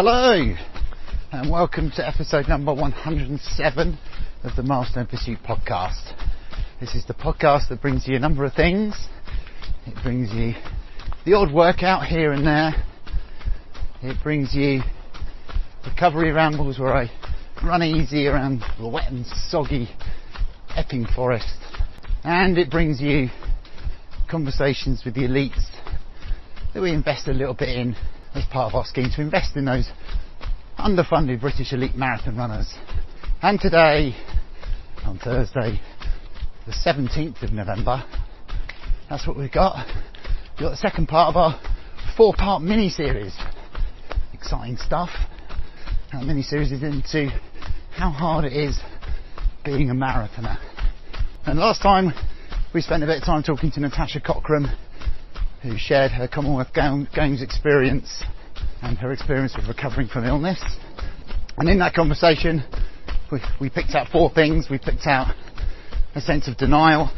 Hello, 0.00 0.54
and 1.32 1.50
welcome 1.50 1.90
to 1.96 2.06
episode 2.06 2.46
number 2.48 2.72
107 2.72 3.98
of 4.44 4.54
the 4.54 4.62
Milestone 4.62 5.08
Pursuit 5.08 5.38
podcast. 5.44 6.14
This 6.80 6.94
is 6.94 7.04
the 7.06 7.14
podcast 7.14 7.70
that 7.70 7.82
brings 7.82 8.06
you 8.06 8.14
a 8.14 8.20
number 8.20 8.44
of 8.44 8.54
things. 8.54 8.94
It 9.88 10.00
brings 10.04 10.32
you 10.32 10.52
the 11.26 11.32
odd 11.32 11.52
workout 11.52 12.06
here 12.06 12.30
and 12.30 12.46
there. 12.46 12.74
It 14.00 14.22
brings 14.22 14.54
you 14.54 14.82
recovery 15.84 16.30
rambles 16.30 16.78
where 16.78 16.94
I 16.94 17.10
run 17.64 17.82
easy 17.82 18.28
around 18.28 18.62
the 18.78 18.86
wet 18.86 19.10
and 19.10 19.26
soggy 19.26 19.88
Epping 20.76 21.06
Forest. 21.06 21.58
And 22.22 22.56
it 22.56 22.70
brings 22.70 23.00
you 23.00 23.30
conversations 24.30 25.02
with 25.04 25.14
the 25.14 25.22
elites 25.22 25.66
that 26.72 26.80
we 26.80 26.92
invest 26.92 27.26
a 27.26 27.32
little 27.32 27.54
bit 27.54 27.70
in 27.70 27.96
as 28.38 28.46
part 28.46 28.72
of 28.72 28.76
our 28.76 28.84
scheme 28.84 29.10
to 29.14 29.20
invest 29.20 29.56
in 29.56 29.64
those 29.64 29.88
underfunded 30.78 31.40
British 31.40 31.72
elite 31.72 31.96
marathon 31.96 32.36
runners. 32.36 32.72
And 33.42 33.60
today, 33.60 34.14
on 35.04 35.18
Thursday, 35.18 35.80
the 36.66 36.72
17th 36.72 37.42
of 37.42 37.52
November, 37.52 38.04
that's 39.10 39.26
what 39.26 39.36
we've 39.36 39.50
got. 39.52 39.86
We've 40.52 40.60
got 40.60 40.70
the 40.70 40.76
second 40.76 41.08
part 41.08 41.34
of 41.34 41.36
our 41.36 41.60
four 42.16 42.32
part 42.34 42.62
mini 42.62 42.90
series. 42.90 43.36
Exciting 44.32 44.76
stuff. 44.76 45.10
That 46.12 46.22
mini 46.24 46.42
series 46.42 46.70
is 46.70 46.82
into 46.82 47.28
how 47.90 48.10
hard 48.10 48.44
it 48.44 48.52
is 48.52 48.78
being 49.64 49.90
a 49.90 49.94
marathoner. 49.94 50.58
And 51.44 51.58
last 51.58 51.82
time 51.82 52.12
we 52.72 52.82
spent 52.82 53.02
a 53.02 53.06
bit 53.06 53.18
of 53.18 53.24
time 53.24 53.42
talking 53.42 53.72
to 53.72 53.80
Natasha 53.80 54.20
Cockram 54.20 54.76
who 55.62 55.76
shared 55.76 56.12
her 56.12 56.28
Commonwealth 56.28 56.72
Games 56.72 57.42
experience 57.42 58.22
and 58.82 58.96
her 58.98 59.12
experience 59.12 59.56
with 59.56 59.66
recovering 59.66 60.08
from 60.08 60.24
illness. 60.24 60.62
And 61.56 61.68
in 61.68 61.78
that 61.80 61.94
conversation, 61.94 62.62
we, 63.32 63.40
we 63.60 63.70
picked 63.70 63.94
out 63.94 64.08
four 64.08 64.30
things. 64.30 64.68
We 64.70 64.78
picked 64.78 65.06
out 65.06 65.34
a 66.14 66.20
sense 66.20 66.48
of 66.48 66.56
denial, 66.56 67.10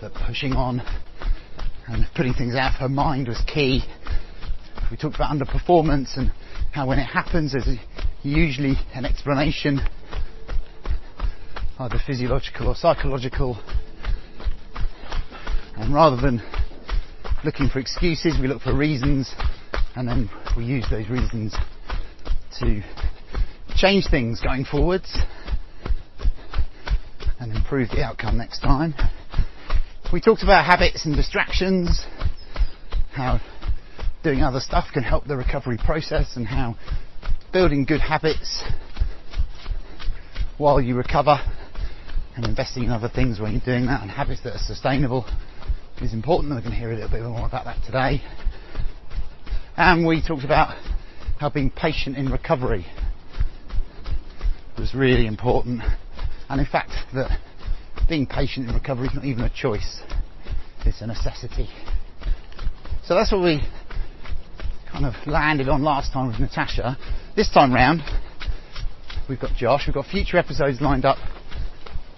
that 0.00 0.12
pushing 0.26 0.52
on 0.52 0.82
and 1.86 2.06
putting 2.14 2.34
things 2.34 2.54
out 2.54 2.74
of 2.74 2.80
her 2.80 2.88
mind 2.88 3.28
was 3.28 3.40
key. 3.46 3.82
We 4.90 4.96
talked 4.96 5.16
about 5.16 5.34
underperformance 5.34 6.18
and 6.18 6.32
how 6.72 6.86
when 6.86 6.98
it 6.98 7.04
happens 7.04 7.52
there's 7.52 7.68
usually 8.22 8.74
an 8.94 9.04
explanation, 9.04 9.80
either 11.78 11.98
physiological 12.06 12.68
or 12.68 12.74
psychological. 12.74 13.58
And 15.76 15.94
rather 15.94 16.20
than 16.20 16.42
looking 17.44 17.68
for 17.68 17.80
excuses, 17.80 18.38
we 18.40 18.46
look 18.46 18.62
for 18.62 18.74
reasons, 18.74 19.34
and 19.96 20.06
then 20.06 20.30
we 20.56 20.64
use 20.64 20.86
those 20.90 21.08
reasons 21.08 21.54
to 22.60 22.82
change 23.74 24.06
things 24.08 24.40
going 24.40 24.64
forwards 24.64 25.18
and 27.40 27.52
improve 27.52 27.88
the 27.90 28.02
outcome 28.02 28.38
next 28.38 28.60
time. 28.60 28.94
We 30.12 30.20
talked 30.20 30.42
about 30.44 30.64
habits 30.64 31.04
and 31.04 31.16
distractions, 31.16 32.04
how 33.12 33.40
doing 34.22 34.42
other 34.42 34.60
stuff 34.60 34.86
can 34.92 35.02
help 35.02 35.24
the 35.26 35.36
recovery 35.36 35.78
process, 35.84 36.36
and 36.36 36.46
how 36.46 36.76
building 37.52 37.84
good 37.84 38.00
habits 38.00 38.62
while 40.58 40.80
you 40.80 40.94
recover 40.94 41.38
and 42.36 42.46
investing 42.46 42.84
in 42.84 42.90
other 42.90 43.10
things 43.12 43.40
when 43.40 43.52
you're 43.52 43.60
doing 43.60 43.86
that 43.86 44.00
and 44.00 44.10
habits 44.10 44.42
that 44.44 44.54
are 44.54 44.64
sustainable 44.64 45.26
is 46.02 46.12
important. 46.12 46.52
And 46.52 46.58
we're 46.58 46.68
going 46.68 46.72
to 46.72 46.78
hear 46.78 46.92
a 46.92 46.94
little 46.94 47.10
bit 47.10 47.22
more 47.22 47.46
about 47.46 47.64
that 47.64 47.82
today. 47.84 48.22
And 49.76 50.06
we 50.06 50.22
talked 50.26 50.44
about 50.44 50.76
how 51.38 51.50
being 51.50 51.70
patient 51.70 52.16
in 52.16 52.30
recovery 52.30 52.86
was 54.78 54.94
really 54.94 55.26
important. 55.26 55.82
And 56.48 56.60
in 56.60 56.66
fact, 56.66 56.92
that 57.14 57.38
being 58.08 58.26
patient 58.26 58.68
in 58.68 58.74
recovery 58.74 59.08
is 59.08 59.14
not 59.14 59.24
even 59.24 59.44
a 59.44 59.52
choice, 59.54 60.02
it's 60.84 61.00
a 61.00 61.06
necessity. 61.06 61.68
So 63.04 63.14
that's 63.14 63.32
what 63.32 63.42
we 63.42 63.60
kind 64.90 65.06
of 65.06 65.14
landed 65.26 65.68
on 65.68 65.82
last 65.82 66.12
time 66.12 66.28
with 66.28 66.38
Natasha. 66.38 66.98
This 67.34 67.50
time 67.50 67.72
round, 67.72 68.02
we've 69.28 69.40
got 69.40 69.56
Josh. 69.56 69.84
We've 69.86 69.94
got 69.94 70.06
future 70.06 70.36
episodes 70.36 70.80
lined 70.80 71.04
up 71.04 71.16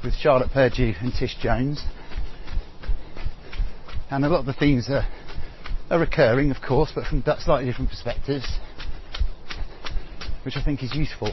with 0.03 0.15
Charlotte 0.15 0.51
Purdue 0.53 0.93
and 1.01 1.13
Tish 1.19 1.37
Jones 1.41 1.85
and 4.11 4.25
a 4.25 4.29
lot 4.29 4.41
of 4.41 4.47
the 4.47 4.53
themes 4.53 4.89
are, 4.89 5.07
are 5.91 5.99
recurring, 5.99 6.51
of 6.51 6.59
course, 6.61 6.93
but 6.95 7.07
from 7.07 7.23
slightly 7.41 7.67
different 7.67 7.91
perspectives, 7.91 8.47
which 10.45 10.57
I 10.57 10.65
think 10.65 10.83
is 10.83 10.95
useful. 10.95 11.33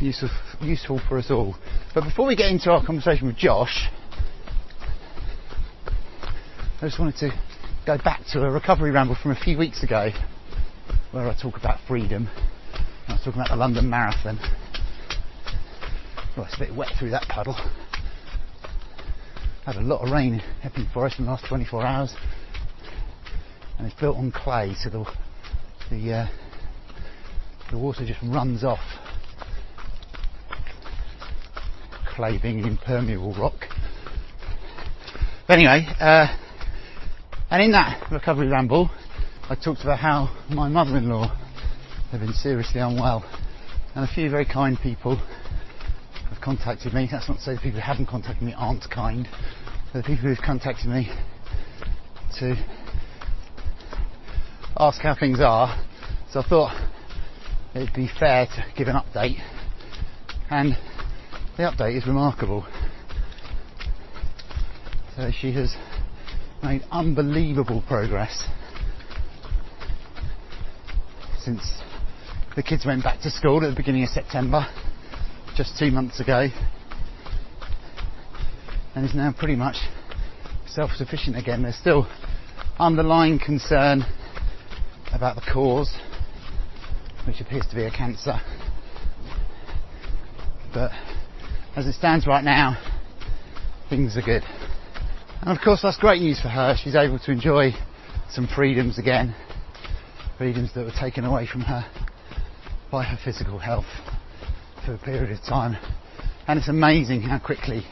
Useful, 0.00 0.30
useful 0.60 1.00
for 1.08 1.18
us 1.18 1.30
all. 1.30 1.56
But 1.94 2.04
before 2.04 2.26
we 2.26 2.36
get 2.36 2.50
into 2.50 2.70
our 2.70 2.84
conversation 2.84 3.26
with 3.26 3.36
Josh, 3.36 3.88
I 6.80 6.86
just 6.86 6.98
wanted 6.98 7.16
to 7.18 7.30
go 7.86 7.98
back 7.98 8.22
to 8.32 8.44
a 8.44 8.50
recovery 8.50 8.90
ramble 8.90 9.16
from 9.20 9.30
a 9.30 9.36
few 9.36 9.56
weeks 9.56 9.82
ago 9.84 10.10
where 11.12 11.28
I 11.28 11.36
talk 11.40 11.56
about 11.56 11.78
freedom. 11.86 12.28
I 13.06 13.12
was 13.12 13.20
talking 13.22 13.40
about 13.40 13.50
the 13.50 13.56
London 13.56 13.88
Marathon. 13.88 14.38
Well, 16.36 16.46
it's 16.46 16.56
a 16.56 16.58
bit 16.58 16.74
wet 16.74 16.88
through 16.98 17.10
that 17.10 17.28
puddle 17.28 17.56
had 19.64 19.76
a 19.76 19.80
lot 19.80 20.00
of 20.04 20.10
rain 20.10 20.34
in 20.34 20.42
Epping 20.64 20.88
Forest 20.92 21.18
in 21.18 21.24
the 21.24 21.30
last 21.30 21.46
24 21.46 21.86
hours, 21.86 22.14
and 23.78 23.86
it's 23.86 23.98
built 23.98 24.16
on 24.16 24.32
clay, 24.32 24.74
so 24.74 24.90
the 24.90 25.04
the, 25.90 26.12
uh, 26.12 26.26
the 27.70 27.78
water 27.78 28.04
just 28.06 28.20
runs 28.22 28.64
off. 28.64 28.80
Clay 32.16 32.38
being 32.40 32.60
an 32.60 32.66
impermeable 32.66 33.34
rock. 33.34 33.54
But 35.46 35.58
anyway, 35.58 35.86
uh, 36.00 36.26
and 37.50 37.62
in 37.62 37.72
that 37.72 38.10
recovery 38.10 38.48
ramble, 38.48 38.90
I 39.48 39.54
talked 39.54 39.82
about 39.82 39.98
how 39.98 40.34
my 40.48 40.68
mother-in-law 40.68 41.28
had 42.10 42.20
been 42.20 42.32
seriously 42.32 42.80
unwell, 42.80 43.24
and 43.94 44.04
a 44.04 44.12
few 44.12 44.30
very 44.30 44.46
kind 44.46 44.78
people 44.82 45.20
contacted 46.40 46.94
me. 46.94 47.08
That's 47.10 47.28
not 47.28 47.38
to 47.38 47.42
say 47.42 47.54
the 47.54 47.60
people 47.60 47.80
who 47.80 47.86
haven't 47.86 48.06
contacted 48.06 48.42
me 48.42 48.54
aren't 48.56 48.88
kind. 48.90 49.28
The 49.92 50.02
people 50.02 50.24
who've 50.24 50.38
contacted 50.38 50.88
me 50.88 51.10
to 52.38 52.54
ask 54.78 55.00
how 55.00 55.14
things 55.14 55.40
are. 55.40 55.78
So 56.30 56.40
I 56.40 56.48
thought 56.48 56.90
it'd 57.74 57.94
be 57.94 58.08
fair 58.18 58.46
to 58.46 58.64
give 58.76 58.88
an 58.88 58.96
update. 58.96 59.40
And 60.50 60.76
the 61.56 61.64
update 61.64 61.98
is 61.98 62.06
remarkable. 62.06 62.66
So 65.16 65.30
she 65.30 65.52
has 65.52 65.74
made 66.62 66.82
unbelievable 66.90 67.82
progress 67.86 68.48
since 71.44 71.82
the 72.54 72.62
kids 72.62 72.86
went 72.86 73.02
back 73.02 73.20
to 73.20 73.30
school 73.30 73.64
at 73.64 73.70
the 73.70 73.76
beginning 73.76 74.04
of 74.04 74.08
September 74.08 74.66
just 75.56 75.78
two 75.78 75.90
months 75.90 76.18
ago 76.18 76.48
and 78.94 79.04
is 79.04 79.14
now 79.14 79.34
pretty 79.36 79.56
much 79.56 79.76
self-sufficient 80.66 81.36
again. 81.36 81.62
There's 81.62 81.76
still 81.76 82.08
underlying 82.78 83.38
concern 83.38 84.04
about 85.12 85.36
the 85.36 85.42
cause, 85.52 85.94
which 87.26 87.40
appears 87.40 87.66
to 87.68 87.76
be 87.76 87.84
a 87.84 87.90
cancer. 87.90 88.40
But 90.72 90.92
as 91.76 91.86
it 91.86 91.92
stands 91.94 92.26
right 92.26 92.44
now, 92.44 92.82
things 93.90 94.16
are 94.16 94.22
good. 94.22 94.42
And 95.42 95.56
of 95.56 95.62
course 95.62 95.80
that's 95.82 95.98
great 95.98 96.22
news 96.22 96.40
for 96.40 96.48
her. 96.48 96.76
She's 96.82 96.94
able 96.94 97.18
to 97.18 97.30
enjoy 97.30 97.72
some 98.30 98.46
freedoms 98.46 98.98
again. 98.98 99.34
Freedoms 100.38 100.72
that 100.74 100.84
were 100.84 100.92
taken 100.98 101.24
away 101.24 101.46
from 101.46 101.60
her 101.62 101.84
by 102.90 103.04
her 103.04 103.18
physical 103.22 103.58
health 103.58 103.84
for 104.84 104.94
a 104.94 104.98
period 104.98 105.30
of 105.30 105.42
time. 105.42 105.76
And 106.46 106.58
it's 106.58 106.68
amazing 106.68 107.22
how 107.22 107.38
quickly 107.38 107.84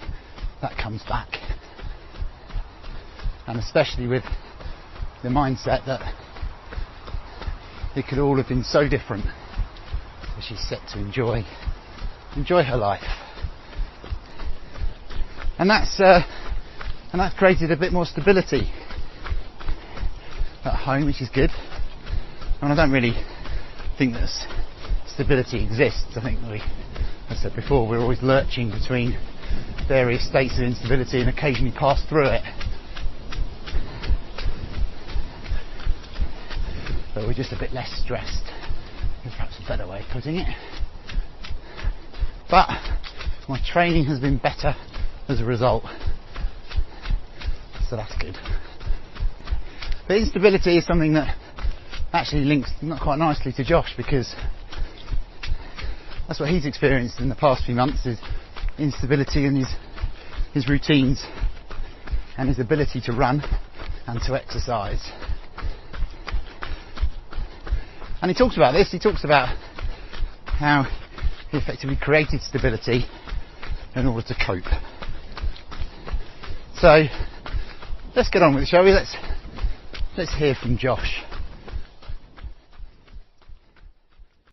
that 0.60 0.76
comes 0.76 1.02
back. 1.04 1.28
And 3.46 3.58
especially 3.58 4.06
with 4.06 4.24
the 5.22 5.28
mindset 5.28 5.86
that 5.86 6.14
it 7.96 8.06
could 8.08 8.18
all 8.18 8.36
have 8.36 8.48
been 8.48 8.64
so 8.64 8.88
different 8.88 9.24
as 10.36 10.44
she's 10.44 10.60
set 10.68 10.80
to 10.92 10.98
enjoy 10.98 11.44
enjoy 12.36 12.62
her 12.62 12.76
life. 12.76 13.02
And 15.58 15.68
that's 15.68 16.00
uh, 16.00 16.22
and 17.12 17.20
that's 17.20 17.36
created 17.36 17.70
a 17.70 17.76
bit 17.76 17.92
more 17.92 18.06
stability 18.06 18.70
at 20.64 20.74
home, 20.74 21.06
which 21.06 21.20
is 21.20 21.28
good. 21.28 21.50
And 22.62 22.72
I 22.72 22.76
don't 22.76 22.92
really 22.92 23.14
think 23.98 24.14
that 24.14 24.30
stability 25.20 25.62
exists. 25.62 26.16
I 26.16 26.22
think 26.22 26.40
we, 26.48 26.62
as 27.28 27.36
I 27.38 27.42
said 27.42 27.54
before, 27.54 27.86
we're 27.86 28.00
always 28.00 28.22
lurching 28.22 28.70
between 28.70 29.18
various 29.86 30.26
states 30.26 30.56
of 30.56 30.64
instability 30.64 31.20
and 31.20 31.28
occasionally 31.28 31.74
pass 31.78 32.02
through 32.08 32.28
it. 32.28 32.42
But 37.14 37.26
we're 37.26 37.34
just 37.34 37.52
a 37.52 37.58
bit 37.58 37.74
less 37.74 37.90
stressed. 38.02 38.44
Perhaps 39.24 39.58
a 39.62 39.68
better 39.68 39.86
way 39.86 40.00
of 40.00 40.06
putting 40.10 40.36
it. 40.36 40.48
But 42.50 42.70
my 43.46 43.60
training 43.62 44.06
has 44.06 44.20
been 44.20 44.38
better 44.38 44.74
as 45.28 45.42
a 45.42 45.44
result. 45.44 45.84
So 47.90 47.96
that's 47.96 48.16
good. 48.18 48.38
But 50.08 50.16
instability 50.16 50.78
is 50.78 50.86
something 50.86 51.12
that 51.12 51.36
actually 52.14 52.44
links 52.46 52.70
not 52.80 53.02
quite 53.02 53.18
nicely 53.18 53.52
to 53.52 53.64
Josh 53.64 53.92
because 53.98 54.34
that's 56.30 56.38
what 56.38 56.48
he's 56.48 56.64
experienced 56.64 57.18
in 57.18 57.28
the 57.28 57.34
past 57.34 57.64
few 57.64 57.74
months 57.74 58.06
is 58.06 58.16
instability 58.78 59.46
in 59.46 59.56
his 59.56 59.66
his 60.54 60.68
routines 60.68 61.26
and 62.38 62.48
his 62.48 62.60
ability 62.60 63.00
to 63.00 63.10
run 63.10 63.42
and 64.06 64.20
to 64.22 64.36
exercise. 64.36 65.10
And 68.22 68.30
he 68.30 68.34
talks 68.34 68.56
about 68.56 68.70
this, 68.70 68.92
he 68.92 69.00
talks 69.00 69.24
about 69.24 69.56
how 70.44 70.86
he 71.50 71.58
effectively 71.58 71.98
created 72.00 72.42
stability 72.42 73.06
in 73.96 74.06
order 74.06 74.24
to 74.28 74.34
cope. 74.34 74.70
So 76.76 77.06
let's 78.14 78.30
get 78.30 78.42
on 78.42 78.54
with 78.54 78.62
it, 78.62 78.68
shall 78.68 78.84
we? 78.84 78.92
Let's 78.92 79.16
let's 80.16 80.32
hear 80.36 80.54
from 80.54 80.78
Josh. 80.78 81.24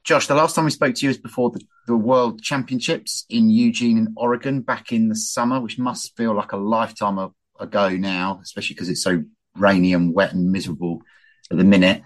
Josh, 0.07 0.27
the 0.27 0.35
last 0.35 0.55
time 0.55 0.63
we 0.63 0.71
spoke 0.71 0.95
to 0.95 1.05
you 1.05 1.09
was 1.09 1.17
before 1.17 1.49
the, 1.49 1.59
the 1.85 1.97
World 1.97 2.41
Championships 2.41 3.25
in 3.29 3.49
Eugene 3.49 3.97
in 3.97 4.13
Oregon 4.15 4.61
back 4.61 4.93
in 4.93 5.09
the 5.09 5.17
summer, 5.17 5.59
which 5.59 5.77
must 5.77 6.15
feel 6.15 6.33
like 6.33 6.53
a 6.53 6.57
lifetime 6.57 7.33
ago 7.59 7.89
now, 7.89 8.39
especially 8.41 8.73
because 8.73 8.87
it's 8.87 9.03
so 9.03 9.25
rainy 9.57 9.91
and 9.91 10.13
wet 10.13 10.31
and 10.31 10.49
miserable 10.49 11.01
at 11.51 11.57
the 11.57 11.65
minute. 11.65 12.03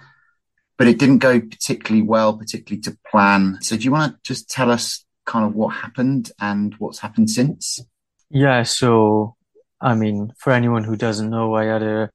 But 0.79 0.87
it 0.87 0.97
didn't 0.97 1.19
go 1.19 1.39
particularly 1.39 2.01
well, 2.01 2.35
particularly 2.35 2.81
to 2.81 2.97
plan. 3.11 3.59
So, 3.61 3.77
do 3.77 3.83
you 3.83 3.91
want 3.91 4.15
to 4.15 4.19
just 4.23 4.49
tell 4.49 4.71
us 4.71 5.05
kind 5.27 5.45
of 5.45 5.53
what 5.53 5.75
happened 5.75 6.31
and 6.41 6.73
what's 6.79 6.97
happened 6.97 7.29
since? 7.29 7.81
Yeah, 8.31 8.63
so 8.63 9.35
I 9.79 9.93
mean, 9.93 10.33
for 10.39 10.53
anyone 10.53 10.85
who 10.85 10.95
doesn't 10.95 11.29
know, 11.29 11.53
I 11.53 11.65
had 11.65 11.83
a 11.83 12.09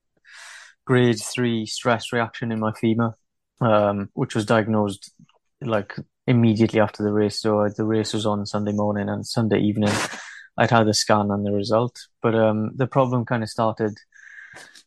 grade 0.84 1.20
three 1.22 1.64
stress 1.64 2.12
reaction 2.12 2.50
in 2.50 2.58
my 2.58 2.72
femur, 2.72 3.14
um, 3.60 4.10
which 4.14 4.34
was 4.34 4.46
diagnosed 4.46 5.12
like 5.60 5.94
immediately 6.26 6.80
after 6.80 7.02
the 7.02 7.12
race. 7.12 7.40
So 7.40 7.68
the 7.68 7.84
race 7.84 8.12
was 8.12 8.26
on 8.26 8.46
Sunday 8.46 8.72
morning 8.72 9.08
and 9.08 9.26
Sunday 9.26 9.60
evening. 9.60 9.92
I'd 10.58 10.70
had 10.70 10.88
a 10.88 10.94
scan 10.94 11.30
and 11.30 11.44
the 11.44 11.52
result, 11.52 11.98
but 12.22 12.34
um, 12.34 12.70
the 12.74 12.86
problem 12.86 13.26
kind 13.26 13.42
of 13.42 13.50
started 13.50 13.94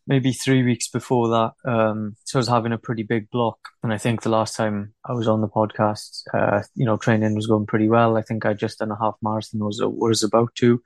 maybe 0.08 0.34
three 0.34 0.64
weeks 0.64 0.88
before 0.88 1.28
that. 1.30 1.52
Um, 1.72 2.16
so 2.26 2.40
I 2.40 2.42
was 2.42 2.48
having 2.48 2.74
a 2.74 2.78
pretty 2.80 3.04
big 3.04 3.30
block, 3.30 3.60
and 3.84 3.94
I 3.94 3.98
think 4.00 4.22
the 4.22 4.30
last 4.30 4.56
time 4.56 4.94
I 5.06 5.14
was 5.14 5.28
on 5.28 5.42
the 5.42 5.48
podcast, 5.48 6.24
uh, 6.34 6.64
you 6.76 6.86
know, 6.86 6.98
training 6.98 7.36
was 7.36 7.46
going 7.48 7.68
pretty 7.68 7.88
well. 7.88 8.18
I 8.18 8.24
think 8.24 8.46
I 8.46 8.54
just 8.54 8.80
done 8.80 8.92
a 8.92 8.98
half 9.00 9.16
marathon 9.22 9.64
was 9.64 9.80
was 9.84 10.24
about 10.24 10.56
to. 10.56 10.82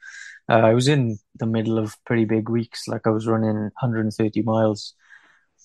Uh, 0.49 0.59
I 0.59 0.73
was 0.73 0.89
in 0.89 1.17
the 1.35 1.45
middle 1.45 1.79
of 1.79 1.95
pretty 2.05 2.25
big 2.25 2.49
weeks, 2.49 2.87
like 2.87 3.07
I 3.07 3.11
was 3.11 3.25
running 3.25 3.55
130 3.55 4.41
miles. 4.41 4.93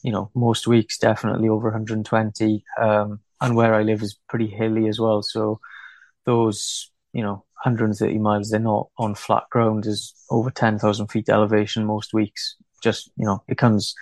You 0.04 0.12
know, 0.12 0.30
most 0.36 0.68
weeks 0.68 0.96
definitely 0.96 1.48
over 1.48 1.68
120. 1.70 2.64
Um, 2.80 3.18
and 3.40 3.56
where 3.56 3.74
I 3.74 3.82
live 3.82 4.02
is 4.02 4.18
pretty 4.28 4.48
hilly 4.48 4.88
as 4.88 4.98
well. 4.98 5.22
So 5.22 5.60
those, 6.24 6.90
you 7.12 7.22
know, 7.22 7.44
130 7.64 8.18
miles, 8.18 8.50
they're 8.50 8.60
not 8.60 8.88
on 8.98 9.14
flat 9.14 9.44
ground. 9.50 9.84
There's 9.84 10.14
over 10.30 10.50
10,000 10.50 11.06
feet 11.08 11.28
elevation 11.28 11.84
most 11.84 12.12
weeks. 12.12 12.56
Just, 12.82 13.10
you 13.16 13.26
know, 13.26 13.42
it 13.48 13.58
comes 13.58 13.94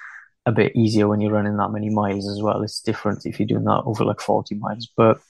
a 0.45 0.53
bit 0.53 0.77
easier 0.77 1.09
when 1.09 1.21
you're 1.21 1.33
running 1.33 1.57
that 1.57 1.71
many 1.71 1.91
miles 1.91 2.29
as 2.29 2.43
well. 2.43 2.63
It's 2.63 2.81
different 2.81 3.27
if 3.27 3.39
you're 3.39 3.47
doing 3.47 3.65
that 3.65 3.83
over 3.85 4.05
like 4.05 4.21
40 4.21 4.55
miles. 4.57 4.89
But 4.97 5.21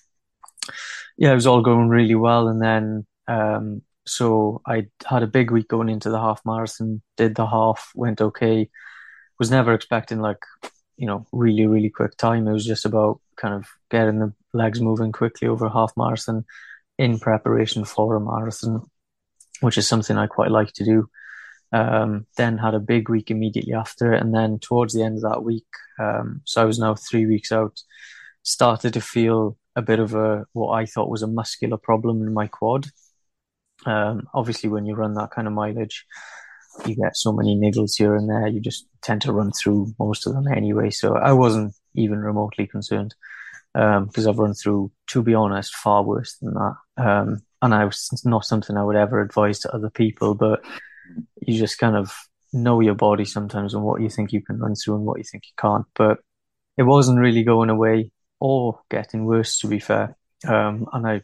yeah, 1.17 1.33
it 1.33 1.37
was 1.37 1.47
all 1.47 1.63
going 1.63 1.89
really 1.89 2.15
well. 2.15 2.49
And 2.49 2.61
then, 2.61 3.07
um, 3.29 3.83
so 4.07 4.61
I 4.67 4.87
had 5.05 5.23
a 5.23 5.29
big 5.29 5.51
week 5.51 5.69
going 5.69 5.89
into 5.89 6.11
the 6.11 6.21
half 6.21 6.43
marathon, 6.45 7.03
did 7.17 7.35
the 7.35 7.47
half, 7.47 7.93
went 7.95 8.21
okay. 8.21 8.71
Was 9.39 9.51
never 9.51 9.75
expecting 9.75 10.21
like, 10.21 10.39
you 10.97 11.07
know, 11.07 11.27
really, 11.33 11.67
really 11.67 11.91
quick 11.91 12.17
time. 12.17 12.49
It 12.49 12.53
was 12.53 12.65
just 12.65 12.87
about 12.87 13.21
kind 13.37 13.55
of 13.55 13.67
getting 13.91 14.19
the 14.19 14.33
legs 14.53 14.81
moving 14.81 15.13
quickly 15.13 15.49
over 15.49 15.69
half 15.69 15.93
marathon 15.97 16.45
in 16.99 17.19
preparation 17.19 17.85
for 17.85 18.15
a 18.17 18.21
marathon, 18.21 18.83
which 19.61 19.79
is 19.79 19.87
something 19.87 20.17
I 20.17 20.27
quite 20.27 20.51
like 20.51 20.73
to 20.75 20.85
do. 20.85 21.09
Um, 21.73 22.27
then 22.37 22.59
had 22.59 22.75
a 22.75 22.81
big 22.81 23.09
week 23.09 23.31
immediately 23.31 23.75
after, 23.75 24.13
and 24.13 24.33
then 24.33 24.59
towards 24.61 24.95
the 24.95 25.03
end 25.03 25.17
of 25.17 25.23
that 25.23 25.43
week, 25.43 25.67
um, 25.99 26.41
so 26.45 26.63
I 26.63 26.65
was 26.65 26.79
now 26.79 26.95
three 26.95 27.27
weeks 27.27 27.51
out, 27.51 27.81
started 28.45 28.95
to 28.95 29.01
feel 29.01 29.59
a 29.75 29.83
bit 29.83 29.99
of 29.99 30.15
a 30.15 30.47
what 30.53 30.73
I 30.73 30.87
thought 30.87 31.11
was 31.11 31.23
a 31.23 31.27
muscular 31.27 31.77
problem 31.77 32.23
in 32.23 32.33
my 32.33 32.47
quad. 32.47 32.87
Um, 33.85 34.29
obviously, 34.33 34.71
when 34.71 34.87
you 34.87 34.95
run 34.95 35.15
that 35.15 35.33
kind 35.33 35.47
of 35.47 35.55
mileage, 35.55 36.07
you 36.87 36.95
get 36.95 37.17
so 37.17 37.33
many 37.33 37.57
niggles 37.57 37.97
here 37.97 38.15
and 38.15 38.29
there. 38.29 38.47
You 38.47 38.61
just 38.61 38.87
tend 39.03 39.23
to 39.23 39.33
run 39.33 39.53
through 39.53 39.95
most 39.99 40.27
of 40.27 40.35
them 40.35 40.47
anyway. 40.49 40.91
So 40.91 41.17
I 41.17 41.33
wasn't 41.33 41.75
even 41.97 42.19
remotely 42.21 42.67
concerned 42.67 43.15
because 43.77 44.27
um, 44.27 44.29
I've 44.29 44.39
run 44.39 44.55
through, 44.55 44.91
to 45.09 45.23
be 45.23 45.35
honest, 45.35 45.75
far 45.77 46.03
worse 46.03 46.37
than 46.41 46.55
that. 46.55 46.77
Um, 46.97 47.43
and 47.61 47.75
I 47.75 47.85
was 47.85 48.23
not 48.25 48.47
something 48.47 48.75
I 48.75 48.85
would 48.85 48.97
ever 48.97 49.21
advise 49.21 49.59
to 49.61 49.75
other 49.75 49.91
people, 49.91 50.35
but 50.35 50.65
you 51.43 51.59
just 51.59 51.79
kind 51.79 51.95
of 51.95 52.15
know 52.55 52.81
your 52.81 52.95
body 52.95 53.27
sometimes 53.27 53.75
and 53.75 53.83
what 53.83 54.01
you 54.01 54.09
think 54.09 54.33
you 54.33 54.41
can 54.41 54.59
run 54.59 54.75
through 54.75 54.97
and 54.97 55.05
what 55.05 55.19
you 55.19 55.25
think 55.25 55.45
you 55.45 55.53
can't. 55.59 55.85
But 55.95 56.21
it 56.79 56.85
wasn't 56.85 57.19
really 57.19 57.43
going 57.43 57.69
away 57.69 58.13
or 58.41 58.81
getting 58.91 59.27
worse, 59.27 59.59
to 59.59 59.69
be 59.69 59.79
fair. 59.79 60.17
Um, 60.47 60.87
and 60.95 61.07
I, 61.07 61.23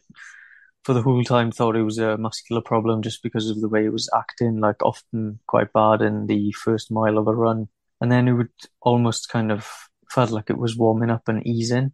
for 0.83 0.93
the 0.93 1.01
whole 1.01 1.23
time, 1.23 1.51
thought 1.51 1.75
it 1.75 1.83
was 1.83 1.97
a 1.97 2.17
muscular 2.17 2.61
problem 2.61 3.01
just 3.01 3.23
because 3.23 3.49
of 3.49 3.61
the 3.61 3.69
way 3.69 3.85
it 3.85 3.93
was 3.93 4.09
acting, 4.15 4.59
like 4.59 4.83
often 4.83 5.39
quite 5.47 5.73
bad 5.73 6.03
in 6.03 6.27
the 6.27 6.51
first 6.51 6.91
mile 6.91 7.17
of 7.17 7.27
a 7.27 7.33
run. 7.33 7.67
And 7.99 8.11
then 8.11 8.27
it 8.27 8.33
would 8.33 8.49
almost 8.81 9.29
kind 9.29 9.51
of 9.51 9.67
felt 10.13 10.31
like 10.31 10.49
it 10.49 10.57
was 10.57 10.77
warming 10.77 11.09
up 11.09 11.27
and 11.27 11.45
easing, 11.45 11.91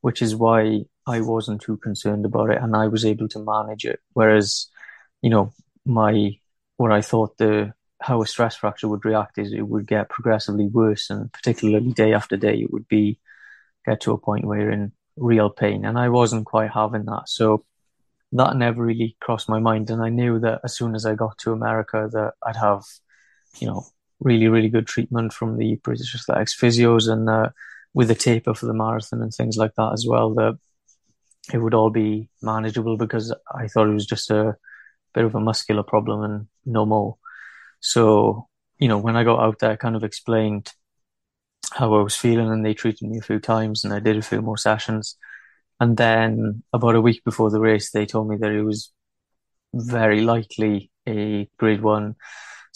which 0.00 0.22
is 0.22 0.34
why 0.34 0.84
I 1.06 1.20
wasn't 1.20 1.62
too 1.62 1.76
concerned 1.76 2.24
about 2.24 2.50
it 2.50 2.62
and 2.62 2.74
I 2.76 2.88
was 2.88 3.04
able 3.04 3.28
to 3.28 3.38
manage 3.38 3.84
it. 3.84 4.00
Whereas, 4.12 4.68
you 5.22 5.30
know, 5.30 5.52
my 5.84 6.38
what 6.76 6.92
I 6.92 7.02
thought 7.02 7.38
the 7.38 7.74
how 8.00 8.22
a 8.22 8.26
stress 8.26 8.56
fracture 8.56 8.88
would 8.88 9.04
react 9.04 9.38
is 9.38 9.52
it 9.52 9.66
would 9.66 9.86
get 9.86 10.08
progressively 10.08 10.68
worse 10.68 11.10
and 11.10 11.32
particularly 11.32 11.90
day 11.92 12.12
after 12.14 12.36
day 12.36 12.60
it 12.60 12.72
would 12.72 12.86
be 12.86 13.18
get 13.84 14.00
to 14.02 14.12
a 14.12 14.18
point 14.18 14.44
where 14.44 14.60
you're 14.60 14.70
in 14.70 14.92
real 15.16 15.50
pain. 15.50 15.84
And 15.84 15.98
I 15.98 16.08
wasn't 16.08 16.46
quite 16.46 16.70
having 16.70 17.04
that. 17.06 17.28
So 17.28 17.64
that 18.32 18.56
never 18.56 18.84
really 18.84 19.16
crossed 19.20 19.48
my 19.48 19.58
mind. 19.58 19.90
And 19.90 20.02
I 20.02 20.10
knew 20.10 20.38
that 20.40 20.60
as 20.64 20.76
soon 20.76 20.94
as 20.94 21.06
I 21.06 21.14
got 21.14 21.38
to 21.38 21.52
America 21.52 22.08
that 22.12 22.34
I'd 22.44 22.56
have, 22.56 22.84
you 23.58 23.66
know, 23.66 23.84
really, 24.20 24.48
really 24.48 24.68
good 24.68 24.86
treatment 24.86 25.32
from 25.32 25.56
the 25.56 25.76
British 25.76 26.14
Athletics 26.14 26.56
physios 26.58 27.10
and 27.10 27.28
uh, 27.28 27.50
with 27.94 28.08
the 28.08 28.14
taper 28.14 28.54
for 28.54 28.66
the 28.66 28.74
marathon 28.74 29.22
and 29.22 29.32
things 29.32 29.56
like 29.56 29.74
that 29.76 29.92
as 29.92 30.06
well, 30.06 30.34
that 30.34 30.58
it 31.52 31.58
would 31.58 31.74
all 31.74 31.90
be 31.90 32.28
manageable 32.42 32.96
because 32.96 33.34
I 33.54 33.68
thought 33.68 33.88
it 33.88 33.94
was 33.94 34.06
just 34.06 34.30
a 34.30 34.56
bit 35.14 35.24
of 35.24 35.34
a 35.34 35.40
muscular 35.40 35.82
problem 35.82 36.22
and 36.22 36.46
no 36.66 36.84
more. 36.84 37.16
So, 37.80 38.48
you 38.78 38.88
know, 38.88 38.98
when 38.98 39.16
I 39.16 39.24
got 39.24 39.40
out 39.40 39.58
there, 39.60 39.70
I 39.70 39.76
kind 39.76 39.96
of 39.96 40.04
explained 40.04 40.72
how 41.72 41.94
I 41.94 42.02
was 42.02 42.16
feeling 42.16 42.50
and 42.50 42.64
they 42.64 42.74
treated 42.74 43.08
me 43.08 43.18
a 43.18 43.22
few 43.22 43.38
times 43.38 43.84
and 43.84 43.92
I 43.92 44.00
did 44.00 44.16
a 44.16 44.22
few 44.22 44.42
more 44.42 44.58
sessions. 44.58 45.16
And 45.80 45.96
then 45.96 46.62
about 46.72 46.96
a 46.96 47.00
week 47.00 47.22
before 47.24 47.50
the 47.50 47.60
race, 47.60 47.90
they 47.90 48.04
told 48.04 48.28
me 48.28 48.36
that 48.38 48.50
it 48.50 48.62
was 48.62 48.92
very 49.72 50.22
likely 50.22 50.90
a 51.08 51.48
grade 51.58 51.82
one 51.82 52.16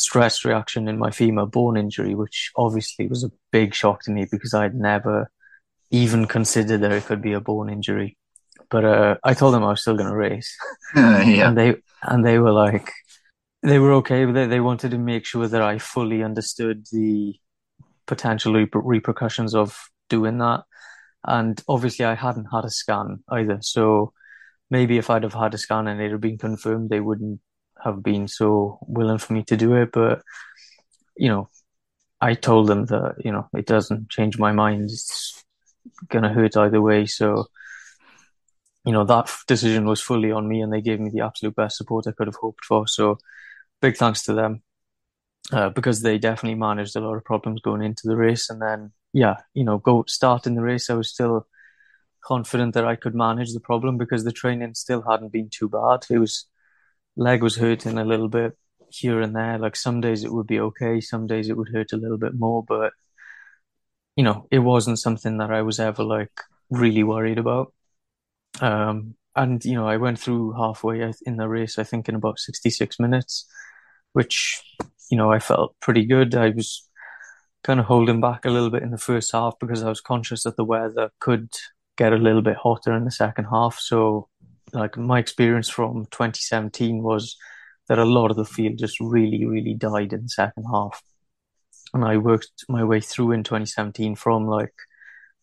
stress 0.02 0.44
reaction 0.44 0.88
in 0.88 0.98
my 0.98 1.10
femur 1.10 1.46
bone 1.46 1.76
injury, 1.76 2.14
which 2.14 2.50
obviously 2.56 3.06
was 3.06 3.24
a 3.24 3.30
big 3.50 3.74
shock 3.74 4.02
to 4.02 4.10
me 4.10 4.26
because 4.30 4.54
I'd 4.54 4.74
never 4.74 5.30
even 5.90 6.26
considered 6.26 6.80
that 6.80 6.92
it 6.92 7.04
could 7.04 7.22
be 7.22 7.32
a 7.32 7.40
bone 7.40 7.70
injury. 7.70 8.16
But 8.70 8.84
uh, 8.84 9.16
I 9.22 9.34
told 9.34 9.54
them 9.54 9.64
I 9.64 9.70
was 9.70 9.82
still 9.82 9.96
going 9.96 10.08
to 10.08 10.16
race, 10.16 10.56
uh, 10.96 11.22
yeah. 11.26 11.48
and 11.48 11.56
they 11.56 11.76
and 12.02 12.24
they 12.24 12.38
were 12.38 12.52
like, 12.52 12.90
they 13.62 13.78
were 13.78 13.92
okay 13.94 14.24
but 14.24 14.36
it. 14.36 14.50
They 14.50 14.60
wanted 14.60 14.90
to 14.92 14.98
make 14.98 15.26
sure 15.26 15.46
that 15.46 15.62
I 15.62 15.78
fully 15.78 16.22
understood 16.22 16.86
the 16.90 17.34
potential 18.06 18.54
repercussions 18.74 19.54
of 19.54 19.78
doing 20.08 20.38
that. 20.38 20.62
And 21.24 21.62
obviously, 21.68 22.04
I 22.04 22.14
hadn't 22.14 22.46
had 22.52 22.64
a 22.64 22.70
scan 22.70 23.22
either. 23.28 23.58
So 23.60 24.12
maybe 24.70 24.98
if 24.98 25.10
I'd 25.10 25.22
have 25.22 25.34
had 25.34 25.54
a 25.54 25.58
scan 25.58 25.86
and 25.86 26.00
it 26.00 26.10
had 26.10 26.20
been 26.20 26.38
confirmed, 26.38 26.90
they 26.90 27.00
wouldn't 27.00 27.40
have 27.84 28.02
been 28.02 28.28
so 28.28 28.78
willing 28.82 29.18
for 29.18 29.32
me 29.32 29.44
to 29.44 29.56
do 29.56 29.74
it. 29.74 29.90
But, 29.92 30.22
you 31.16 31.28
know, 31.28 31.48
I 32.20 32.34
told 32.34 32.68
them 32.68 32.86
that, 32.86 33.16
you 33.24 33.32
know, 33.32 33.48
it 33.54 33.66
doesn't 33.66 34.10
change 34.10 34.38
my 34.38 34.52
mind. 34.52 34.84
It's 34.84 35.44
to 36.10 36.28
hurt 36.28 36.56
either 36.56 36.80
way. 36.80 37.06
So, 37.06 37.46
you 38.84 38.92
know, 38.92 39.04
that 39.04 39.30
decision 39.46 39.86
was 39.86 40.00
fully 40.00 40.32
on 40.32 40.48
me 40.48 40.60
and 40.60 40.72
they 40.72 40.80
gave 40.80 41.00
me 41.00 41.10
the 41.10 41.24
absolute 41.24 41.56
best 41.56 41.76
support 41.76 42.06
I 42.06 42.12
could 42.12 42.26
have 42.26 42.36
hoped 42.36 42.64
for. 42.64 42.86
So 42.86 43.18
big 43.80 43.96
thanks 43.96 44.22
to 44.24 44.34
them 44.34 44.62
uh, 45.52 45.70
because 45.70 46.02
they 46.02 46.18
definitely 46.18 46.58
managed 46.58 46.96
a 46.96 47.00
lot 47.00 47.16
of 47.16 47.24
problems 47.24 47.60
going 47.60 47.82
into 47.82 48.06
the 48.06 48.16
race. 48.16 48.50
And 48.50 48.60
then, 48.60 48.92
yeah, 49.12 49.36
you 49.54 49.64
know, 49.64 49.78
go 49.78 50.04
start 50.06 50.46
in 50.46 50.54
the 50.54 50.62
race, 50.62 50.90
I 50.90 50.94
was 50.94 51.10
still 51.10 51.46
confident 52.22 52.74
that 52.74 52.86
I 52.86 52.96
could 52.96 53.14
manage 53.14 53.52
the 53.52 53.60
problem 53.60 53.98
because 53.98 54.24
the 54.24 54.32
training 54.32 54.74
still 54.74 55.02
hadn't 55.02 55.32
been 55.32 55.48
too 55.50 55.68
bad. 55.68 56.06
It 56.08 56.18
was 56.18 56.46
leg 57.16 57.42
was 57.42 57.56
hurting 57.56 57.98
a 57.98 58.04
little 58.04 58.28
bit 58.28 58.56
here 58.90 59.20
and 59.20 59.34
there. 59.34 59.58
Like 59.58 59.76
some 59.76 60.00
days 60.00 60.24
it 60.24 60.32
would 60.32 60.46
be 60.46 60.60
okay, 60.60 61.00
some 61.00 61.26
days 61.26 61.48
it 61.48 61.56
would 61.56 61.68
hurt 61.68 61.92
a 61.92 61.96
little 61.96 62.18
bit 62.18 62.34
more, 62.34 62.62
but 62.62 62.92
you 64.16 64.24
know, 64.24 64.46
it 64.50 64.58
wasn't 64.60 64.98
something 64.98 65.38
that 65.38 65.50
I 65.50 65.62
was 65.62 65.80
ever 65.80 66.04
like 66.04 66.32
really 66.70 67.02
worried 67.02 67.38
about. 67.38 67.72
Um, 68.60 69.16
and 69.34 69.64
you 69.64 69.74
know, 69.74 69.88
I 69.88 69.96
went 69.96 70.18
through 70.18 70.52
halfway 70.52 71.10
in 71.26 71.36
the 71.36 71.48
race, 71.48 71.78
I 71.78 71.84
think 71.84 72.08
in 72.08 72.14
about 72.14 72.38
66 72.38 73.00
minutes, 73.00 73.46
which 74.12 74.62
you 75.10 75.18
know, 75.18 75.30
I 75.30 75.38
felt 75.40 75.76
pretty 75.80 76.06
good. 76.06 76.34
I 76.34 76.50
was 76.50 76.88
kind 77.64 77.78
of 77.78 77.86
holding 77.86 78.20
back 78.20 78.44
a 78.44 78.50
little 78.50 78.70
bit 78.70 78.82
in 78.82 78.90
the 78.90 78.98
first 78.98 79.32
half 79.32 79.54
because 79.60 79.82
I 79.82 79.88
was 79.88 80.00
conscious 80.00 80.44
that 80.44 80.56
the 80.56 80.64
weather 80.64 81.10
could 81.20 81.50
get 81.96 82.12
a 82.12 82.16
little 82.16 82.42
bit 82.42 82.56
hotter 82.56 82.94
in 82.94 83.04
the 83.04 83.10
second 83.10 83.44
half. 83.44 83.78
So, 83.78 84.28
like 84.72 84.96
my 84.96 85.18
experience 85.18 85.68
from 85.68 86.06
2017 86.10 87.02
was 87.02 87.36
that 87.88 87.98
a 87.98 88.04
lot 88.04 88.30
of 88.30 88.36
the 88.36 88.44
field 88.44 88.78
just 88.78 89.00
really, 89.00 89.44
really 89.44 89.74
died 89.74 90.12
in 90.12 90.22
the 90.22 90.28
second 90.28 90.64
half. 90.70 91.02
And 91.94 92.04
I 92.04 92.16
worked 92.16 92.64
my 92.68 92.84
way 92.84 93.00
through 93.00 93.32
in 93.32 93.42
2017 93.42 94.16
from 94.16 94.46
like 94.46 94.74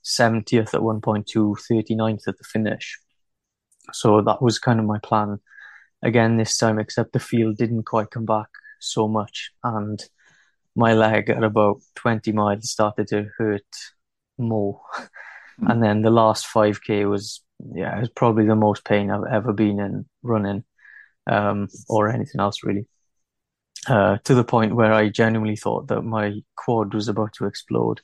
70th 0.04 0.74
at 0.74 0.82
one 0.82 1.02
point 1.02 1.28
to 1.28 1.56
39th 1.70 2.28
at 2.28 2.38
the 2.38 2.44
finish. 2.44 2.98
So 3.94 4.22
that 4.22 4.42
was 4.42 4.60
kind 4.60 4.80
of 4.80 4.86
my 4.86 5.00
plan 5.00 5.40
again 6.02 6.38
this 6.38 6.58
time, 6.58 6.80
except 6.80 7.14
the 7.14 7.20
field 7.20 7.58
didn't 7.58 7.84
quite 7.84 8.12
come 8.12 8.26
back 8.26 8.48
so 8.80 9.08
much. 9.08 9.52
And 9.64 10.04
my 10.76 10.94
leg 10.94 11.30
at 11.30 11.44
about 11.44 11.82
20 11.96 12.32
miles 12.32 12.70
started 12.70 13.08
to 13.10 13.28
hurt 13.38 13.76
more. 14.38 14.82
Mm. 15.62 15.72
And 15.72 15.84
then 15.84 16.02
the 16.02 16.12
last 16.12 16.48
5K 16.48 17.10
was, 17.10 17.42
yeah, 17.74 17.98
it 17.98 18.02
was 18.02 18.10
probably 18.10 18.46
the 18.46 18.56
most 18.56 18.86
pain 18.86 19.12
I've 19.12 19.32
ever 19.32 19.54
been 19.54 19.80
in 19.80 20.06
running 20.24 20.64
um, 21.28 21.68
or 21.88 22.10
anything 22.10 22.40
else 22.40 22.64
really. 22.64 22.88
Uh, 23.88 24.18
to 24.26 24.36
the 24.36 24.44
point 24.44 24.76
where 24.76 24.92
I 24.92 25.10
genuinely 25.10 25.56
thought 25.56 25.88
that 25.88 26.02
my 26.02 26.42
quad 26.58 26.94
was 26.94 27.08
about 27.08 27.34
to 27.34 27.46
explode. 27.46 28.02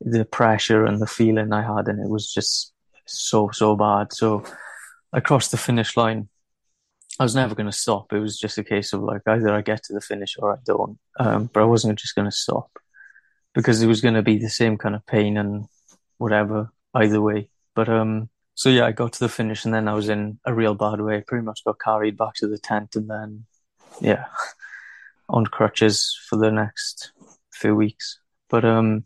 The 0.00 0.24
pressure 0.24 0.84
and 0.84 1.00
the 1.00 1.08
feeling 1.08 1.52
I 1.52 1.62
had, 1.62 1.88
and 1.88 1.98
it 2.00 2.08
was 2.08 2.32
just 2.32 2.72
so, 3.04 3.50
so 3.52 3.74
bad. 3.74 4.12
So 4.12 4.44
I 5.12 5.18
crossed 5.18 5.50
the 5.50 5.56
finish 5.56 5.96
line. 5.96 6.28
I 7.18 7.24
was 7.24 7.34
never 7.34 7.56
going 7.56 7.66
to 7.66 7.72
stop. 7.72 8.12
It 8.12 8.20
was 8.20 8.38
just 8.38 8.58
a 8.58 8.64
case 8.64 8.92
of 8.92 9.02
like 9.02 9.22
either 9.26 9.50
I 9.50 9.60
get 9.62 9.82
to 9.84 9.92
the 9.92 10.00
finish 10.00 10.36
or 10.38 10.54
I 10.54 10.58
don't. 10.64 10.98
Um, 11.18 11.50
but 11.52 11.62
I 11.62 11.66
wasn't 11.66 11.98
just 11.98 12.14
going 12.14 12.30
to 12.30 12.36
stop 12.36 12.70
because 13.54 13.82
it 13.82 13.88
was 13.88 14.00
going 14.00 14.14
to 14.14 14.22
be 14.22 14.38
the 14.38 14.48
same 14.48 14.78
kind 14.78 14.94
of 14.94 15.04
pain 15.04 15.36
and 15.36 15.66
whatever 16.18 16.70
either 16.94 17.20
way. 17.20 17.50
But 17.74 17.88
um, 17.88 18.30
so 18.58 18.70
yeah, 18.70 18.86
I 18.86 18.90
got 18.90 19.12
to 19.12 19.20
the 19.20 19.28
finish 19.28 19.64
and 19.64 19.72
then 19.72 19.86
I 19.86 19.94
was 19.94 20.08
in 20.08 20.40
a 20.44 20.52
real 20.52 20.74
bad 20.74 21.00
way. 21.00 21.22
Pretty 21.24 21.44
much 21.44 21.62
got 21.64 21.78
carried 21.78 22.16
back 22.16 22.34
to 22.38 22.48
the 22.48 22.58
tent 22.58 22.96
and 22.96 23.08
then, 23.08 23.46
yeah, 24.00 24.24
on 25.28 25.46
crutches 25.46 26.18
for 26.28 26.34
the 26.34 26.50
next 26.50 27.12
few 27.52 27.76
weeks. 27.76 28.18
But 28.50 28.64
um, 28.64 29.04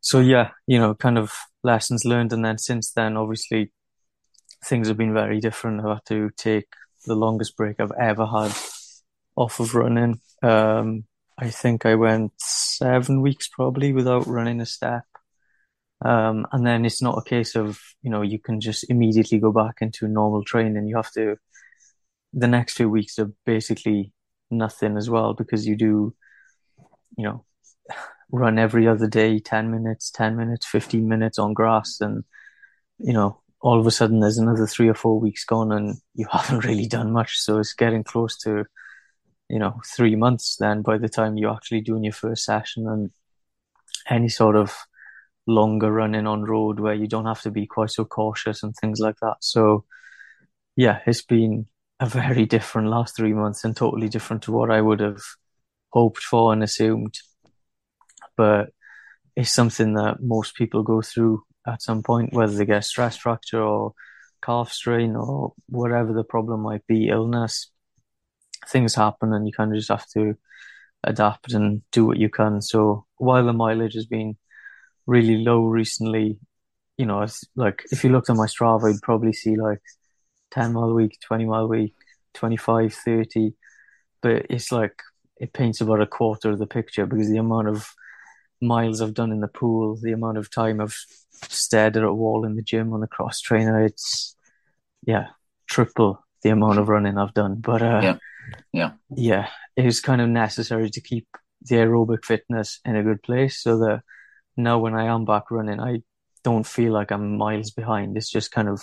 so 0.00 0.20
yeah, 0.20 0.52
you 0.66 0.78
know, 0.78 0.94
kind 0.94 1.18
of 1.18 1.34
lessons 1.62 2.06
learned. 2.06 2.32
And 2.32 2.42
then 2.42 2.56
since 2.56 2.90
then, 2.90 3.18
obviously, 3.18 3.70
things 4.64 4.88
have 4.88 4.96
been 4.96 5.12
very 5.12 5.38
different. 5.38 5.80
I've 5.80 5.96
had 5.96 6.06
to 6.06 6.30
take 6.38 6.68
the 7.04 7.16
longest 7.16 7.54
break 7.54 7.78
I've 7.80 7.92
ever 8.00 8.24
had 8.24 8.56
off 9.36 9.60
of 9.60 9.74
running. 9.74 10.22
Um, 10.42 11.04
I 11.36 11.50
think 11.50 11.84
I 11.84 11.96
went 11.96 12.32
seven 12.38 13.20
weeks 13.20 13.46
probably 13.46 13.92
without 13.92 14.26
running 14.26 14.62
a 14.62 14.66
step. 14.66 15.04
Um, 16.04 16.46
and 16.52 16.66
then 16.66 16.84
it's 16.84 17.00
not 17.00 17.18
a 17.18 17.28
case 17.28 17.56
of, 17.56 17.80
you 18.02 18.10
know, 18.10 18.22
you 18.22 18.38
can 18.38 18.60
just 18.60 18.88
immediately 18.90 19.38
go 19.38 19.52
back 19.52 19.76
into 19.80 20.08
normal 20.08 20.44
training. 20.44 20.86
You 20.86 20.96
have 20.96 21.10
to, 21.12 21.36
the 22.32 22.48
next 22.48 22.74
few 22.76 22.90
weeks 22.90 23.18
are 23.18 23.32
basically 23.46 24.12
nothing 24.50 24.96
as 24.96 25.08
well 25.08 25.32
because 25.32 25.66
you 25.66 25.76
do, 25.76 26.14
you 27.16 27.24
know, 27.24 27.44
run 28.30 28.58
every 28.58 28.86
other 28.88 29.06
day, 29.06 29.38
10 29.38 29.70
minutes, 29.70 30.10
10 30.10 30.36
minutes, 30.36 30.66
15 30.66 31.08
minutes 31.08 31.38
on 31.38 31.54
grass. 31.54 32.00
And, 32.00 32.24
you 32.98 33.12
know, 33.12 33.40
all 33.60 33.80
of 33.80 33.86
a 33.86 33.90
sudden 33.90 34.20
there's 34.20 34.38
another 34.38 34.66
three 34.66 34.88
or 34.88 34.94
four 34.94 35.18
weeks 35.18 35.44
gone 35.44 35.72
and 35.72 35.96
you 36.14 36.26
haven't 36.32 36.64
really 36.64 36.86
done 36.86 37.12
much. 37.12 37.38
So 37.38 37.58
it's 37.58 37.72
getting 37.72 38.04
close 38.04 38.36
to, 38.38 38.66
you 39.48 39.58
know, 39.58 39.80
three 39.96 40.16
months 40.16 40.56
then 40.56 40.82
by 40.82 40.98
the 40.98 41.08
time 41.08 41.38
you're 41.38 41.54
actually 41.54 41.80
doing 41.80 42.04
your 42.04 42.12
first 42.12 42.44
session 42.44 42.86
and 42.86 43.10
any 44.10 44.28
sort 44.28 44.56
of, 44.56 44.76
longer 45.46 45.92
running 45.92 46.26
on 46.26 46.42
road 46.42 46.80
where 46.80 46.94
you 46.94 47.06
don't 47.06 47.26
have 47.26 47.42
to 47.42 47.50
be 47.50 47.66
quite 47.66 47.90
so 47.90 48.04
cautious 48.04 48.62
and 48.62 48.74
things 48.76 49.00
like 49.00 49.16
that. 49.22 49.36
So 49.40 49.84
yeah, 50.74 51.00
it's 51.06 51.22
been 51.22 51.66
a 52.00 52.06
very 52.06 52.44
different 52.46 52.88
last 52.88 53.16
three 53.16 53.32
months 53.32 53.64
and 53.64 53.74
totally 53.76 54.08
different 54.08 54.42
to 54.42 54.52
what 54.52 54.70
I 54.70 54.80
would 54.80 55.00
have 55.00 55.22
hoped 55.90 56.22
for 56.22 56.52
and 56.52 56.62
assumed. 56.62 57.14
But 58.36 58.70
it's 59.34 59.50
something 59.50 59.94
that 59.94 60.20
most 60.20 60.54
people 60.54 60.82
go 60.82 61.00
through 61.00 61.42
at 61.66 61.82
some 61.82 62.02
point, 62.02 62.32
whether 62.32 62.54
they 62.54 62.66
get 62.66 62.84
stress 62.84 63.16
fracture 63.16 63.62
or 63.62 63.92
calf 64.42 64.72
strain 64.72 65.16
or 65.16 65.54
whatever 65.68 66.12
the 66.12 66.24
problem 66.24 66.60
might 66.60 66.86
be, 66.86 67.08
illness. 67.08 67.70
Things 68.68 68.94
happen 68.94 69.32
and 69.32 69.46
you 69.46 69.52
kind 69.52 69.72
of 69.72 69.78
just 69.78 69.90
have 69.90 70.06
to 70.10 70.36
adapt 71.04 71.52
and 71.52 71.82
do 71.92 72.04
what 72.04 72.18
you 72.18 72.28
can. 72.28 72.60
So 72.60 73.06
while 73.16 73.44
the 73.44 73.52
mileage 73.52 73.94
has 73.94 74.06
been 74.06 74.36
really 75.06 75.38
low 75.38 75.64
recently. 75.64 76.38
You 76.96 77.06
know, 77.06 77.22
it's 77.22 77.44
like 77.54 77.84
if 77.90 78.04
you 78.04 78.10
looked 78.10 78.30
at 78.30 78.36
my 78.36 78.46
Strava, 78.46 78.92
you'd 78.92 79.02
probably 79.02 79.32
see 79.32 79.56
like 79.56 79.82
10 80.52 80.72
mile 80.72 80.90
a 80.90 80.94
week, 80.94 81.18
20 81.22 81.44
mile 81.44 81.64
a 81.64 81.68
week, 81.68 81.94
25, 82.34 82.94
30. 82.94 83.52
But 84.22 84.46
it's 84.50 84.72
like 84.72 85.02
it 85.38 85.52
paints 85.52 85.80
about 85.80 86.00
a 86.00 86.06
quarter 86.06 86.50
of 86.50 86.58
the 86.58 86.66
picture 86.66 87.06
because 87.06 87.28
the 87.28 87.38
amount 87.38 87.68
of 87.68 87.88
miles 88.60 89.02
I've 89.02 89.14
done 89.14 89.32
in 89.32 89.40
the 89.40 89.48
pool, 89.48 89.96
the 90.00 90.12
amount 90.12 90.38
of 90.38 90.50
time 90.50 90.80
I've 90.80 90.96
stared 91.48 91.96
at 91.96 92.02
a 92.02 92.12
wall 92.12 92.44
in 92.44 92.56
the 92.56 92.62
gym 92.62 92.92
on 92.92 93.00
the 93.00 93.06
cross 93.06 93.40
trainer, 93.40 93.84
it's 93.84 94.34
yeah, 95.06 95.28
triple 95.66 96.24
the 96.42 96.50
amount 96.50 96.78
of 96.78 96.88
running 96.88 97.18
I've 97.18 97.34
done. 97.34 97.56
But 97.56 97.82
uh, 97.82 98.00
yeah, 98.02 98.18
yeah, 98.72 98.90
yeah, 99.14 99.48
it 99.76 99.84
was 99.84 100.00
kind 100.00 100.20
of 100.20 100.28
necessary 100.28 100.90
to 100.90 101.00
keep 101.00 101.26
the 101.62 101.76
aerobic 101.76 102.24
fitness 102.24 102.80
in 102.84 102.96
a 102.96 103.02
good 103.02 103.22
place 103.22 103.60
so 103.60 103.78
that 103.78 104.02
now 104.56 104.78
when 104.78 104.94
I 104.94 105.06
am 105.06 105.24
back 105.24 105.50
running, 105.50 105.80
I 105.80 106.02
don't 106.44 106.66
feel 106.66 106.92
like 106.92 107.10
I'm 107.10 107.36
miles 107.36 107.70
behind. 107.70 108.16
It's 108.16 108.30
just 108.30 108.52
kind 108.52 108.68
of 108.68 108.82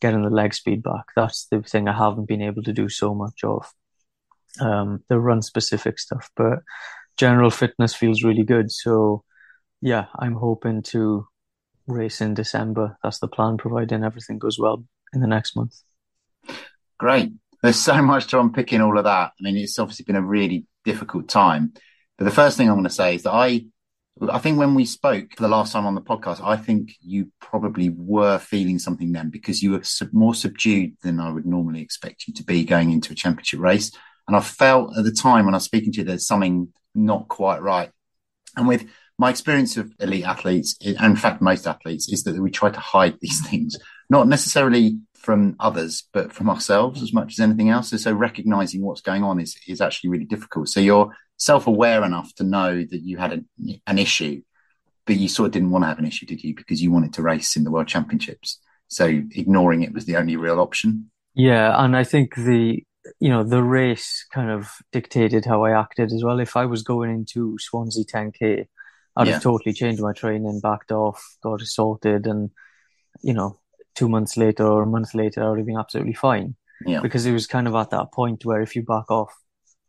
getting 0.00 0.22
the 0.22 0.30
leg 0.30 0.54
speed 0.54 0.82
back. 0.82 1.06
That's 1.14 1.46
the 1.46 1.62
thing 1.62 1.88
I 1.88 1.96
haven't 1.96 2.28
been 2.28 2.42
able 2.42 2.62
to 2.64 2.72
do 2.72 2.88
so 2.88 3.14
much 3.14 3.44
of. 3.44 3.72
Um, 4.60 5.04
the 5.08 5.18
run 5.18 5.42
specific 5.42 5.98
stuff, 5.98 6.30
but 6.34 6.60
general 7.16 7.50
fitness 7.50 7.94
feels 7.94 8.22
really 8.22 8.42
good. 8.42 8.70
So 8.70 9.22
yeah, 9.80 10.06
I'm 10.18 10.34
hoping 10.34 10.82
to 10.84 11.26
race 11.86 12.20
in 12.20 12.34
December. 12.34 12.98
That's 13.02 13.18
the 13.18 13.28
plan, 13.28 13.58
providing 13.58 14.04
everything 14.04 14.38
goes 14.38 14.58
well 14.58 14.84
in 15.12 15.20
the 15.20 15.26
next 15.26 15.56
month. 15.56 15.74
Great. 16.98 17.32
There's 17.62 17.76
so 17.76 18.00
much 18.02 18.26
to 18.28 18.40
unpick 18.40 18.72
in 18.72 18.80
all 18.80 18.96
of 18.96 19.04
that. 19.04 19.32
I 19.38 19.42
mean, 19.42 19.56
it's 19.56 19.78
obviously 19.78 20.04
been 20.04 20.16
a 20.16 20.22
really 20.22 20.66
difficult 20.84 21.28
time. 21.28 21.72
But 22.18 22.24
the 22.24 22.30
first 22.30 22.56
thing 22.56 22.68
I'm 22.68 22.76
going 22.76 22.84
to 22.84 22.90
say 22.90 23.16
is 23.16 23.22
that 23.24 23.32
I 23.32 23.66
I 24.30 24.38
think 24.38 24.58
when 24.58 24.74
we 24.74 24.86
spoke 24.86 25.36
for 25.36 25.42
the 25.42 25.48
last 25.48 25.72
time 25.72 25.86
on 25.86 25.94
the 25.94 26.00
podcast, 26.00 26.42
I 26.42 26.56
think 26.56 26.92
you 27.02 27.30
probably 27.38 27.90
were 27.90 28.38
feeling 28.38 28.78
something 28.78 29.12
then 29.12 29.28
because 29.28 29.62
you 29.62 29.72
were 29.72 29.82
sub- 29.84 30.12
more 30.12 30.34
subdued 30.34 30.96
than 31.02 31.20
I 31.20 31.30
would 31.30 31.44
normally 31.44 31.82
expect 31.82 32.26
you 32.26 32.32
to 32.34 32.44
be 32.44 32.64
going 32.64 32.92
into 32.92 33.12
a 33.12 33.16
championship 33.16 33.60
race. 33.60 33.90
And 34.26 34.34
I 34.34 34.40
felt 34.40 34.96
at 34.96 35.04
the 35.04 35.12
time 35.12 35.44
when 35.44 35.54
I 35.54 35.58
was 35.58 35.64
speaking 35.64 35.92
to 35.92 35.98
you, 35.98 36.04
there's 36.04 36.26
something 36.26 36.72
not 36.94 37.28
quite 37.28 37.60
right. 37.60 37.90
And 38.56 38.66
with 38.66 38.86
my 39.18 39.28
experience 39.28 39.76
of 39.76 39.92
elite 40.00 40.24
athletes, 40.24 40.76
and 40.82 40.96
in 40.98 41.16
fact, 41.16 41.42
most 41.42 41.66
athletes, 41.66 42.10
is 42.10 42.24
that 42.24 42.40
we 42.40 42.50
try 42.50 42.70
to 42.70 42.80
hide 42.80 43.18
these 43.20 43.46
things, 43.46 43.76
not 44.08 44.28
necessarily 44.28 44.98
from 45.14 45.56
others, 45.60 46.04
but 46.12 46.32
from 46.32 46.48
ourselves 46.48 47.02
as 47.02 47.12
much 47.12 47.32
as 47.32 47.40
anything 47.40 47.68
else. 47.68 47.90
So, 47.90 47.98
so 47.98 48.12
recognizing 48.12 48.82
what's 48.82 49.00
going 49.02 49.24
on 49.24 49.40
is, 49.40 49.56
is 49.68 49.80
actually 49.82 50.10
really 50.10 50.24
difficult. 50.24 50.68
So 50.68 50.80
you're 50.80 51.14
self-aware 51.36 52.04
enough 52.04 52.34
to 52.36 52.44
know 52.44 52.76
that 52.78 53.02
you 53.02 53.16
had 53.18 53.32
a, 53.32 53.40
an 53.86 53.98
issue, 53.98 54.42
but 55.06 55.16
you 55.16 55.28
sort 55.28 55.46
of 55.46 55.52
didn't 55.52 55.70
want 55.70 55.84
to 55.84 55.88
have 55.88 55.98
an 55.98 56.06
issue, 56.06 56.26
did 56.26 56.42
you? 56.42 56.54
Because 56.54 56.82
you 56.82 56.90
wanted 56.92 57.12
to 57.14 57.22
race 57.22 57.56
in 57.56 57.64
the 57.64 57.70
World 57.70 57.88
Championships. 57.88 58.60
So 58.88 59.06
ignoring 59.06 59.82
it 59.82 59.92
was 59.92 60.04
the 60.06 60.16
only 60.16 60.36
real 60.36 60.60
option. 60.60 61.10
Yeah, 61.34 61.74
and 61.84 61.96
I 61.96 62.04
think 62.04 62.34
the 62.34 62.82
you 63.20 63.28
know 63.28 63.44
the 63.44 63.62
race 63.62 64.26
kind 64.32 64.50
of 64.50 64.68
dictated 64.92 65.44
how 65.44 65.64
I 65.64 65.78
acted 65.78 66.12
as 66.12 66.24
well. 66.24 66.40
If 66.40 66.56
I 66.56 66.66
was 66.66 66.82
going 66.82 67.10
into 67.10 67.56
Swansea 67.58 68.04
10k, 68.04 68.66
I'd 69.16 69.26
Yeah. 69.26 69.34
have 69.34 69.42
totally 69.42 69.72
changed 69.74 70.02
my 70.02 70.12
training, 70.12 70.60
backed 70.60 70.92
off, 70.92 71.22
got 71.42 71.60
it 71.62 71.66
sorted, 71.66 72.26
and 72.26 72.50
you 73.22 73.34
know 73.34 73.60
two 73.94 74.08
months 74.08 74.36
later 74.36 74.66
or 74.66 74.82
a 74.82 74.86
month 74.86 75.14
later, 75.14 75.42
I 75.42 75.48
would 75.50 75.58
have 75.58 75.66
been 75.66 75.78
absolutely 75.78 76.14
fine. 76.14 76.56
Yeah. 76.84 77.00
because 77.00 77.24
it 77.24 77.32
was 77.32 77.46
kind 77.46 77.66
of 77.66 77.74
at 77.74 77.90
that 77.90 78.12
point 78.12 78.44
where 78.44 78.60
if 78.60 78.76
you 78.76 78.82
back 78.82 79.10
off, 79.10 79.32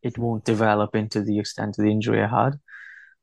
it 0.02 0.18
won't 0.18 0.46
develop 0.46 0.96
into 0.96 1.22
the 1.22 1.40
extent 1.40 1.78
of 1.78 1.84
the 1.86 1.92
injury 1.92 2.22
I 2.24 2.28
had. 2.28 2.60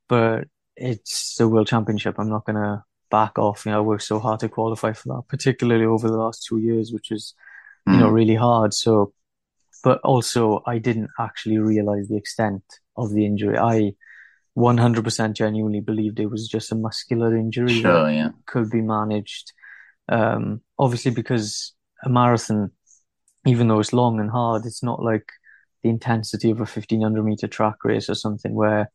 But 0.09 0.49
it's 0.77 1.37
the 1.37 1.49
World 1.49 1.67
Championship. 1.69 2.17
I'm 2.19 2.29
not 2.29 2.45
going 2.45 2.57
to 2.57 2.85
back 3.11 3.39
off. 3.39 3.65
You 3.65 3.73
know, 3.73 3.79
I 3.79 3.81
worked 3.83 4.03
so 4.03 4.19
hard 4.19 4.41
to 4.41 4.49
qualify 4.49 4.93
for 4.93 5.09
that, 5.15 5.23
particularly 5.29 5.85
over 5.87 6.09
the 6.09 6.17
last 6.17 6.45
two 6.49 6.59
years, 6.59 6.93
which 6.93 7.11
is, 7.11 7.35
you 7.87 7.97
know, 7.97 8.09
Mm. 8.11 8.13
really 8.15 8.35
hard. 8.35 8.75
So, 8.75 9.13
but 9.83 10.01
also 10.03 10.63
I 10.67 10.79
didn't 10.79 11.11
actually 11.19 11.59
realize 11.59 12.09
the 12.09 12.17
extent 12.17 12.63
of 12.97 13.11
the 13.13 13.25
injury. 13.27 13.57
I 13.59 13.95
100% 14.57 15.35
genuinely 15.35 15.81
believed 15.81 16.21
it 16.21 16.31
was 16.31 16.49
just 16.49 16.73
a 16.73 16.77
muscular 16.77 17.37
injury 17.37 17.67
that 17.75 17.81
Sure, 17.81 18.11
yeah. 18.11 18.31
could 18.47 18.71
be 18.71 18.81
managed. 18.81 19.53
Um, 20.09 20.61
obviously, 20.79 21.11
because 21.11 21.73
a 22.05 22.09
marathon, 22.09 22.71
even 23.47 23.69
though 23.69 23.81
it's 23.81 23.93
long 23.93 24.21
and 24.21 24.31
hard, 24.31 24.65
it's 24.65 24.83
not 24.83 25.03
like 25.03 25.29
the 25.85 25.91
intensity 25.91 26.51
of 26.51 26.59
a 26.59 26.67
1500 26.67 27.23
meter 27.23 27.47
track 27.47 27.85
race 27.85 28.09
or 28.11 28.17
something 28.17 28.55
where 28.55 28.91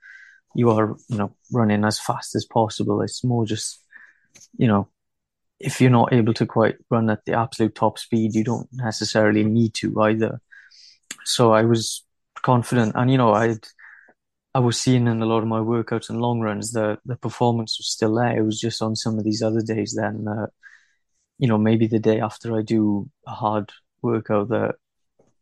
you 0.56 0.70
are, 0.72 0.98
you 1.08 1.18
know, 1.18 1.36
running 1.54 1.86
as 1.86 2.00
fast 2.00 2.36
as 2.36 2.46
possible. 2.46 3.02
It's 3.02 3.24
more 3.24 3.46
just, 3.46 3.82
you 4.58 4.68
know, 4.68 4.90
if 5.60 5.80
you're 5.80 5.92
not 5.92 6.12
able 6.12 6.34
to 6.34 6.46
quite 6.46 6.76
run 6.90 7.10
at 7.10 7.24
the 7.26 7.34
absolute 7.34 7.76
top 7.76 8.00
speed, 8.00 8.36
you 8.36 8.44
don't 8.44 8.68
necessarily 8.74 9.44
need 9.46 9.74
to 9.76 10.02
either. 10.02 10.42
So 11.24 11.54
I 11.54 11.64
was 11.64 12.04
confident, 12.42 12.94
and 12.96 13.12
you 13.12 13.18
know, 13.18 13.34
I 13.34 13.56
I 14.56 14.60
was 14.60 14.80
seeing 14.82 15.08
in 15.08 15.22
a 15.22 15.26
lot 15.26 15.40
of 15.44 15.48
my 15.48 15.60
workouts 15.60 16.10
and 16.10 16.20
long 16.22 16.40
runs 16.42 16.72
the 16.72 16.98
the 17.06 17.16
performance 17.16 17.78
was 17.80 17.88
still 17.88 18.16
there. 18.16 18.38
It 18.38 18.44
was 18.44 18.60
just 18.60 18.82
on 18.82 18.96
some 18.96 19.18
of 19.18 19.24
these 19.24 19.42
other 19.44 19.62
days 19.62 19.96
then 19.96 20.28
you 21.40 21.48
know, 21.48 21.58
maybe 21.58 21.88
the 21.88 22.00
day 22.00 22.20
after 22.20 22.56
I 22.56 22.62
do 22.62 23.10
a 23.26 23.32
hard 23.32 23.72
workout 24.02 24.50
that 24.50 24.76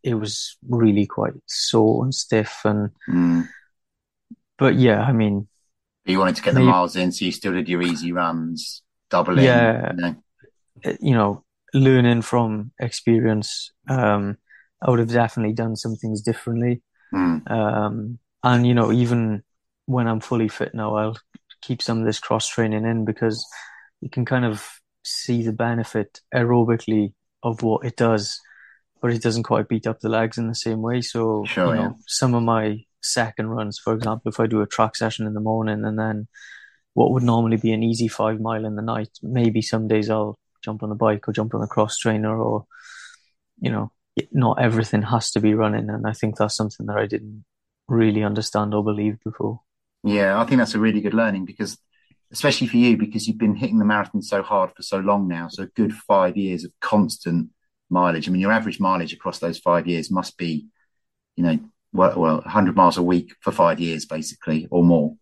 it 0.04 0.16
was 0.16 0.58
really 0.68 1.06
quite 1.06 1.34
sore 1.46 2.04
and 2.04 2.14
stiff 2.14 2.62
and 2.66 2.90
Mm. 3.10 3.48
but 4.58 4.76
yeah, 4.76 5.02
I 5.02 5.12
mean, 5.12 5.48
You 6.06 6.20
wanted 6.20 6.36
to 6.38 6.42
get 6.42 6.54
the 6.54 6.62
miles 6.62 6.96
in, 6.96 7.12
so 7.12 7.26
you 7.26 7.32
still 7.32 7.54
did 7.54 7.68
your 7.68 7.82
easy 7.82 8.12
runs, 8.14 8.82
doubling. 9.10 9.44
Yeah. 9.46 9.92
You 9.92 10.02
know? 10.02 10.16
eh, 10.84 10.98
you 11.02 11.14
know, 11.14 11.44
learning 11.74 12.22
from 12.22 12.72
experience, 12.80 13.72
um, 13.90 14.38
I 14.82 14.90
would 14.90 15.00
have 15.00 15.12
definitely 15.12 15.54
done 15.54 15.76
some 15.76 15.96
things 15.96 16.22
differently. 16.22 16.82
Mm. 17.14 17.50
Um, 17.52 18.20
and 18.44 18.66
you 18.66 18.74
know, 18.74 18.92
even 18.92 19.44
when 19.86 20.08
I'm 20.08 20.20
fully 20.22 20.48
fit 20.48 20.74
now, 20.74 20.96
I'll 20.96 21.18
keep 21.62 21.82
some 21.82 22.00
of 22.00 22.06
this 22.06 22.20
cross 22.20 22.48
training 22.48 22.86
in 22.86 23.04
because 23.06 23.46
you 24.02 24.10
can 24.10 24.26
kind 24.26 24.46
of 24.46 24.66
see 25.04 25.44
the 25.44 25.54
benefit 25.54 26.22
aerobically 26.34 27.14
of 27.44 27.64
what 27.64 27.86
it 27.86 27.96
does, 27.98 28.40
but 29.02 29.12
it 29.14 29.22
doesn't 29.22 29.44
quite 29.44 29.68
beat 29.68 29.88
up 29.88 30.00
the 30.00 30.10
legs 30.10 30.38
in 30.38 30.48
the 30.48 30.56
same 30.56 30.82
way. 30.82 31.02
So, 31.02 31.44
Sure, 31.46 31.76
you 31.76 31.76
yeah. 31.76 31.88
know, 31.90 31.98
some 32.08 32.34
of 32.34 32.44
my 32.44 32.84
second 33.02 33.48
runs, 33.48 33.80
for 33.80 33.94
example, 33.94 34.30
if 34.30 34.40
I 34.40 34.48
do 34.48 34.62
a 34.62 34.68
track 34.68 34.96
session 34.96 35.28
in 35.28 35.34
the 35.34 35.40
morning 35.40 35.86
and 35.86 35.98
then 35.98 36.28
what 36.94 37.12
would 37.12 37.24
normally 37.24 37.58
be 37.58 37.72
an 37.72 37.84
easy 37.84 38.08
five 38.08 38.40
mile 38.40 38.66
in 38.66 38.76
the 38.76 38.82
night, 38.82 39.10
maybe 39.22 39.62
some 39.62 39.88
days 39.88 40.10
I'll 40.10 40.40
jump 40.64 40.84
on 40.84 40.90
the 40.90 40.96
bike 40.96 41.28
or 41.28 41.34
jump 41.34 41.54
on 41.54 41.62
the 41.62 41.68
cross 41.68 41.98
trainer 41.98 42.36
or, 42.42 42.66
you 43.60 43.72
know, 43.72 43.92
not 44.32 44.62
everything 44.62 45.04
has 45.04 45.32
to 45.32 45.40
be 45.40 45.54
running. 45.54 45.90
And 45.90 46.08
I 46.08 46.14
think 46.14 46.38
that's 46.38 46.56
something 46.56 46.88
that 46.88 46.98
I 46.98 47.06
didn't 47.06 47.46
really 47.88 48.24
understand 48.24 48.74
or 48.74 48.84
believe 48.84 49.18
before. 49.24 49.62
Yeah, 50.04 50.40
I 50.40 50.46
think 50.46 50.58
that's 50.60 50.76
a 50.76 50.80
really 50.80 51.02
good 51.02 51.14
learning 51.14 51.46
because, 51.46 51.78
especially 52.32 52.68
for 52.68 52.78
you, 52.78 52.98
because 52.98 53.28
you've 53.28 53.38
been 53.38 53.56
hitting 53.56 53.80
the 53.80 53.86
marathon 53.86 54.22
so 54.22 54.42
hard 54.42 54.72
for 54.76 54.82
so 54.82 54.98
long 54.98 55.28
now. 55.28 55.48
So 55.50 55.64
a 55.64 55.68
good 55.68 55.94
five 55.94 56.36
years 56.36 56.64
of 56.64 56.72
constant 56.82 57.50
mileage. 57.90 58.28
I 58.28 58.32
mean, 58.32 58.42
your 58.42 58.52
average 58.52 58.80
mileage 58.80 59.14
across 59.14 59.40
those 59.40 59.60
five 59.60 59.88
years 59.88 60.12
must 60.12 60.38
be, 60.38 60.68
you 61.36 61.44
know, 61.44 61.60
well, 61.94 62.20
well 62.20 62.36
100 62.38 62.76
miles 62.76 62.98
a 62.98 63.04
week 63.04 63.34
for 63.42 63.52
five 63.52 63.80
years, 63.80 64.06
basically, 64.06 64.68
or 64.72 64.84
more. 64.84 65.16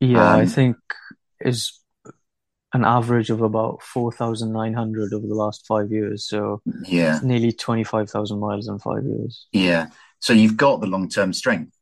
Yeah, 0.00 0.32
I 0.34 0.44
Um, 0.44 0.46
think 0.46 0.76
is 1.40 1.80
an 2.72 2.84
average 2.84 3.30
of 3.30 3.42
about 3.42 3.82
4,900 3.82 5.12
over 5.14 5.26
the 5.26 5.34
last 5.34 5.66
five 5.66 5.90
years. 5.92 6.28
So 6.28 6.62
Yeah, 6.88 7.20
nearly 7.22 7.52
25,000 7.52 8.38
miles 8.40 8.68
in 8.68 8.78
five 8.78 9.04
years. 9.04 9.46
yeah. 9.52 9.88
So 10.20 10.32
you've 10.32 10.56
got 10.56 10.80
the 10.80 10.86
long-term 10.86 11.32
strength. 11.32 11.72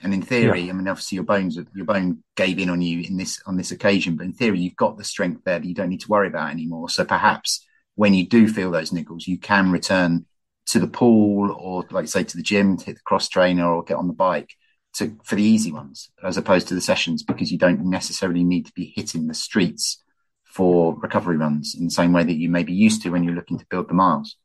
And 0.00 0.12
in 0.12 0.20
theory, 0.22 0.68
I 0.68 0.72
mean, 0.74 0.88
obviously 0.88 1.16
your 1.16 1.24
bones, 1.24 1.58
your 1.74 1.86
bone 1.86 2.22
gave 2.36 2.58
in 2.58 2.68
on 2.68 2.82
you 2.82 3.00
in 3.00 3.16
this, 3.16 3.40
on 3.46 3.56
this 3.56 3.70
occasion, 3.70 4.16
but 4.16 4.26
in 4.26 4.32
theory, 4.34 4.60
you've 4.60 4.76
got 4.76 4.98
the 4.98 5.04
strength 5.04 5.42
there 5.44 5.58
that 5.58 5.66
you 5.66 5.74
don't 5.74 5.88
need 5.88 6.02
to 6.02 6.08
worry 6.08 6.28
about 6.28 6.50
anymore. 6.50 6.90
So 6.90 7.04
perhaps 7.04 7.65
when 7.96 8.14
you 8.14 8.26
do 8.26 8.46
feel 8.46 8.70
those 8.70 8.90
niggles, 8.90 9.26
you 9.26 9.38
can 9.38 9.72
return 9.72 10.26
to 10.66 10.78
the 10.78 10.86
pool 10.86 11.50
or 11.52 11.84
like 11.90 12.08
say 12.08 12.22
to 12.24 12.36
the 12.36 12.42
gym 12.42 12.78
hit 12.78 12.96
the 12.96 13.02
cross 13.04 13.28
trainer 13.28 13.66
or 13.66 13.82
get 13.82 13.96
on 13.96 14.08
the 14.08 14.12
bike 14.12 14.50
to, 14.94 15.16
for 15.24 15.36
the 15.36 15.42
easy 15.42 15.72
ones 15.72 16.10
as 16.24 16.36
opposed 16.36 16.68
to 16.68 16.74
the 16.74 16.80
sessions 16.80 17.22
because 17.22 17.52
you 17.52 17.58
don't 17.58 17.84
necessarily 17.84 18.42
need 18.42 18.66
to 18.66 18.72
be 18.72 18.92
hitting 18.96 19.26
the 19.26 19.34
streets 19.34 20.02
for 20.44 20.96
recovery 21.00 21.36
runs 21.36 21.74
in 21.78 21.84
the 21.84 21.90
same 21.90 22.12
way 22.12 22.24
that 22.24 22.36
you 22.36 22.48
may 22.48 22.62
be 22.62 22.72
used 22.72 23.02
to 23.02 23.10
when 23.10 23.22
you're 23.22 23.34
looking 23.34 23.58
to 23.58 23.66
build 23.70 23.88
the 23.88 23.94
miles. 23.94 24.36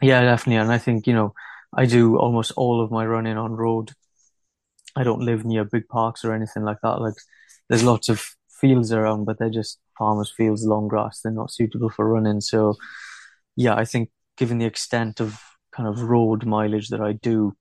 Yeah, 0.00 0.22
definitely. 0.22 0.60
And 0.60 0.72
I 0.72 0.78
think, 0.78 1.06
you 1.06 1.12
know, 1.12 1.34
I 1.74 1.86
do 1.86 2.16
almost 2.16 2.52
all 2.56 2.82
of 2.82 2.90
my 2.90 3.04
running 3.04 3.36
on 3.36 3.52
road. 3.52 3.92
I 4.94 5.04
don't 5.04 5.22
live 5.22 5.44
near 5.44 5.64
big 5.64 5.88
parks 5.88 6.24
or 6.24 6.32
anything 6.32 6.62
like 6.62 6.78
that. 6.82 7.00
Like 7.00 7.14
there's 7.68 7.82
lots 7.82 8.08
of 8.08 8.24
fields 8.48 8.92
around, 8.92 9.24
but 9.24 9.38
they're 9.38 9.50
just 9.50 9.78
farmers' 9.96 10.32
fields, 10.36 10.64
long 10.64 10.88
grass. 10.88 11.20
They're 11.20 11.32
not 11.32 11.52
suitable 11.52 11.90
for 11.90 12.08
running. 12.08 12.40
So 12.40 12.76
yeah, 13.56 13.74
I 13.74 13.84
think 13.84 14.10
given 14.36 14.58
the 14.58 14.66
extent 14.66 15.20
of 15.20 15.40
kind 15.72 15.88
of 15.88 16.00
road 16.02 16.44
mileage 16.46 16.88
that 16.88 17.00
I 17.00 17.12
do, 17.12 17.54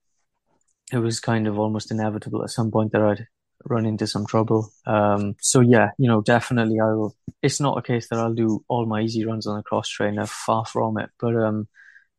it 0.91 0.98
was 0.98 1.20
kind 1.20 1.48
of 1.48 1.58
almost 1.58 1.91
inevitable 1.91 2.44
at 2.44 2.50
some 2.50 2.72
point 2.72 2.91
that 2.91 3.02
I'd 3.02 3.28
run 3.65 3.86
into 3.86 4.08
some 4.08 4.26
trouble. 4.26 4.72
Um, 4.86 5.36
so 5.39 5.60
yeah, 5.62 5.91
you 5.98 6.08
know, 6.08 6.22
definitely 6.22 6.80
I 6.80 6.88
will. 6.94 7.15
It's 7.41 7.60
not 7.60 7.78
a 7.78 7.82
case 7.82 8.10
that 8.10 8.20
I'll 8.20 8.34
do 8.34 8.63
all 8.67 8.86
my 8.86 9.02
easy 9.02 9.26
runs 9.26 9.48
on 9.48 9.58
a 9.60 9.63
cross 9.63 9.88
trainer, 9.89 10.26
far 10.26 10.65
from 10.65 10.98
it. 11.00 11.10
But 11.20 11.36
um, 11.36 11.67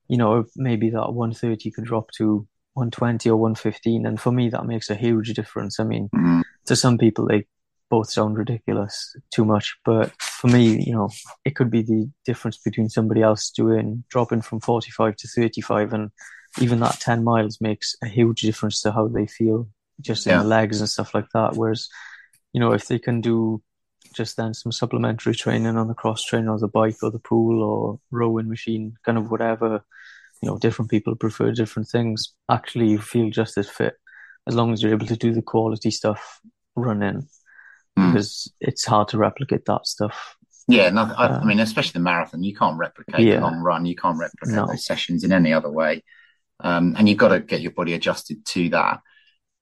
you 0.08 0.16
know, 0.16 0.44
maybe 0.56 0.90
that 0.90 1.12
130 1.12 1.70
could 1.70 1.84
drop 1.84 2.10
to 2.18 2.46
120 2.74 3.28
or 3.28 3.36
115, 3.36 4.06
and 4.06 4.20
for 4.20 4.32
me 4.32 4.48
that 4.50 4.64
makes 4.66 4.88
a 4.90 4.94
huge 4.94 5.34
difference. 5.34 5.78
I 5.78 5.84
mean, 5.84 6.08
Mm. 6.14 6.42
to 6.66 6.76
some 6.76 6.96
people 6.98 7.26
they 7.26 7.46
both 7.92 8.08
sound 8.10 8.38
ridiculous, 8.38 9.14
too 9.30 9.44
much, 9.44 9.76
but 9.84 10.10
for 10.18 10.48
me, 10.48 10.82
you 10.82 10.94
know, 10.94 11.10
it 11.44 11.54
could 11.54 11.70
be 11.70 11.82
the 11.82 12.10
difference 12.24 12.56
between 12.56 12.88
somebody 12.88 13.20
else 13.20 13.50
doing 13.50 14.02
dropping 14.08 14.40
from 14.40 14.60
45 14.60 15.14
to 15.16 15.28
35, 15.28 15.92
and 15.92 16.10
even 16.58 16.80
that 16.80 16.98
10 17.00 17.22
miles 17.22 17.60
makes 17.60 17.94
a 18.02 18.08
huge 18.08 18.40
difference 18.40 18.80
to 18.80 18.92
how 18.92 19.08
they 19.08 19.26
feel 19.26 19.68
just 20.00 20.26
in 20.26 20.30
Yeah. 20.32 20.42
the 20.42 20.48
legs 20.48 20.80
and 20.80 20.88
stuff 20.88 21.12
like 21.12 21.28
that. 21.34 21.54
Whereas, 21.54 21.90
you 22.54 22.60
know, 22.60 22.72
if 22.72 22.86
they 22.86 22.98
can 22.98 23.20
do 23.20 23.62
just 24.14 24.38
then 24.38 24.54
some 24.54 24.72
supplementary 24.72 25.34
training 25.34 25.76
on 25.76 25.88
the 25.88 26.00
cross 26.02 26.24
trainer 26.24 26.52
or 26.52 26.58
the 26.58 26.68
bike 26.68 27.02
or 27.02 27.10
the 27.10 27.18
pool 27.30 27.62
or 27.62 28.00
rowing 28.10 28.48
machine, 28.48 28.96
kind 29.04 29.18
of 29.18 29.30
whatever, 29.30 29.84
you 30.40 30.48
know, 30.48 30.56
different 30.56 30.90
people 30.90 31.14
prefer 31.14 31.52
different 31.52 31.88
things. 31.90 32.34
Actually, 32.48 32.88
you 32.88 32.98
feel 32.98 33.28
just 33.28 33.58
as 33.58 33.68
fit 33.68 33.96
as 34.48 34.54
long 34.54 34.72
as 34.72 34.82
you're 34.82 34.96
able 34.96 35.06
to 35.06 35.24
do 35.26 35.34
the 35.34 35.42
quality 35.42 35.90
stuff 35.90 36.40
running 36.74 37.28
Mm. 37.98 38.12
because 38.12 38.52
it's 38.60 38.84
hard 38.84 39.08
to 39.08 39.18
replicate 39.18 39.64
that 39.66 39.86
stuff. 39.86 40.36
Yeah, 40.68 40.90
no, 40.90 41.02
I, 41.02 41.26
I 41.26 41.40
Uh, 41.40 41.44
mean, 41.44 41.60
especially 41.60 41.92
the 41.98 42.04
marathon, 42.04 42.42
you 42.42 42.54
can't 42.54 42.78
replicate 42.78 43.26
Yeah. 43.26 43.36
the 43.36 43.42
long 43.42 43.58
run. 43.58 43.84
You 43.84 43.96
can't 43.96 44.18
replicate 44.18 44.54
No. 44.54 44.66
those 44.66 44.84
sessions 44.86 45.24
in 45.24 45.32
any 45.32 45.52
other 45.52 45.70
way. 45.70 46.02
Um, 46.60 46.94
and 46.96 47.08
you've 47.08 47.18
got 47.18 47.28
to 47.28 47.40
get 47.40 47.60
your 47.60 47.72
body 47.72 47.92
adjusted 47.94 48.44
to 48.46 48.68
that. 48.70 49.00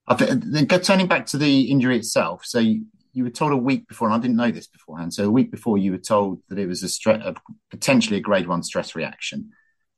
I 0.06 0.14
th- 0.14 0.38
then 0.42 0.66
turning 0.66 1.06
back 1.06 1.26
to 1.26 1.38
the 1.38 1.62
injury 1.70 1.96
itself. 1.96 2.44
So 2.44 2.58
you, 2.58 2.84
you 3.12 3.24
were 3.24 3.30
told 3.30 3.52
a 3.52 3.56
week 3.56 3.88
before, 3.88 4.08
and 4.08 4.14
I 4.14 4.18
didn't 4.18 4.36
know 4.36 4.50
this 4.50 4.66
beforehand. 4.66 5.14
So 5.14 5.24
a 5.24 5.30
week 5.30 5.50
before, 5.50 5.78
you 5.78 5.92
were 5.92 5.98
told 5.98 6.42
that 6.48 6.58
it 6.58 6.66
was 6.66 6.82
a, 6.82 6.86
stre- 6.86 7.24
a 7.24 7.34
potentially 7.70 8.18
a 8.18 8.20
grade 8.20 8.46
one 8.46 8.62
stress 8.62 8.94
reaction. 8.94 9.50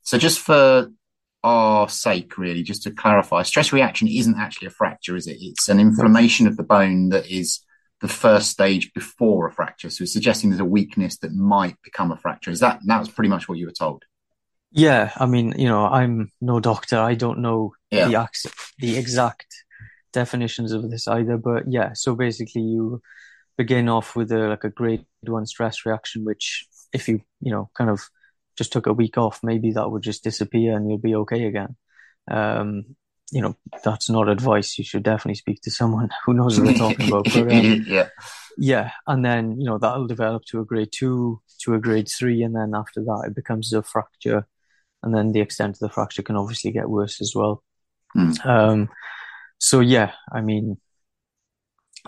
So 0.03 0.19
just 0.19 0.39
for 0.39 0.91
our 1.43 1.89
sake, 1.89 2.39
really, 2.39 2.63
just 2.63 2.85
to 2.85 2.93
clarify, 2.93 3.43
stress 3.43 3.73
reaction 3.73 4.07
isn't 4.07 4.39
actually 4.39 4.69
a 4.69 4.71
fracture, 4.71 5.17
is 5.17 5.27
it? 5.27 5.39
It's 5.41 5.69
an 5.69 5.81
inflammation 5.81 6.47
of 6.47 6.57
the 6.57 6.63
bone 6.63 7.09
that 7.09 7.27
is 7.29 7.61
the 8.03 8.09
first 8.09 8.51
stage 8.51 8.93
before 8.93 9.47
a 9.47 9.53
fracture. 9.53 9.89
So 9.89 10.03
it's 10.03 10.13
suggesting 10.13 10.51
there's 10.51 10.61
a 10.61 10.65
weakness 10.65 11.17
that 11.19 11.33
might 11.33 11.77
become 11.83 12.11
a 12.11 12.17
fracture. 12.17 12.51
Is 12.51 12.61
that 12.61 12.81
that's 12.85 13.09
pretty 13.09 13.31
much 13.31 13.49
what 13.49 13.59
you 13.59 13.67
were 13.67 13.73
told? 13.73 14.03
Yeah, 14.73 15.13
I 15.17 15.27
mean, 15.27 15.55
you 15.57 15.69
know, 15.69 15.87
I'm 15.87 16.31
no 16.41 16.59
doctor. 16.59 16.99
I 16.99 17.15
don't 17.15 17.39
know 17.39 17.73
Yeah. 17.91 18.09
the 18.09 18.17
ex- 18.17 18.47
the 18.79 18.99
exact 18.99 19.47
definitions 20.13 20.73
of 20.73 20.91
this 20.91 21.07
either, 21.07 21.37
but 21.39 21.65
yeah. 21.71 21.93
So 21.95 22.17
basically, 22.17 22.63
you 22.63 23.01
begin 23.57 23.89
off 23.89 24.17
with 24.17 24.33
a 24.33 24.49
like 24.49 24.65
a 24.65 24.71
grade 24.71 25.07
one 25.23 25.47
stress 25.47 25.87
reaction, 25.87 26.25
which 26.25 26.67
if 26.93 27.09
you 27.09 27.21
you 27.41 27.53
know 27.53 27.71
kind 27.75 27.89
of 27.91 28.01
just 28.59 28.73
took 28.73 28.87
a 28.87 28.93
week 28.93 29.17
off, 29.17 29.41
maybe 29.45 29.71
that 29.73 29.91
would 29.91 30.03
just 30.03 30.25
disappear 30.25 30.77
and 30.77 30.89
you'll 30.89 30.99
be 30.99 31.15
okay 31.15 31.45
again. 31.45 31.77
Um, 32.31 32.97
you 33.31 33.41
know, 33.41 33.57
that's 33.85 34.11
not 34.11 34.29
advice. 34.29 34.79
You 34.79 34.85
should 34.85 35.03
definitely 35.03 35.37
speak 35.37 35.63
to 35.63 35.71
someone 35.71 36.11
who 36.25 36.35
knows 36.35 36.59
what 36.59 36.67
they're 36.67 36.75
talking 36.75 37.09
about. 37.09 37.25
But, 37.25 37.53
um, 37.53 37.85
yeah. 37.87 38.09
Yeah, 38.59 38.91
and 39.07 39.25
then 39.25 39.59
you 39.59 39.65
know 39.65 39.79
that'll 39.79 40.07
develop 40.07 40.45
to 40.47 40.61
a 40.61 40.65
grade 40.65 40.91
two, 40.93 41.41
to 41.63 41.75
a 41.75 41.79
grade 41.79 42.09
three, 42.09 42.43
and 42.43 42.55
then 42.55 42.73
after 42.75 43.03
that 43.03 43.25
it 43.29 43.35
becomes 43.35 43.73
a 43.73 43.83
fracture, 43.83 44.47
and 45.03 45.15
then 45.15 45.33
the 45.33 45.41
extent 45.41 45.77
of 45.77 45.79
the 45.79 45.89
fracture 45.89 46.23
can 46.23 46.37
obviously 46.37 46.71
get 46.71 46.91
worse 46.91 47.23
as 47.23 47.33
well. 47.35 47.63
Mm. 48.15 48.45
Um, 48.47 48.89
so 49.57 49.81
yeah, 49.81 50.13
I 50.31 50.43
mean, 50.43 50.77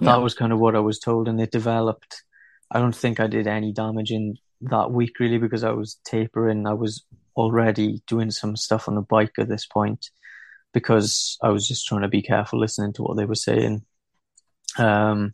Yeah. 0.02 0.12
that 0.12 0.22
was 0.22 0.34
kind 0.34 0.52
of 0.52 0.58
what 0.58 0.76
I 0.76 0.80
was 0.80 0.98
told, 0.98 1.28
and 1.28 1.40
it 1.40 1.50
developed. 1.50 2.24
I 2.70 2.78
don't 2.78 2.94
think 2.94 3.18
I 3.20 3.26
did 3.26 3.46
any 3.46 3.72
damage 3.72 4.10
in 4.10 4.36
that 4.60 4.90
week 4.90 5.18
really 5.20 5.38
because 5.38 5.64
I 5.64 5.70
was 5.72 5.98
tapering. 6.04 6.66
I 6.66 6.74
was 6.74 7.04
already 7.36 8.02
doing 8.06 8.30
some 8.30 8.54
stuff 8.54 8.86
on 8.86 8.96
the 8.96 9.00
bike 9.00 9.32
at 9.38 9.48
this 9.48 9.64
point 9.66 10.10
because 10.74 11.38
I 11.42 11.48
was 11.48 11.66
just 11.66 11.86
trying 11.86 12.02
to 12.02 12.08
be 12.08 12.20
careful 12.20 12.58
listening 12.60 12.92
to 12.94 13.02
what 13.02 13.16
they 13.16 13.24
were 13.24 13.34
saying. 13.34 13.84
Um, 14.76 15.32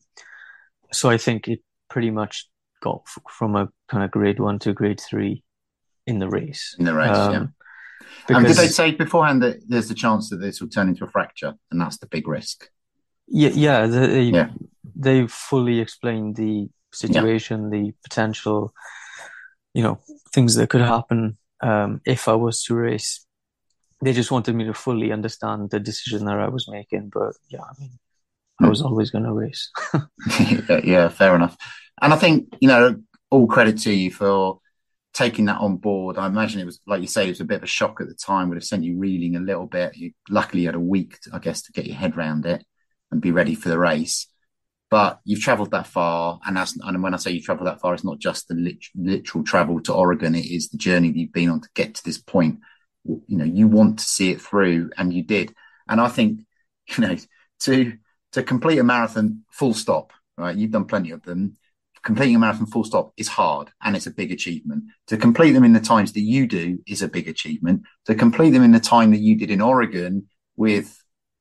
so 0.92 1.10
I 1.10 1.16
think 1.16 1.48
it 1.48 1.60
pretty 1.88 2.10
much 2.10 2.48
got 2.82 3.02
f- 3.06 3.22
from 3.30 3.56
a 3.56 3.68
kind 3.88 4.04
of 4.04 4.10
grade 4.10 4.38
one 4.38 4.58
to 4.60 4.72
grade 4.72 5.00
three 5.00 5.42
in 6.06 6.18
the 6.20 6.28
race. 6.28 6.76
In 6.78 6.84
the 6.84 6.94
race, 6.94 7.16
Um, 7.16 7.32
yeah. 7.32 7.46
And 8.36 8.46
did 8.46 8.56
they 8.56 8.68
say 8.68 8.92
beforehand 8.92 9.42
that 9.42 9.56
there's 9.68 9.90
a 9.90 9.94
chance 9.94 10.30
that 10.30 10.36
this 10.36 10.60
will 10.60 10.68
turn 10.68 10.88
into 10.88 11.04
a 11.04 11.10
fracture, 11.10 11.54
and 11.70 11.80
that's 11.80 11.98
the 11.98 12.06
big 12.06 12.28
risk? 12.28 12.68
yeah, 13.26 13.50
yeah, 13.50 13.86
they 13.86 14.22
Yeah. 14.22 14.50
they 14.96 15.26
fully 15.26 15.80
explained 15.80 16.36
the 16.36 16.68
situation, 16.92 17.70
the 17.70 17.92
potential, 18.02 18.74
you 19.72 19.82
know, 19.82 20.00
things 20.34 20.56
that 20.56 20.68
could 20.68 20.80
happen 20.80 21.38
um, 21.62 22.00
if 22.04 22.26
I 22.28 22.34
was 22.34 22.62
to 22.64 22.74
race. 22.74 23.24
They 24.02 24.12
just 24.12 24.30
wanted 24.30 24.54
me 24.54 24.64
to 24.64 24.74
fully 24.74 25.12
understand 25.12 25.70
the 25.70 25.80
decision 25.80 26.24
that 26.24 26.38
I 26.38 26.48
was 26.48 26.68
making, 26.70 27.10
but 27.12 27.34
yeah, 27.50 27.60
I 27.60 27.72
mean, 27.78 27.98
I 28.60 28.64
hmm. 28.64 28.70
was 28.70 28.82
always 28.82 29.10
going 29.10 29.24
to 29.24 29.32
race. 29.32 29.70
yeah, 30.84 31.08
fair 31.08 31.34
enough. 31.34 31.56
And 32.00 32.12
I 32.12 32.16
think 32.16 32.54
you 32.60 32.68
know, 32.68 32.96
all 33.30 33.46
credit 33.46 33.78
to 33.80 33.92
you 33.92 34.10
for 34.10 34.60
taking 35.12 35.46
that 35.46 35.60
on 35.60 35.76
board. 35.76 36.18
I 36.18 36.26
imagine 36.26 36.60
it 36.60 36.66
was 36.66 36.80
like 36.86 37.00
you 37.00 37.08
say, 37.08 37.26
it 37.26 37.30
was 37.30 37.40
a 37.40 37.44
bit 37.44 37.56
of 37.56 37.64
a 37.64 37.68
shock 37.68 38.00
at 38.00 38.08
the 38.08 38.14
time. 38.14 38.48
Would 38.48 38.56
have 38.56 38.64
sent 38.64 38.84
you 38.84 38.98
reeling 38.98 39.36
a 39.36 39.40
little 39.40 39.66
bit. 39.66 39.96
You 39.96 40.12
luckily 40.28 40.64
had 40.64 40.74
a 40.74 40.80
week, 40.80 41.18
I 41.32 41.38
guess, 41.38 41.62
to 41.62 41.72
get 41.72 41.86
your 41.86 41.96
head 41.96 42.16
around 42.16 42.46
it 42.46 42.64
and 43.10 43.20
be 43.20 43.32
ready 43.32 43.54
for 43.54 43.68
the 43.68 43.78
race. 43.78 44.26
But 44.90 45.20
you've 45.24 45.40
travelled 45.40 45.70
that 45.70 45.86
far, 45.86 46.40
and 46.44 46.56
that's 46.56 46.76
and 46.80 47.02
when 47.02 47.14
I 47.14 47.16
say 47.16 47.30
you 47.30 47.42
travelled 47.42 47.68
that 47.68 47.80
far, 47.80 47.94
it's 47.94 48.04
not 48.04 48.18
just 48.18 48.48
the 48.48 48.54
lit- 48.54 48.86
literal 48.96 49.44
travel 49.44 49.80
to 49.82 49.94
Oregon. 49.94 50.34
It 50.34 50.46
is 50.46 50.68
the 50.68 50.78
journey 50.78 51.10
that 51.10 51.18
you've 51.18 51.32
been 51.32 51.48
on 51.48 51.60
to 51.60 51.68
get 51.74 51.94
to 51.94 52.04
this 52.04 52.18
point. 52.18 52.58
You 53.04 53.36
know, 53.36 53.44
you 53.44 53.66
want 53.66 53.98
to 53.98 54.04
see 54.04 54.30
it 54.30 54.40
through, 54.40 54.90
and 54.96 55.12
you 55.12 55.22
did. 55.22 55.54
And 55.88 56.00
I 56.00 56.08
think, 56.08 56.40
you 56.88 57.06
know, 57.06 57.16
to 57.60 57.92
to 58.32 58.42
complete 58.42 58.78
a 58.78 58.84
marathon 58.84 59.44
full 59.50 59.74
stop, 59.74 60.12
right? 60.36 60.56
You've 60.56 60.70
done 60.70 60.84
plenty 60.84 61.10
of 61.10 61.22
them. 61.22 61.56
Completing 62.02 62.36
a 62.36 62.38
marathon 62.38 62.66
full 62.66 62.84
stop 62.84 63.12
is 63.16 63.28
hard 63.28 63.70
and 63.82 63.94
it's 63.94 64.06
a 64.06 64.10
big 64.10 64.32
achievement. 64.32 64.84
To 65.08 65.18
complete 65.18 65.52
them 65.52 65.64
in 65.64 65.74
the 65.74 65.80
times 65.80 66.12
that 66.12 66.20
you 66.20 66.46
do 66.46 66.78
is 66.86 67.02
a 67.02 67.08
big 67.08 67.28
achievement. 67.28 67.82
To 68.06 68.14
complete 68.14 68.50
them 68.50 68.62
in 68.62 68.72
the 68.72 68.80
time 68.80 69.10
that 69.10 69.20
you 69.20 69.36
did 69.36 69.50
in 69.50 69.60
Oregon 69.60 70.28
with 70.56 70.96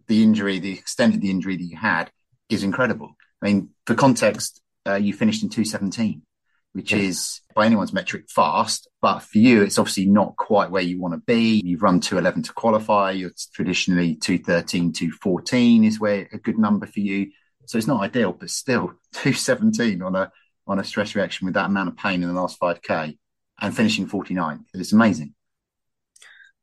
the 0.07 0.21
injury, 0.23 0.59
the 0.59 0.73
extent 0.73 1.15
of 1.15 1.21
the 1.21 1.29
injury 1.29 1.55
that 1.55 1.63
you 1.63 1.77
had 1.77 2.11
is 2.49 2.63
incredible. 2.63 3.15
I 3.41 3.45
mean, 3.45 3.69
for 3.85 3.95
context, 3.95 4.61
uh, 4.85 4.95
you 4.95 5.13
finished 5.13 5.43
in 5.43 5.49
217, 5.49 6.23
which 6.73 6.93
is 6.93 7.41
by 7.55 7.65
anyone's 7.65 7.93
metric 7.93 8.25
fast, 8.29 8.87
but 9.01 9.19
for 9.19 9.37
you, 9.39 9.61
it's 9.63 9.79
obviously 9.79 10.05
not 10.05 10.35
quite 10.37 10.69
where 10.71 10.83
you 10.83 10.99
want 10.99 11.13
to 11.13 11.19
be. 11.25 11.61
You've 11.65 11.81
run 11.81 11.99
211 11.99 12.43
to 12.43 12.53
qualify. 12.53 13.11
You're 13.11 13.31
traditionally 13.53 14.15
213, 14.15 14.93
214 14.93 15.83
is 15.83 15.99
where 15.99 16.27
a 16.31 16.37
good 16.37 16.57
number 16.59 16.85
for 16.85 16.99
you. 16.99 17.31
So 17.65 17.77
it's 17.77 17.87
not 17.87 18.01
ideal, 18.01 18.33
but 18.33 18.49
still 18.49 18.93
217 19.13 20.01
on 20.01 20.15
a, 20.15 20.31
on 20.67 20.79
a 20.79 20.83
stress 20.83 21.15
reaction 21.15 21.45
with 21.45 21.55
that 21.55 21.65
amount 21.65 21.89
of 21.89 21.97
pain 21.97 22.21
in 22.21 22.29
the 22.33 22.39
last 22.39 22.59
5k 22.59 23.17
and 23.59 23.75
finishing 23.75 24.07
49th. 24.07 24.63
It's 24.73 24.93
amazing. 24.93 25.33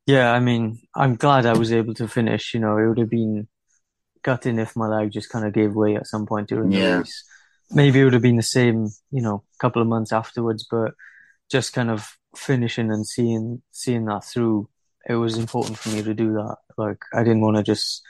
Yeah, 0.05 0.31
I 0.31 0.39
mean, 0.39 0.79
I'm 0.95 1.15
glad 1.15 1.45
I 1.45 1.57
was 1.57 1.73
able 1.73 1.93
to 1.95 2.07
finish. 2.07 2.53
You 2.53 2.61
know, 2.61 2.77
it 2.77 2.87
would 2.87 2.97
have 2.97 3.09
been 3.09 3.47
gutting 4.23 4.57
if 4.57 4.75
my 4.75 4.87
leg 4.87 5.11
just 5.11 5.29
kind 5.29 5.45
of 5.45 5.53
gave 5.53 5.75
way 5.75 5.95
at 5.95 6.07
some 6.07 6.25
point 6.25 6.49
during 6.49 6.69
the 6.71 6.77
Yeah. 6.77 6.99
race. 6.99 7.23
Maybe 7.71 7.99
it 7.99 8.03
would 8.05 8.13
have 8.13 8.21
been 8.21 8.37
the 8.37 8.43
same, 8.43 8.87
you 9.11 9.21
know, 9.21 9.43
a 9.53 9.57
couple 9.59 9.81
of 9.81 9.87
months 9.87 10.11
afterwards, 10.11 10.65
but 10.69 10.93
just 11.49 11.73
kind 11.73 11.89
of 11.89 12.17
finishing 12.35 12.91
and 12.91 13.05
seeing 13.05 13.61
seeing 13.71 14.05
that 14.05 14.23
through, 14.23 14.69
it 15.07 15.15
was 15.15 15.37
important 15.37 15.77
for 15.77 15.89
me 15.89 16.01
to 16.03 16.13
do 16.13 16.33
that. 16.33 16.57
Like, 16.77 16.99
I 17.13 17.23
didn't 17.23 17.41
want 17.41 17.57
to 17.57 17.63
just 17.63 18.01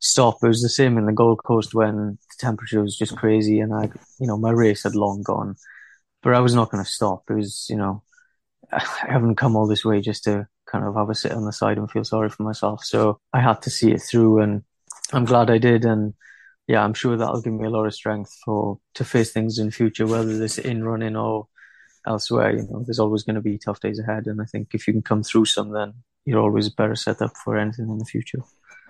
stop. 0.00 0.36
It 0.42 0.48
was 0.48 0.62
the 0.62 0.68
same 0.68 0.98
in 0.98 1.06
the 1.06 1.12
Gold 1.12 1.42
Coast 1.44 1.74
when 1.74 2.18
the 2.28 2.36
temperature 2.38 2.82
was 2.82 2.96
just 2.96 3.16
crazy 3.16 3.60
and 3.60 3.74
I, 3.74 3.90
you 4.20 4.26
know, 4.26 4.36
my 4.36 4.50
race 4.50 4.82
had 4.84 4.94
long 4.94 5.22
gone, 5.22 5.56
but 6.22 6.34
I 6.34 6.40
was 6.40 6.54
not 6.54 6.70
going 6.70 6.84
to 6.84 6.90
stop. 6.90 7.24
It 7.30 7.34
was, 7.34 7.66
you 7.70 7.76
know, 7.76 8.02
I 8.72 8.84
haven't 9.08 9.36
come 9.36 9.56
all 9.56 9.66
this 9.66 9.84
way 9.84 10.00
just 10.00 10.24
to 10.24 10.46
kind 10.66 10.84
of 10.84 10.94
have 10.94 11.10
a 11.10 11.14
sit 11.14 11.32
on 11.32 11.44
the 11.44 11.52
side 11.52 11.78
and 11.78 11.90
feel 11.90 12.04
sorry 12.04 12.28
for 12.28 12.42
myself. 12.42 12.84
So 12.84 13.18
I 13.32 13.40
had 13.40 13.62
to 13.62 13.70
see 13.70 13.92
it 13.92 14.02
through 14.02 14.40
and 14.40 14.62
I'm 15.12 15.24
glad 15.24 15.50
I 15.50 15.58
did. 15.58 15.84
And 15.84 16.14
yeah, 16.66 16.82
I'm 16.82 16.94
sure 16.94 17.16
that'll 17.16 17.42
give 17.42 17.52
me 17.52 17.66
a 17.66 17.70
lot 17.70 17.86
of 17.86 17.94
strength 17.94 18.36
for 18.44 18.78
to 18.94 19.04
face 19.04 19.32
things 19.32 19.58
in 19.58 19.70
future, 19.70 20.06
whether 20.06 20.42
it's 20.42 20.58
in 20.58 20.82
running 20.84 21.16
or 21.16 21.48
elsewhere. 22.06 22.56
You 22.56 22.66
know, 22.70 22.82
there's 22.84 22.98
always 22.98 23.22
going 23.22 23.36
to 23.36 23.42
be 23.42 23.58
tough 23.58 23.80
days 23.80 23.98
ahead. 23.98 24.26
And 24.26 24.40
I 24.40 24.44
think 24.44 24.68
if 24.72 24.86
you 24.86 24.94
can 24.94 25.02
come 25.02 25.22
through 25.22 25.44
some, 25.44 25.72
then 25.72 25.94
you're 26.24 26.40
always 26.40 26.70
better 26.70 26.96
set 26.96 27.20
up 27.20 27.36
for 27.36 27.58
anything 27.58 27.88
in 27.88 27.98
the 27.98 28.04
future. 28.04 28.42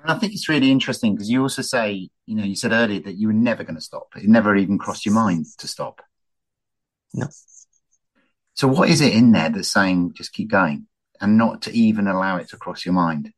And 0.02 0.12
I 0.12 0.18
think 0.18 0.34
it's 0.34 0.48
really 0.48 0.70
interesting 0.70 1.14
because 1.14 1.30
you 1.30 1.42
also 1.42 1.62
say, 1.62 2.10
you 2.26 2.36
know, 2.36 2.44
you 2.44 2.54
said 2.54 2.72
earlier 2.72 3.00
that 3.00 3.16
you 3.16 3.26
were 3.26 3.32
never 3.32 3.64
going 3.64 3.76
to 3.76 3.80
stop. 3.80 4.08
It 4.16 4.28
never 4.28 4.54
even 4.54 4.78
crossed 4.78 5.04
your 5.04 5.14
mind 5.14 5.46
to 5.58 5.66
stop. 5.66 6.02
No. 7.12 7.28
So 8.54 8.68
what 8.68 8.88
is 8.88 9.00
it 9.00 9.14
in 9.14 9.32
there 9.32 9.50
that's 9.50 9.72
saying 9.72 10.12
just 10.14 10.32
keep 10.32 10.48
going 10.48 10.86
and 11.20 11.36
not 11.36 11.62
to 11.62 11.72
even 11.76 12.06
allow 12.06 12.36
it 12.36 12.48
to 12.50 12.56
cross 12.56 12.84
your 12.84 12.94
mind? 12.94 13.32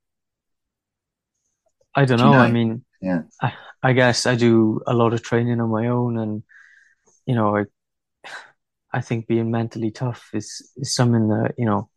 I 1.95 2.05
don't 2.05 2.19
Do 2.19 2.25
you 2.25 2.31
know. 2.31 2.39
I 2.39 2.51
mean, 2.51 2.85
Yeah. 3.01 3.23
I, 3.43 3.53
I 3.83 3.93
guess 3.93 4.27
I 4.27 4.35
do 4.35 4.81
a 4.87 4.95
lot 4.95 5.13
of 5.13 5.23
training 5.23 5.61
on 5.61 5.71
my 5.71 5.89
own, 5.89 6.19
and 6.19 6.43
you 7.27 7.35
know, 7.35 7.57
I, 7.57 7.65
I 8.93 9.01
think 9.01 9.27
being 9.27 9.51
mentally 9.51 9.91
tough 9.91 10.31
is 10.33 10.73
is 10.77 10.95
something 10.95 11.29
that 11.29 11.55
you 11.59 11.67
know, 11.67 11.91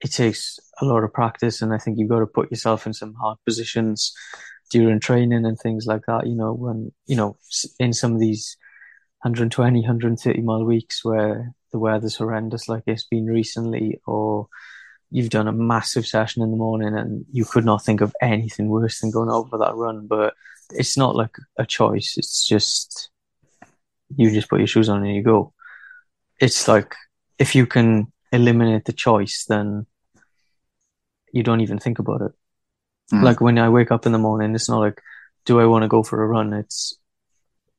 it 0.00 0.12
takes 0.12 0.58
a 0.80 0.84
lot 0.84 1.04
of 1.04 1.12
practice, 1.12 1.62
and 1.62 1.72
I 1.72 1.78
think 1.78 1.98
you've 1.98 2.10
got 2.10 2.20
to 2.20 2.26
put 2.26 2.50
yourself 2.50 2.86
in 2.86 2.92
some 2.92 3.14
hard 3.14 3.38
positions 3.46 4.12
during 4.70 5.00
training 5.00 5.46
and 5.46 5.58
things 5.58 5.86
like 5.86 6.02
that. 6.06 6.26
You 6.26 6.36
know, 6.36 6.52
when 6.52 6.92
you 7.06 7.16
know, 7.16 7.38
in 7.78 7.92
some 7.92 8.14
of 8.14 8.20
these 8.20 8.56
120, 9.22 9.80
130 9.80 10.42
mile 10.42 10.64
weeks 10.64 11.04
where 11.04 11.54
the 11.72 11.78
weather's 11.78 12.16
horrendous, 12.16 12.68
like 12.68 12.84
it's 12.86 13.06
been 13.06 13.26
recently, 13.26 14.00
or 14.06 14.48
you've 15.16 15.30
done 15.30 15.48
a 15.48 15.52
massive 15.52 16.06
session 16.06 16.42
in 16.42 16.50
the 16.50 16.58
morning 16.58 16.94
and 16.94 17.24
you 17.32 17.42
could 17.46 17.64
not 17.64 17.82
think 17.82 18.02
of 18.02 18.14
anything 18.20 18.68
worse 18.68 19.00
than 19.00 19.10
going 19.10 19.30
out 19.30 19.48
for 19.48 19.58
that 19.58 19.74
run. 19.74 20.06
But 20.06 20.34
it's 20.70 20.98
not 20.98 21.16
like 21.16 21.34
a 21.58 21.64
choice. 21.64 22.16
It's 22.18 22.46
just 22.46 23.08
you 24.14 24.30
just 24.30 24.50
put 24.50 24.60
your 24.60 24.66
shoes 24.66 24.90
on 24.90 25.02
and 25.02 25.16
you 25.16 25.22
go. 25.22 25.54
It's 26.38 26.68
like 26.68 26.94
if 27.38 27.54
you 27.54 27.64
can 27.64 28.12
eliminate 28.30 28.84
the 28.84 28.92
choice, 28.92 29.46
then 29.48 29.86
you 31.32 31.42
don't 31.42 31.62
even 31.62 31.78
think 31.78 31.98
about 31.98 32.20
it. 32.20 32.32
Mm. 33.10 33.22
Like 33.22 33.40
when 33.40 33.58
I 33.58 33.70
wake 33.70 33.90
up 33.90 34.04
in 34.04 34.12
the 34.12 34.18
morning, 34.18 34.54
it's 34.54 34.68
not 34.68 34.80
like, 34.80 35.00
do 35.46 35.58
I 35.60 35.64
want 35.64 35.80
to 35.84 35.88
go 35.88 36.02
for 36.02 36.22
a 36.22 36.26
run? 36.26 36.52
It's, 36.52 36.92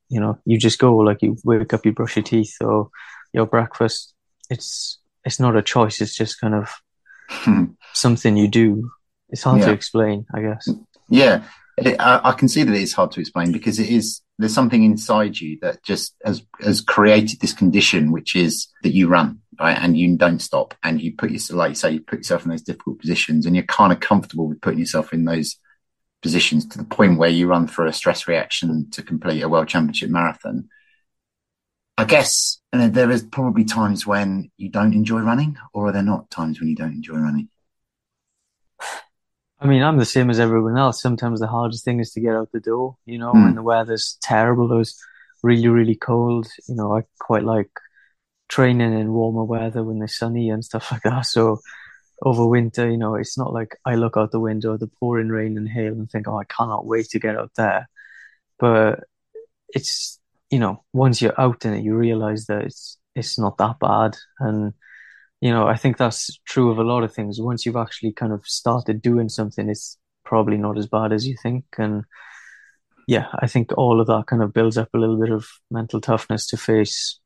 you 0.09 0.19
know, 0.19 0.39
you 0.43 0.57
just 0.57 0.79
go. 0.79 0.95
Like 0.97 1.21
you 1.21 1.37
wake 1.43 1.71
up, 1.71 1.85
you 1.85 1.91
brush 1.91 2.15
your 2.15 2.23
teeth 2.23 2.55
or 2.61 2.89
your 3.31 3.45
breakfast. 3.45 4.15
It's 4.49 4.97
it's 5.23 5.39
not 5.39 5.55
a 5.55 5.61
choice. 5.61 6.01
It's 6.01 6.15
just 6.15 6.41
kind 6.41 6.55
of 6.55 6.81
something 7.93 8.37
you 8.37 8.47
do. 8.47 8.89
It's 9.29 9.43
hard 9.43 9.61
to 9.61 9.71
explain, 9.71 10.25
I 10.33 10.41
guess. 10.41 10.69
Yeah, 11.09 11.43
it, 11.77 11.99
I, 11.99 12.21
I 12.23 12.31
can 12.31 12.47
see 12.47 12.63
that 12.63 12.73
it's 12.73 12.93
hard 12.93 13.11
to 13.11 13.19
explain 13.19 13.51
because 13.51 13.79
it 13.79 13.89
is. 13.89 14.21
There's 14.39 14.53
something 14.53 14.83
inside 14.83 15.39
you 15.39 15.57
that 15.61 15.83
just 15.83 16.15
has 16.23 16.43
has 16.61 16.81
created 16.81 17.39
this 17.39 17.53
condition, 17.53 18.11
which 18.11 18.35
is 18.35 18.67
that 18.83 18.93
you 18.93 19.07
run 19.07 19.39
right 19.59 19.77
and 19.77 19.97
you 19.97 20.15
don't 20.15 20.39
stop, 20.39 20.75
and 20.83 21.01
you 21.01 21.15
put 21.15 21.31
yourself, 21.31 21.57
like 21.57 21.69
you 21.69 21.75
say, 21.75 21.91
you 21.91 22.01
put 22.01 22.19
yourself 22.19 22.45
in 22.45 22.51
those 22.51 22.61
difficult 22.61 22.99
positions, 22.99 23.45
and 23.45 23.55
you're 23.55 23.65
kind 23.65 23.91
of 23.91 23.99
comfortable 23.99 24.47
with 24.47 24.61
putting 24.61 24.79
yourself 24.79 25.11
in 25.11 25.25
those 25.25 25.57
positions 26.21 26.65
to 26.65 26.77
the 26.77 26.83
point 26.83 27.17
where 27.17 27.29
you 27.29 27.47
run 27.47 27.67
through 27.67 27.87
a 27.87 27.93
stress 27.93 28.27
reaction 28.27 28.89
to 28.91 29.03
complete 29.03 29.41
a 29.41 29.49
world 29.49 29.67
championship 29.67 30.09
marathon. 30.09 30.69
I 31.97 32.05
guess 32.05 32.59
know, 32.73 32.89
there 32.89 33.09
is 33.11 33.23
probably 33.23 33.65
times 33.65 34.05
when 34.05 34.51
you 34.57 34.69
don't 34.69 34.93
enjoy 34.93 35.19
running, 35.21 35.57
or 35.73 35.87
are 35.87 35.91
there 35.91 36.03
not 36.03 36.29
times 36.29 36.59
when 36.59 36.69
you 36.69 36.75
don't 36.75 36.93
enjoy 36.93 37.15
running? 37.15 37.49
I 39.59 39.65
mean, 39.65 39.81
I'm 39.81 39.97
the 39.97 40.05
same 40.05 40.29
as 40.29 40.39
everyone 40.39 40.77
else. 40.77 41.01
Sometimes 41.01 41.39
the 41.39 41.47
hardest 41.47 41.83
thing 41.83 41.99
is 41.99 42.11
to 42.11 42.21
get 42.21 42.35
out 42.35 42.51
the 42.51 42.59
door, 42.59 42.97
you 43.05 43.17
know, 43.17 43.33
Mm. 43.33 43.43
when 43.45 43.55
the 43.55 43.63
weather's 43.63 44.17
terrible, 44.21 44.71
it 44.71 44.77
was 44.77 44.95
really, 45.41 45.67
really 45.67 45.95
cold. 45.95 46.47
You 46.67 46.75
know, 46.75 46.95
I 46.95 47.03
quite 47.19 47.43
like 47.43 47.71
training 48.49 48.93
in 48.97 49.13
warmer 49.13 49.43
weather 49.43 49.83
when 49.83 50.01
it's 50.01 50.17
sunny 50.17 50.49
and 50.51 50.63
stuff 50.63 50.91
like 50.91 51.01
that. 51.03 51.25
So 51.25 51.59
over 52.21 52.45
winter, 52.45 52.89
you 52.89 52.97
know, 52.97 53.15
it's 53.15 53.37
not 53.37 53.51
like 53.53 53.77
I 53.85 53.95
look 53.95 54.15
out 54.17 54.31
the 54.31 54.39
window 54.39 54.75
at 54.75 54.79
the 54.79 54.87
pouring 54.99 55.29
rain 55.29 55.57
and 55.57 55.67
hail 55.67 55.93
and 55.93 56.09
think, 56.09 56.27
oh, 56.27 56.37
I 56.37 56.45
cannot 56.45 56.85
wait 56.85 57.07
to 57.09 57.19
get 57.19 57.35
out 57.35 57.51
there. 57.55 57.89
But 58.59 59.03
it's, 59.69 60.19
you 60.49 60.59
know, 60.59 60.83
once 60.93 61.21
you're 61.21 61.39
out 61.39 61.65
in 61.65 61.73
it, 61.73 61.83
you 61.83 61.95
realize 61.95 62.45
that 62.45 62.63
it's 62.63 62.97
it's 63.15 63.39
not 63.39 63.57
that 63.57 63.79
bad. 63.79 64.17
And, 64.39 64.73
you 65.41 65.51
know, 65.51 65.67
I 65.67 65.75
think 65.75 65.97
that's 65.97 66.39
true 66.45 66.71
of 66.71 66.77
a 66.77 66.83
lot 66.83 67.03
of 67.03 67.13
things. 67.13 67.41
Once 67.41 67.65
you've 67.65 67.75
actually 67.75 68.13
kind 68.13 68.31
of 68.33 68.45
started 68.45 69.01
doing 69.01 69.29
something, 69.29 69.69
it's 69.69 69.97
probably 70.23 70.57
not 70.57 70.77
as 70.77 70.87
bad 70.87 71.13
as 71.13 71.25
you 71.27 71.35
think. 71.41 71.65
And 71.77 72.03
yeah, 73.07 73.27
I 73.39 73.47
think 73.47 73.71
all 73.77 74.01
of 74.01 74.07
that 74.07 74.25
kind 74.27 74.43
of 74.43 74.53
builds 74.53 74.77
up 74.77 74.89
a 74.93 74.97
little 74.97 75.19
bit 75.19 75.31
of 75.31 75.47
mental 75.71 76.01
toughness 76.01 76.47
to 76.47 76.57
face 76.57 77.19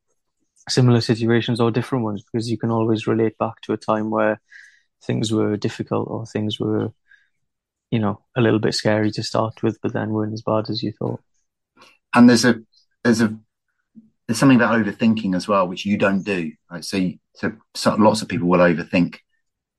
similar 0.69 1.01
situations 1.01 1.59
or 1.59 1.71
different 1.71 2.03
ones 2.05 2.23
because 2.23 2.49
you 2.49 2.57
can 2.57 2.71
always 2.71 3.07
relate 3.07 3.37
back 3.37 3.61
to 3.61 3.73
a 3.73 3.77
time 3.77 4.09
where 4.11 4.39
things 5.03 5.31
were 5.31 5.57
difficult 5.57 6.07
or 6.09 6.25
things 6.25 6.59
were, 6.59 6.93
you 7.91 7.99
know, 7.99 8.21
a 8.37 8.41
little 8.41 8.59
bit 8.59 8.73
scary 8.75 9.11
to 9.11 9.23
start 9.23 9.63
with, 9.63 9.79
but 9.81 9.93
then 9.93 10.11
weren't 10.11 10.33
as 10.33 10.43
bad 10.43 10.69
as 10.69 10.83
you 10.83 10.91
thought. 10.93 11.21
and 12.15 12.29
there's 12.29 12.45
a 12.45 12.61
there's 13.03 13.21
a 13.21 13.35
there's 14.27 14.39
something 14.39 14.57
about 14.57 14.79
overthinking 14.79 15.35
as 15.35 15.47
well, 15.47 15.67
which 15.67 15.85
you 15.85 15.97
don't 15.97 16.23
do. 16.23 16.53
Right? 16.71 16.85
So, 16.85 16.97
you, 16.97 17.19
so, 17.35 17.51
so 17.75 17.95
lots 17.95 18.21
of 18.21 18.29
people 18.29 18.47
will 18.47 18.59
overthink 18.59 19.17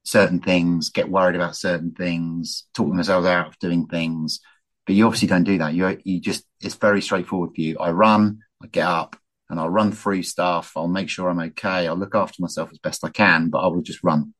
certain 0.04 0.40
things, 0.40 0.90
get 0.90 1.08
worried 1.08 1.36
about 1.36 1.56
certain 1.56 1.92
things, 1.92 2.64
talk 2.74 2.88
themselves 2.88 3.26
out 3.26 3.46
of 3.46 3.58
doing 3.60 3.86
things, 3.86 4.40
but 4.86 4.94
you 4.94 5.06
obviously 5.06 5.28
don't 5.28 5.44
do 5.44 5.58
that. 5.58 5.74
You 5.74 5.98
you 6.04 6.20
just 6.20 6.44
it's 6.60 6.74
very 6.74 7.00
straightforward 7.00 7.54
for 7.54 7.60
you. 7.60 7.78
I 7.78 7.90
run, 7.92 8.40
I 8.62 8.66
get 8.66 8.86
up, 8.86 9.16
and 9.48 9.60
I'll 9.60 9.68
run 9.68 9.92
through 9.92 10.24
stuff. 10.24 10.72
I'll 10.76 10.88
make 10.88 11.08
sure 11.08 11.28
I'm 11.28 11.40
okay. 11.40 11.86
I'll 11.86 11.96
look 11.96 12.14
after 12.14 12.42
myself 12.42 12.70
as 12.72 12.78
best 12.78 13.04
I 13.04 13.10
can, 13.10 13.48
but 13.48 13.58
I 13.60 13.68
will 13.68 13.82
just 13.82 14.02
run. 14.02 14.34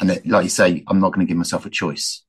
And 0.00 0.10
it, 0.10 0.26
like 0.26 0.44
you 0.44 0.50
say, 0.50 0.82
I'm 0.88 1.00
not 1.00 1.12
going 1.12 1.26
to 1.26 1.30
give 1.30 1.36
myself 1.36 1.66
a 1.66 1.70
choice. 1.70 2.24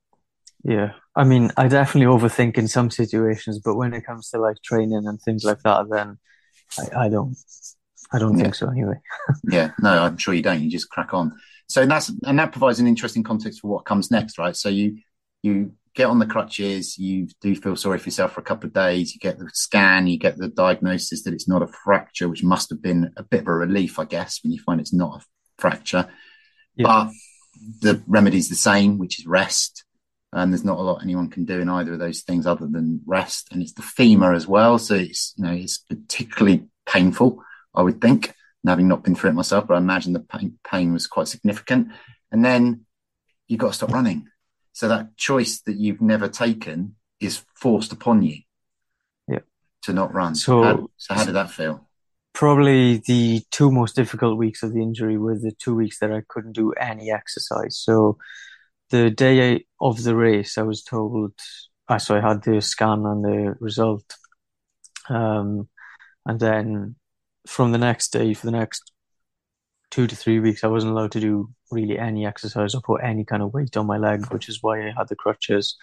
Yeah. 0.64 0.92
I 1.14 1.24
mean, 1.24 1.50
I 1.56 1.68
definitely 1.68 2.14
overthink 2.16 2.56
in 2.56 2.68
some 2.68 2.90
situations, 2.90 3.58
but 3.58 3.76
when 3.76 3.92
it 3.94 4.06
comes 4.06 4.30
to 4.30 4.38
like 4.38 4.56
training 4.62 5.06
and 5.06 5.20
things 5.20 5.44
like 5.44 5.60
that, 5.62 5.86
then 5.90 6.18
I, 6.78 7.06
I 7.06 7.08
don't, 7.08 7.36
I 8.12 8.18
don't 8.18 8.36
Yeah. 8.38 8.44
think 8.44 8.54
so 8.54 8.68
anyway. 8.68 9.00
Yeah, 9.50 9.72
no, 9.80 10.02
I'm 10.04 10.16
sure 10.16 10.34
you 10.34 10.42
don't. 10.42 10.60
You 10.62 10.70
just 10.70 10.90
crack 10.90 11.12
on. 11.14 11.32
So 11.68 11.86
that's 11.86 12.10
and 12.24 12.38
that 12.38 12.52
provides 12.52 12.80
an 12.80 12.86
interesting 12.86 13.22
context 13.22 13.60
for 13.60 13.68
what 13.68 13.84
comes 13.84 14.10
next, 14.10 14.38
right? 14.38 14.54
So 14.56 14.68
you 14.68 14.98
you 15.42 15.72
get 15.94 16.06
on 16.06 16.18
the 16.18 16.26
crutches, 16.26 16.96
you 16.98 17.28
do 17.40 17.54
feel 17.56 17.76
sorry 17.76 17.98
for 17.98 18.08
yourself 18.08 18.32
for 18.32 18.40
a 18.40 18.44
couple 18.44 18.66
of 18.66 18.72
days, 18.72 19.12
you 19.14 19.18
get 19.20 19.38
the 19.38 19.50
scan, 19.52 20.06
you 20.06 20.18
get 20.18 20.36
the 20.38 20.48
diagnosis 20.48 21.22
that 21.24 21.34
it's 21.34 21.48
not 21.48 21.62
a 21.62 21.66
fracture, 21.66 22.28
which 22.28 22.42
must 22.44 22.70
have 22.70 22.80
been 22.80 23.12
a 23.16 23.22
bit 23.22 23.40
of 23.40 23.48
a 23.48 23.52
relief, 23.54 23.98
I 23.98 24.04
guess, 24.04 24.40
when 24.42 24.52
you 24.52 24.60
find 24.62 24.80
it's 24.80 24.92
not 24.94 25.20
a 25.22 25.24
fracture. 25.58 26.08
Yeah. 26.76 26.84
But 26.86 27.12
the 27.80 28.02
remedy's 28.06 28.48
the 28.48 28.54
same, 28.54 28.98
which 28.98 29.18
is 29.18 29.26
rest. 29.26 29.84
And 30.32 30.52
there's 30.52 30.64
not 30.64 30.78
a 30.78 30.82
lot 30.82 31.02
anyone 31.02 31.28
can 31.28 31.44
do 31.44 31.60
in 31.60 31.68
either 31.68 31.92
of 31.92 31.98
those 31.98 32.22
things 32.22 32.46
other 32.46 32.66
than 32.66 33.02
rest. 33.04 33.48
And 33.52 33.60
it's 33.60 33.74
the 33.74 33.82
femur 33.82 34.32
as 34.32 34.46
well. 34.46 34.78
So 34.78 34.94
it's, 34.94 35.34
you 35.36 35.44
know, 35.44 35.52
it's 35.52 35.78
particularly 35.78 36.64
painful, 36.86 37.42
I 37.74 37.82
would 37.82 38.00
think, 38.00 38.28
and 38.28 38.70
having 38.70 38.88
not 38.88 39.04
been 39.04 39.14
through 39.14 39.30
it 39.30 39.34
myself, 39.34 39.66
but 39.66 39.74
I 39.74 39.78
imagine 39.78 40.14
the 40.14 40.20
pain, 40.20 40.58
pain 40.64 40.92
was 40.92 41.06
quite 41.06 41.28
significant. 41.28 41.88
And 42.30 42.42
then 42.42 42.86
you've 43.46 43.60
got 43.60 43.68
to 43.68 43.74
stop 43.74 43.92
running. 43.92 44.28
So 44.72 44.88
that 44.88 45.16
choice 45.18 45.60
that 45.66 45.76
you've 45.76 46.00
never 46.00 46.28
taken 46.28 46.96
is 47.20 47.44
forced 47.54 47.92
upon 47.92 48.22
you. 48.22 48.38
Yeah. 49.28 49.40
To 49.82 49.92
not 49.92 50.14
run. 50.14 50.34
So- 50.34 50.62
how, 50.62 50.88
so 50.96 51.14
how 51.14 51.24
did 51.24 51.34
that 51.34 51.50
feel? 51.50 51.86
Probably 52.34 53.02
the 53.06 53.42
two 53.50 53.70
most 53.70 53.94
difficult 53.94 54.38
weeks 54.38 54.62
of 54.62 54.72
the 54.72 54.80
injury 54.80 55.18
were 55.18 55.38
the 55.38 55.52
two 55.52 55.74
weeks 55.74 55.98
that 55.98 56.10
I 56.10 56.22
couldn't 56.26 56.52
do 56.54 56.72
any 56.72 57.10
exercise. 57.12 57.76
So 57.76 58.16
the 58.92 59.10
day 59.10 59.64
of 59.80 60.02
the 60.04 60.14
race, 60.14 60.58
I 60.58 60.62
was 60.62 60.84
told, 60.84 61.32
I 61.88 61.96
so 61.96 62.16
I 62.16 62.20
had 62.20 62.44
the 62.44 62.60
scan 62.60 63.04
and 63.06 63.24
the 63.24 63.56
result. 63.58 64.04
Um, 65.08 65.68
and 66.26 66.38
then 66.38 66.94
from 67.46 67.72
the 67.72 67.78
next 67.78 68.12
day 68.12 68.34
for 68.34 68.46
the 68.46 68.52
next 68.52 68.92
two 69.90 70.06
to 70.06 70.14
three 70.14 70.40
weeks, 70.40 70.62
I 70.62 70.68
wasn't 70.68 70.92
allowed 70.92 71.12
to 71.12 71.20
do 71.20 71.50
really 71.70 71.98
any 71.98 72.26
exercise 72.26 72.74
or 72.74 72.82
put 72.82 73.02
any 73.02 73.24
kind 73.24 73.42
of 73.42 73.54
weight 73.54 73.76
on 73.76 73.86
my 73.86 73.96
leg, 73.96 74.30
which 74.30 74.48
is 74.48 74.62
why 74.62 74.86
I 74.86 74.92
had 74.96 75.08
the 75.08 75.16
crutches. 75.16 75.76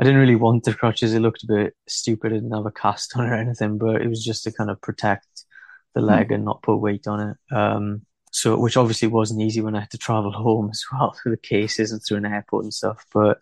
I 0.00 0.04
didn't 0.04 0.20
really 0.20 0.36
want 0.36 0.62
the 0.62 0.74
crutches. 0.74 1.12
It 1.12 1.20
looked 1.20 1.42
a 1.42 1.48
bit 1.48 1.74
stupid. 1.88 2.32
I 2.32 2.36
didn't 2.36 2.52
have 2.52 2.66
a 2.66 2.70
cast 2.70 3.12
on 3.16 3.26
or 3.26 3.34
anything, 3.34 3.78
but 3.78 4.00
it 4.00 4.08
was 4.08 4.24
just 4.24 4.44
to 4.44 4.52
kind 4.52 4.70
of 4.70 4.80
protect 4.80 5.26
the 5.94 6.00
leg 6.00 6.30
and 6.30 6.44
not 6.44 6.62
put 6.62 6.76
weight 6.76 7.08
on 7.08 7.30
it. 7.30 7.54
Um, 7.54 8.06
so, 8.40 8.58
which 8.58 8.76
obviously 8.76 9.08
wasn't 9.08 9.42
easy 9.42 9.60
when 9.60 9.74
I 9.76 9.80
had 9.80 9.90
to 9.92 9.98
travel 9.98 10.32
home 10.32 10.70
as 10.70 10.82
well 10.92 11.12
through 11.22 11.32
the 11.32 11.38
cases 11.54 11.92
and 11.92 12.00
through 12.02 12.18
an 12.18 12.26
airport 12.26 12.64
and 12.64 12.74
stuff. 12.74 13.04
But 13.12 13.38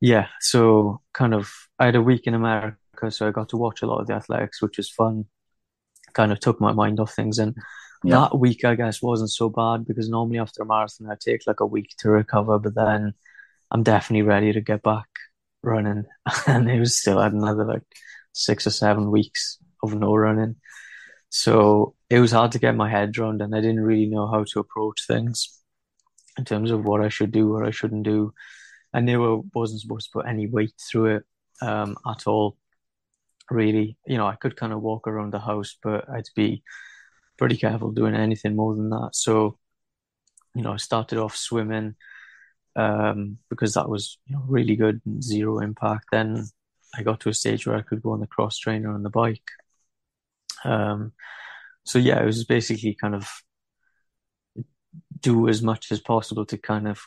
yeah, 0.00 0.28
so 0.40 1.00
kind 1.14 1.34
of, 1.34 1.50
I 1.78 1.86
had 1.86 1.96
a 1.96 2.02
week 2.02 2.26
in 2.26 2.34
America, 2.34 2.76
so 3.10 3.28
I 3.28 3.30
got 3.32 3.48
to 3.50 3.56
watch 3.56 3.82
a 3.82 3.86
lot 3.86 4.00
of 4.00 4.06
the 4.06 4.14
athletics, 4.14 4.62
which 4.62 4.76
was 4.78 4.90
fun. 4.90 5.26
Kind 6.12 6.32
of 6.32 6.40
took 6.40 6.60
my 6.60 6.72
mind 6.72 7.00
off 7.00 7.14
things. 7.14 7.38
And 7.38 7.56
Yeah. 8.02 8.10
that 8.10 8.38
week, 8.38 8.64
I 8.64 8.74
guess, 8.76 9.02
wasn't 9.02 9.30
so 9.30 9.48
bad 9.48 9.86
because 9.86 10.08
normally 10.08 10.38
after 10.38 10.62
a 10.62 10.66
marathon, 10.66 11.10
I 11.10 11.16
take 11.20 11.42
like 11.46 11.60
a 11.60 11.66
week 11.66 11.94
to 11.98 12.10
recover, 12.10 12.58
but 12.58 12.74
then 12.74 13.14
I'm 13.70 13.82
definitely 13.84 14.22
ready 14.22 14.52
to 14.52 14.60
get 14.60 14.82
back 14.82 15.08
running. 15.62 16.04
And 16.46 16.70
it 16.70 16.80
was 16.80 16.98
still, 16.98 17.18
another 17.20 17.64
like 17.64 17.82
six 18.32 18.66
or 18.66 18.70
seven 18.70 19.10
weeks 19.10 19.58
of 19.82 19.94
no 19.94 20.14
running. 20.14 20.56
So 21.30 21.94
it 22.14 22.20
was 22.20 22.30
hard 22.30 22.52
to 22.52 22.60
get 22.60 22.76
my 22.76 22.88
head 22.88 23.18
around, 23.18 23.42
and 23.42 23.52
I 23.54 23.60
didn't 23.60 23.80
really 23.80 24.06
know 24.06 24.28
how 24.28 24.44
to 24.44 24.60
approach 24.60 25.04
things 25.04 25.60
in 26.38 26.44
terms 26.44 26.70
of 26.70 26.84
what 26.84 27.00
I 27.00 27.08
should 27.08 27.32
do, 27.32 27.48
what 27.48 27.66
I 27.66 27.72
shouldn't 27.72 28.04
do. 28.04 28.32
I 28.92 29.00
knew 29.00 29.20
I 29.24 29.42
wasn't 29.52 29.80
supposed 29.80 30.06
to 30.06 30.18
put 30.18 30.28
any 30.28 30.46
weight 30.46 30.74
through 30.78 31.16
it 31.16 31.24
um, 31.60 31.96
at 32.08 32.28
all. 32.28 32.56
Really, 33.50 33.96
you 34.06 34.16
know, 34.16 34.28
I 34.28 34.36
could 34.36 34.56
kind 34.56 34.72
of 34.72 34.80
walk 34.80 35.08
around 35.08 35.32
the 35.32 35.40
house, 35.40 35.76
but 35.82 36.08
I'd 36.08 36.28
be 36.36 36.62
pretty 37.36 37.56
careful 37.56 37.90
doing 37.90 38.14
anything 38.14 38.54
more 38.54 38.76
than 38.76 38.90
that. 38.90 39.10
So, 39.14 39.58
you 40.54 40.62
know, 40.62 40.72
I 40.74 40.76
started 40.76 41.18
off 41.18 41.36
swimming 41.36 41.96
um, 42.76 43.38
because 43.50 43.74
that 43.74 43.88
was 43.88 44.18
you 44.26 44.36
know 44.36 44.44
really 44.46 44.76
good 44.76 45.00
zero 45.20 45.58
impact. 45.58 46.06
Then 46.12 46.46
I 46.96 47.02
got 47.02 47.18
to 47.20 47.28
a 47.28 47.34
stage 47.34 47.66
where 47.66 47.76
I 47.76 47.82
could 47.82 48.02
go 48.02 48.12
on 48.12 48.20
the 48.20 48.28
cross 48.28 48.56
trainer 48.56 48.94
and 48.94 49.04
the 49.04 49.10
bike. 49.10 49.50
Um, 50.64 51.12
so 51.84 51.98
yeah, 51.98 52.20
it 52.20 52.26
was 52.26 52.44
basically 52.44 52.96
kind 53.00 53.14
of 53.14 53.28
do 55.20 55.48
as 55.48 55.62
much 55.62 55.90
as 55.90 56.00
possible 56.00 56.44
to 56.46 56.58
kind 56.58 56.88
of 56.88 57.00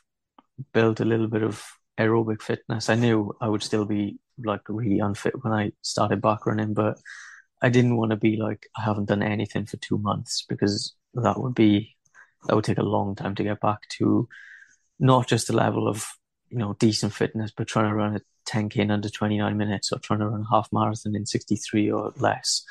build 0.74 1.00
a 1.02 1.06
little 1.06 1.28
bit 1.28 1.44
of 1.44 1.64
aerobic 2.00 2.42
fitness. 2.42 2.90
I 2.90 2.96
knew 2.96 3.36
I 3.42 3.50
would 3.50 3.64
still 3.64 3.86
be 3.86 4.20
like 4.44 4.62
really 4.70 5.00
unfit 5.00 5.44
when 5.44 5.54
I 5.54 5.72
started 5.82 6.22
back 6.22 6.46
running, 6.46 6.74
but 6.74 7.00
I 7.62 7.70
didn't 7.70 7.98
want 7.98 8.12
to 8.12 8.18
be 8.18 8.38
like 8.38 8.68
I 8.78 8.84
haven't 8.84 9.10
done 9.10 9.24
anything 9.24 9.66
for 9.66 9.78
two 9.78 9.98
months 9.98 10.46
because 10.48 10.94
that 11.16 11.40
would 11.40 11.56
be 11.56 11.96
that 12.48 12.56
would 12.56 12.66
take 12.66 12.78
a 12.78 12.84
long 12.84 13.16
time 13.16 13.36
to 13.36 13.44
get 13.44 13.60
back 13.60 13.88
to 13.98 14.28
not 15.00 15.28
just 15.28 15.48
the 15.48 15.56
level 15.56 15.88
of 15.88 16.08
you 16.50 16.58
know 16.58 16.76
decent 16.80 17.14
fitness, 17.14 17.52
but 17.56 17.68
trying 17.68 17.90
to 17.90 17.96
run 17.96 18.16
a 18.16 18.22
10k 18.48 18.78
in 18.78 18.92
under 18.92 19.10
29 19.10 19.58
minutes 19.58 19.92
or 19.92 20.00
trying 20.00 20.20
to 20.20 20.28
run 20.28 20.42
a 20.42 20.56
half 20.56 20.70
marathon 20.72 21.16
in 21.16 21.26
63 21.26 21.92
or 21.92 22.14
less. 22.18 22.64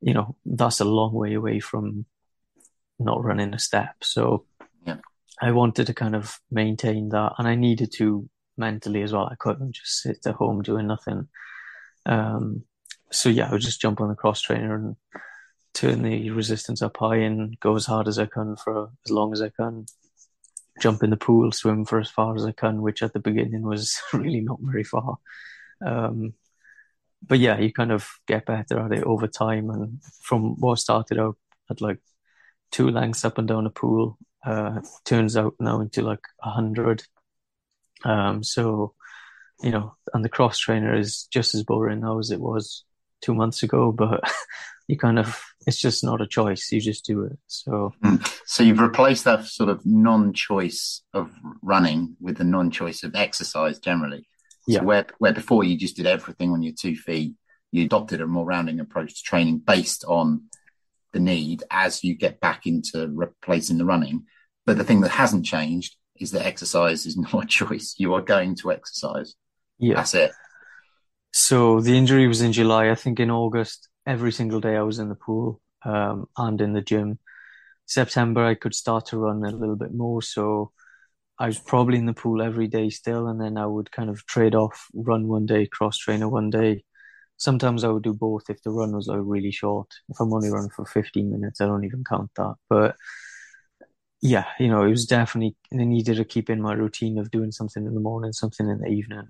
You 0.00 0.14
know 0.14 0.36
that's 0.44 0.80
a 0.80 0.84
long 0.84 1.12
way 1.12 1.34
away 1.34 1.60
from 1.60 2.06
not 2.98 3.22
running 3.24 3.54
a 3.54 3.58
step. 3.58 3.96
So 4.02 4.46
Yeah. 4.86 4.98
I 5.40 5.52
wanted 5.52 5.86
to 5.86 5.94
kind 5.94 6.14
of 6.14 6.40
maintain 6.50 7.10
that, 7.10 7.34
and 7.38 7.46
I 7.48 7.54
needed 7.54 7.92
to 7.96 8.28
mentally 8.56 9.02
as 9.02 9.12
well. 9.12 9.26
I 9.26 9.34
couldn't 9.36 9.74
just 9.74 10.02
sit 10.02 10.26
at 10.26 10.34
home 10.34 10.62
doing 10.62 10.86
nothing. 10.86 11.28
Um, 12.06 12.62
so 13.10 13.28
yeah, 13.28 13.48
I 13.48 13.52
would 13.52 13.60
just 13.60 13.80
jump 13.80 14.00
on 14.00 14.08
the 14.08 14.14
cross 14.14 14.40
trainer 14.40 14.74
and 14.74 14.96
turn 15.74 16.02
the 16.02 16.30
resistance 16.30 16.80
up 16.80 16.96
high 16.96 17.16
and 17.16 17.58
go 17.60 17.76
as 17.76 17.86
hard 17.86 18.08
as 18.08 18.18
I 18.18 18.26
can 18.26 18.56
for 18.56 18.90
as 19.04 19.10
long 19.10 19.32
as 19.32 19.42
I 19.42 19.50
can. 19.50 19.86
Jump 20.80 21.02
in 21.02 21.10
the 21.10 21.16
pool, 21.16 21.52
swim 21.52 21.84
for 21.84 21.98
as 22.00 22.10
far 22.10 22.34
as 22.34 22.44
I 22.44 22.52
can, 22.52 22.82
which 22.82 23.02
at 23.02 23.12
the 23.12 23.20
beginning 23.20 23.62
was 23.62 24.00
really 24.12 24.40
not 24.40 24.58
very 24.60 24.84
far. 24.84 25.16
Um, 25.84 26.34
but 27.28 27.38
yeah, 27.38 27.58
you 27.58 27.72
kind 27.72 27.92
of 27.92 28.08
get 28.26 28.46
better 28.46 28.78
at 28.78 28.92
it 28.92 29.04
over 29.04 29.26
time. 29.26 29.70
And 29.70 30.00
from 30.22 30.60
what 30.60 30.78
started 30.78 31.18
out 31.18 31.36
at 31.70 31.80
like 31.80 31.98
two 32.70 32.90
lengths 32.90 33.24
up 33.24 33.38
and 33.38 33.48
down 33.48 33.66
a 33.66 33.70
pool, 33.70 34.18
uh, 34.44 34.80
turns 35.04 35.36
out 35.36 35.54
now 35.58 35.80
into 35.80 36.02
like 36.02 36.20
a 36.42 36.50
hundred. 36.50 37.02
Um, 38.04 38.42
so, 38.42 38.94
you 39.62 39.70
know, 39.70 39.96
and 40.14 40.24
the 40.24 40.28
cross 40.28 40.58
trainer 40.58 40.94
is 40.94 41.24
just 41.24 41.54
as 41.54 41.64
boring 41.64 42.00
now 42.00 42.18
as 42.18 42.30
it 42.30 42.40
was 42.40 42.84
two 43.22 43.34
months 43.34 43.62
ago, 43.62 43.90
but 43.90 44.22
you 44.88 44.96
kind 44.96 45.18
of 45.18 45.42
it's 45.66 45.80
just 45.80 46.04
not 46.04 46.20
a 46.20 46.26
choice. 46.26 46.70
You 46.70 46.80
just 46.80 47.04
do 47.04 47.24
it. 47.24 47.38
So, 47.48 47.92
so 48.46 48.62
you've 48.62 48.78
replaced 48.78 49.24
that 49.24 49.44
sort 49.46 49.68
of 49.68 49.84
non-choice 49.84 51.02
of 51.12 51.30
running 51.60 52.16
with 52.20 52.36
the 52.36 52.44
non-choice 52.44 53.02
of 53.02 53.16
exercise 53.16 53.80
generally. 53.80 54.28
Yeah. 54.66 54.80
So 54.80 54.84
where 54.84 55.06
where 55.18 55.32
before 55.32 55.64
you 55.64 55.76
just 55.76 55.96
did 55.96 56.06
everything 56.06 56.50
on 56.50 56.62
your 56.62 56.74
two 56.78 56.96
feet, 56.96 57.34
you 57.72 57.84
adopted 57.84 58.20
a 58.20 58.26
more 58.26 58.44
rounding 58.44 58.80
approach 58.80 59.16
to 59.16 59.22
training 59.22 59.58
based 59.58 60.04
on 60.04 60.44
the 61.12 61.20
need 61.20 61.62
as 61.70 62.04
you 62.04 62.14
get 62.14 62.40
back 62.40 62.66
into 62.66 63.08
replacing 63.12 63.78
the 63.78 63.84
running. 63.84 64.24
But 64.64 64.78
the 64.78 64.84
thing 64.84 65.00
that 65.02 65.10
hasn't 65.10 65.46
changed 65.46 65.96
is 66.18 66.32
that 66.32 66.46
exercise 66.46 67.06
is 67.06 67.16
not 67.32 67.44
a 67.44 67.46
choice. 67.46 67.94
You 67.98 68.14
are 68.14 68.22
going 68.22 68.56
to 68.56 68.72
exercise. 68.72 69.34
Yeah. 69.78 69.96
That's 69.96 70.14
it. 70.14 70.32
So 71.32 71.80
the 71.80 71.96
injury 71.96 72.26
was 72.26 72.40
in 72.40 72.52
July. 72.52 72.90
I 72.90 72.94
think 72.94 73.20
in 73.20 73.30
August, 73.30 73.88
every 74.06 74.32
single 74.32 74.60
day 74.60 74.76
I 74.76 74.82
was 74.82 74.98
in 74.98 75.08
the 75.08 75.14
pool 75.14 75.60
um, 75.84 76.26
and 76.36 76.60
in 76.60 76.72
the 76.72 76.80
gym. 76.80 77.18
September, 77.84 78.44
I 78.44 78.54
could 78.54 78.74
start 78.74 79.06
to 79.06 79.18
run 79.18 79.44
a 79.44 79.50
little 79.50 79.76
bit 79.76 79.92
more. 79.92 80.22
So 80.22 80.72
I 81.38 81.46
was 81.46 81.58
probably 81.58 81.98
in 81.98 82.06
the 82.06 82.14
pool 82.14 82.42
every 82.42 82.66
day 82.66 82.90
still. 82.90 83.28
And 83.28 83.40
then 83.40 83.56
I 83.58 83.66
would 83.66 83.92
kind 83.92 84.10
of 84.10 84.24
trade 84.26 84.54
off 84.54 84.88
run 84.94 85.28
one 85.28 85.46
day, 85.46 85.66
cross 85.66 85.98
trainer 85.98 86.28
one 86.28 86.50
day. 86.50 86.84
Sometimes 87.36 87.84
I 87.84 87.88
would 87.88 88.02
do 88.02 88.14
both 88.14 88.48
if 88.48 88.62
the 88.62 88.70
run 88.70 88.94
was 88.94 89.08
like 89.08 89.20
really 89.22 89.52
short. 89.52 89.88
If 90.08 90.18
I'm 90.20 90.32
only 90.32 90.50
running 90.50 90.70
for 90.70 90.86
15 90.86 91.30
minutes, 91.30 91.60
I 91.60 91.66
don't 91.66 91.84
even 91.84 92.04
count 92.08 92.30
that. 92.36 92.54
But 92.70 92.96
yeah, 94.22 94.46
you 94.58 94.68
know, 94.68 94.82
it 94.82 94.90
was 94.90 95.04
definitely, 95.04 95.56
needed 95.70 96.16
to 96.16 96.24
keep 96.24 96.48
in 96.48 96.62
my 96.62 96.72
routine 96.72 97.18
of 97.18 97.30
doing 97.30 97.52
something 97.52 97.84
in 97.84 97.94
the 97.94 98.00
morning, 98.00 98.32
something 98.32 98.68
in 98.68 98.78
the 98.78 98.88
evening. 98.88 99.28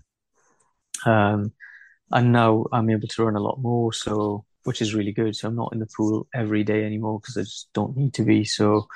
Um, 1.05 1.53
and 2.13 2.33
now 2.33 2.67
I'm 2.73 2.89
able 2.91 3.09
to 3.09 3.25
run 3.25 3.35
a 3.35 3.41
lot 3.41 3.61
more, 3.61 3.93
so 3.93 4.45
which 4.65 4.81
is 4.81 4.95
really 4.95 5.13
good. 5.13 5.35
So 5.35 5.49
I'm 5.49 5.57
not 5.57 5.73
in 5.73 5.81
the 5.81 5.89
pool 5.97 6.29
every 6.33 6.63
day 6.63 6.85
anymore 6.85 7.19
because 7.21 7.37
I 7.37 7.43
just 7.43 7.69
don't 7.75 7.97
need 7.97 8.15
to 8.15 8.23
be. 8.23 8.45
So 8.45 8.87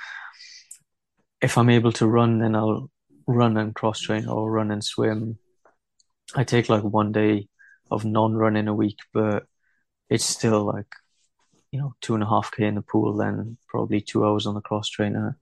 if 1.40 1.58
I'm 1.58 1.70
able 1.70 1.92
to 1.92 2.06
run, 2.06 2.38
then 2.38 2.54
I'll 2.54 2.90
run 3.30 3.56
and 3.56 3.74
cross 3.74 4.00
train 4.00 4.26
or 4.28 4.50
run 4.50 4.70
and 4.70 4.82
swim. 4.84 5.38
I 6.34 6.44
take 6.44 6.68
like 6.68 6.82
one 6.84 7.12
day 7.12 7.48
of 7.90 8.04
non-running 8.04 8.68
a 8.68 8.74
week, 8.74 8.98
but 9.12 9.44
it's 10.08 10.24
still 10.24 10.64
like 10.64 10.86
you 11.72 11.80
know 11.80 11.94
two 12.00 12.14
and 12.14 12.22
a 12.22 12.28
half 12.28 12.50
k 12.52 12.64
in 12.66 12.74
the 12.74 12.82
pool, 12.82 13.16
then 13.16 13.56
probably 13.68 14.00
two 14.00 14.24
hours 14.24 14.46
on 14.46 14.54
the 14.54 14.60
cross 14.60 14.88
trainer. 14.88 15.38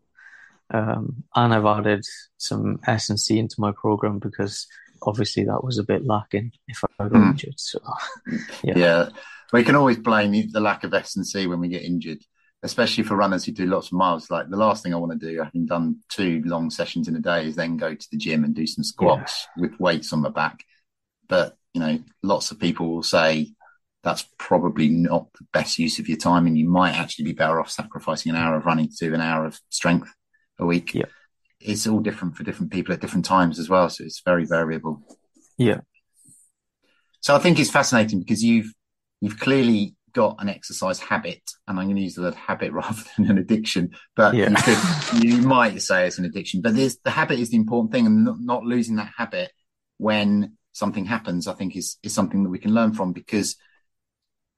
Um, 0.70 1.24
and 1.34 1.54
I've 1.54 1.64
added 1.64 2.04
some 2.36 2.78
S 2.86 3.08
and 3.08 3.18
C 3.18 3.38
into 3.38 3.56
my 3.58 3.72
program 3.72 4.18
because 4.18 4.66
obviously 5.02 5.44
that 5.44 5.64
was 5.64 5.78
a 5.78 5.84
bit 5.84 6.04
lacking 6.04 6.52
if 6.68 6.84
I 6.84 7.04
got 7.04 7.12
Mm. 7.12 7.30
injured. 7.30 7.58
So 7.58 7.78
yeah. 8.62 8.76
Yeah. 8.76 9.08
We 9.52 9.64
can 9.64 9.76
always 9.76 9.96
blame 9.98 10.50
the 10.52 10.60
lack 10.60 10.84
of 10.84 10.92
S 10.92 11.16
and 11.16 11.26
C 11.26 11.46
when 11.46 11.60
we 11.60 11.68
get 11.68 11.82
injured, 11.82 12.18
especially 12.62 13.04
for 13.04 13.16
runners 13.16 13.44
who 13.44 13.52
do 13.52 13.66
lots 13.66 13.88
of 13.88 13.92
miles. 13.94 14.30
Like 14.30 14.48
the 14.48 14.56
last 14.56 14.82
thing 14.82 14.92
I 14.92 14.98
want 14.98 15.18
to 15.18 15.26
do, 15.30 15.42
having 15.42 15.66
done 15.66 15.98
two 16.08 16.42
long 16.44 16.70
sessions 16.70 17.08
in 17.08 17.16
a 17.16 17.20
day, 17.20 17.46
is 17.46 17.56
then 17.56 17.76
go 17.76 17.94
to 17.94 18.08
the 18.10 18.18
gym 18.18 18.44
and 18.44 18.54
do 18.54 18.66
some 18.66 18.84
squats 18.84 19.46
with 19.56 19.78
weights 19.78 20.12
on 20.12 20.22
my 20.22 20.30
back. 20.30 20.64
But 21.28 21.56
you 21.74 21.80
know, 21.80 21.98
lots 22.22 22.50
of 22.50 22.58
people 22.58 22.88
will 22.88 23.02
say 23.02 23.54
that's 24.02 24.26
probably 24.38 24.88
not 24.88 25.26
the 25.34 25.46
best 25.52 25.78
use 25.78 25.98
of 25.98 26.08
your 26.08 26.18
time, 26.18 26.46
and 26.46 26.58
you 26.58 26.68
might 26.68 26.94
actually 26.94 27.26
be 27.26 27.32
better 27.32 27.60
off 27.60 27.70
sacrificing 27.70 28.30
an 28.30 28.36
hour 28.36 28.56
of 28.56 28.66
running 28.66 28.88
to 28.88 29.08
do 29.08 29.14
an 29.14 29.20
hour 29.20 29.44
of 29.44 29.60
strength 29.70 30.12
a 30.58 30.66
week. 30.66 30.94
Yeah. 30.94 31.06
It's 31.60 31.86
all 31.86 32.00
different 32.00 32.36
for 32.36 32.44
different 32.44 32.72
people 32.72 32.94
at 32.94 33.00
different 33.00 33.24
times 33.24 33.58
as 33.58 33.68
well, 33.68 33.88
so 33.90 34.04
it's 34.04 34.22
very 34.24 34.44
variable. 34.44 35.02
Yeah. 35.56 35.80
So 37.20 37.34
I 37.34 37.38
think 37.40 37.58
it's 37.58 37.70
fascinating 37.70 38.20
because 38.20 38.42
you've 38.42 38.72
you've 39.20 39.38
clearly 39.40 39.96
got 40.12 40.36
an 40.40 40.48
exercise 40.48 40.98
habit, 40.98 41.42
and 41.66 41.78
I'm 41.78 41.86
going 41.86 41.96
to 41.96 42.02
use 42.02 42.14
the 42.14 42.22
word 42.22 42.34
habit 42.34 42.72
rather 42.80 43.02
than 43.16 43.30
an 43.30 43.38
addiction. 43.38 43.90
But 44.16 44.34
Yeah. 44.34 44.50
you, 44.50 44.56
could, 44.56 45.24
you 45.24 45.42
might 45.42 45.80
say 45.82 46.06
it's 46.06 46.18
an 46.18 46.24
addiction, 46.24 46.60
but 46.60 46.74
there's, 46.74 46.98
the 46.98 47.10
habit 47.10 47.38
is 47.38 47.50
the 47.50 47.56
important 47.56 47.92
thing, 47.92 48.06
and 48.06 48.24
not, 48.24 48.40
not 48.40 48.64
losing 48.64 48.96
that 48.96 49.12
habit 49.16 49.52
when 49.98 50.56
something 50.72 51.04
happens, 51.04 51.48
I 51.48 51.54
think 51.54 51.76
is 51.76 51.96
is 52.02 52.14
something 52.14 52.44
that 52.44 52.50
we 52.50 52.58
can 52.58 52.72
learn 52.72 52.92
from 52.92 53.12
because 53.12 53.56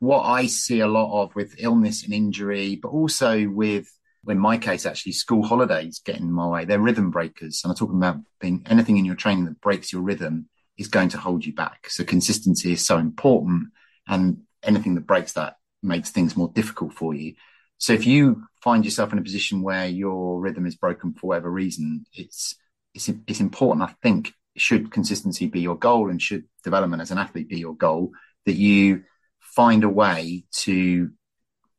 what 0.00 0.22
I 0.22 0.46
see 0.46 0.80
a 0.80 0.86
lot 0.86 1.22
of 1.22 1.34
with 1.34 1.54
illness 1.58 2.04
and 2.04 2.12
injury, 2.12 2.76
but 2.76 2.88
also 2.88 3.48
with 3.48 3.90
in 4.28 4.38
my 4.38 4.58
case, 4.58 4.84
actually 4.84 5.12
school 5.12 5.42
holidays 5.42 6.00
get 6.04 6.18
in 6.18 6.30
my 6.30 6.46
way. 6.46 6.64
They're 6.64 6.78
rhythm 6.78 7.10
breakers. 7.10 7.62
And 7.64 7.70
I'm 7.70 7.76
talking 7.76 7.96
about 7.96 8.18
being 8.38 8.62
anything 8.68 8.98
in 8.98 9.04
your 9.04 9.14
training 9.14 9.46
that 9.46 9.60
breaks 9.60 9.92
your 9.92 10.02
rhythm 10.02 10.48
is 10.76 10.88
going 10.88 11.08
to 11.10 11.18
hold 11.18 11.44
you 11.44 11.54
back. 11.54 11.88
So 11.88 12.04
consistency 12.04 12.72
is 12.72 12.86
so 12.86 12.98
important. 12.98 13.68
And 14.06 14.42
anything 14.62 14.94
that 14.94 15.06
breaks 15.06 15.32
that 15.32 15.56
makes 15.82 16.10
things 16.10 16.36
more 16.36 16.50
difficult 16.54 16.92
for 16.92 17.14
you. 17.14 17.34
So 17.78 17.92
if 17.92 18.06
you 18.06 18.44
find 18.62 18.84
yourself 18.84 19.12
in 19.12 19.18
a 19.18 19.22
position 19.22 19.62
where 19.62 19.86
your 19.86 20.38
rhythm 20.40 20.66
is 20.66 20.76
broken 20.76 21.14
for 21.14 21.28
whatever 21.28 21.50
reason, 21.50 22.04
it's, 22.12 22.54
it's, 22.94 23.08
it's 23.26 23.40
important. 23.40 23.88
I 23.88 23.94
think 24.02 24.34
should 24.56 24.92
consistency 24.92 25.46
be 25.46 25.60
your 25.60 25.78
goal 25.78 26.10
and 26.10 26.20
should 26.20 26.44
development 26.62 27.00
as 27.00 27.10
an 27.10 27.18
athlete 27.18 27.48
be 27.48 27.58
your 27.58 27.74
goal 27.74 28.10
that 28.46 28.56
you 28.56 29.04
find 29.38 29.84
a 29.84 29.88
way 29.88 30.44
to 30.52 31.10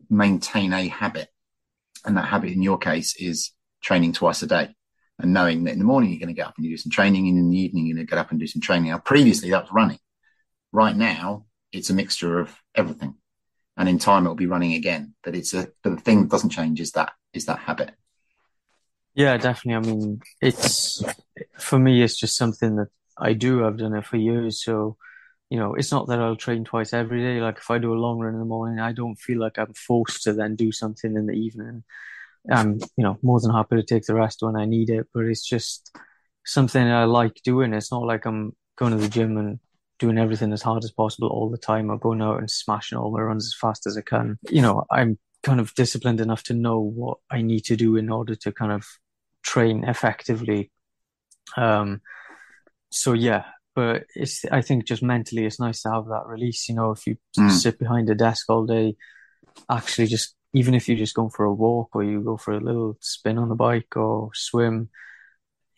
maintain 0.10 0.74
a 0.74 0.88
habit 0.88 1.30
and 2.06 2.18
that 2.18 2.26
habit 2.26 2.52
in 2.52 2.62
your 2.62 2.78
case 2.78 3.16
is 3.16 3.52
training 3.82 4.14
twice 4.14 4.42
a 4.42 4.48
day 4.48 4.70
and 5.20 5.34
knowing 5.34 5.64
that 5.64 5.74
in 5.74 5.80
the 5.80 5.86
morning 5.86 6.10
you're 6.10 6.20
going 6.20 6.28
to 6.28 6.34
get 6.34 6.48
up 6.48 6.56
and 6.58 6.66
you 6.66 6.72
do 6.72 6.78
some 6.78 6.92
training 6.92 7.28
and 7.28 7.38
in 7.38 7.50
the 7.50 7.58
evening 7.58 7.86
you're 7.86 7.96
going 7.96 8.08
to 8.08 8.10
get 8.10 8.20
up 8.20 8.32
and 8.32 8.40
do 8.40 8.48
some 8.48 8.62
training. 8.62 8.90
Now, 8.90 8.98
previously 8.98 9.52
that 9.52 9.64
was 9.64 9.72
running. 9.72 10.00
Right 10.72 10.96
now 10.96 11.46
it's 11.72 11.90
a 11.90 11.94
mixture 11.94 12.40
of 12.40 12.56
everything. 12.76 13.16
And 13.78 13.88
in 13.88 14.00
time 14.00 14.26
it'll 14.26 14.36
be 14.36 14.48
running 14.48 14.74
again. 14.74 15.14
But 15.24 15.36
it's 15.36 15.54
a, 15.54 15.70
but 15.84 15.96
the 15.96 16.02
thing 16.02 16.22
that 16.22 16.30
doesn't 16.30 16.50
change 16.50 16.80
is 16.82 16.92
that, 16.92 17.14
is 17.34 17.46
that 17.46 17.60
habit. 17.60 17.92
Yeah, 19.14 19.38
definitely. 19.38 19.92
I 19.92 19.94
mean, 19.94 20.22
it's 20.42 21.04
for 21.58 21.80
me, 21.80 22.02
it's 22.02 22.18
just 22.18 22.38
something 22.38 22.76
that 22.78 22.88
I 23.18 23.34
do. 23.34 23.66
I've 23.66 23.78
done 23.78 23.96
it 23.96 24.06
for 24.06 24.18
years. 24.18 24.64
So, 24.64 24.98
you 25.50 25.60
know, 25.60 25.76
it's 25.76 25.92
not 25.92 26.08
that 26.08 26.20
I'll 26.20 26.38
train 26.38 26.64
twice 26.64 26.94
every 26.94 27.22
day. 27.22 27.42
Like 27.42 27.58
if 27.58 27.70
I 27.70 27.78
do 27.78 27.94
a 27.94 28.00
long 28.00 28.20
run 28.20 28.34
in 28.34 28.40
the 28.40 28.46
morning, 28.46 28.80
I 28.80 28.94
don't 28.94 29.16
feel 29.16 29.40
like 29.40 29.58
I'm 29.58 29.74
forced 29.74 30.24
to 30.24 30.34
then 30.34 30.56
do 30.56 30.72
something 30.72 31.16
in 31.16 31.26
the 31.26 31.34
evening. 31.34 31.84
I'm, 32.50 32.80
you 32.98 33.04
know, 33.04 33.18
more 33.22 33.40
than 33.40 33.52
happy 33.52 33.76
to 33.76 33.84
take 33.84 34.06
the 34.06 34.16
rest 34.16 34.42
when 34.42 34.56
I 34.56 34.66
need 34.66 34.90
it, 34.90 35.08
but 35.14 35.26
it's 35.26 35.46
just 35.46 35.96
something 36.46 36.82
I 36.82 37.04
like 37.04 37.42
doing. 37.44 37.74
It's 37.74 37.92
not 37.92 38.04
like 38.04 38.26
I'm 38.26 38.56
going 38.78 38.94
to 38.94 38.98
the 38.98 39.10
gym 39.10 39.38
and 39.38 39.60
doing 40.02 40.18
everything 40.18 40.52
as 40.52 40.64
hard 40.64 40.84
as 40.84 40.92
possible 40.92 41.30
all 41.30 41.50
the 41.50 41.58
time 41.58 41.90
or 41.90 41.98
going 41.98 42.22
out 42.22 42.40
and 42.40 42.50
smashing 42.50 42.98
all 42.98 43.12
my 43.12 43.22
runs 43.22 43.46
as 43.46 43.56
fast 43.60 43.86
as 43.88 43.96
I 43.96 44.02
can. 44.02 44.38
You 44.50 44.62
know, 44.62 44.84
I'm 44.92 45.18
kind 45.44 45.60
of 45.60 45.74
disciplined 45.76 46.20
enough 46.20 46.44
to 46.44 46.54
know 46.54 46.80
what 46.80 47.20
I 47.30 47.42
need 47.42 47.62
to 47.66 47.76
do 47.76 47.96
in 47.96 48.10
order 48.10 48.36
to 48.36 48.52
kind 48.52 48.72
of 48.72 48.86
train 49.44 49.84
effectively. 49.84 50.72
Um, 51.56 52.02
so 52.90 53.14
yeah, 53.14 53.46
but 53.76 54.06
it's, 54.16 54.44
I 54.52 54.62
think 54.62 54.86
just 54.86 55.04
mentally 55.04 55.46
it's 55.46 55.60
nice 55.60 55.84
to 55.84 55.92
have 55.92 56.08
that 56.08 56.26
release. 56.26 56.68
You 56.68 56.76
know, 56.76 56.92
if 56.92 57.08
you 57.08 57.18
Mm. 57.38 57.52
sit 57.52 57.80
behind 57.80 58.10
a 58.10 58.16
desk 58.16 58.50
all 58.50 58.66
day, 58.66 58.96
actually 59.70 60.08
just, 60.08 60.36
even 60.54 60.74
if 60.74 60.88
you're 60.88 60.98
just 60.98 61.16
going 61.16 61.30
for 61.30 61.46
a 61.46 61.54
walk 61.54 61.90
or 61.94 62.04
you 62.04 62.22
go 62.22 62.38
for 62.38 62.54
a 62.54 62.60
little 62.60 62.98
spin 63.00 63.38
on 63.38 63.50
the 63.50 63.56
bike 63.56 63.96
or 63.96 64.32
swim, 64.34 64.90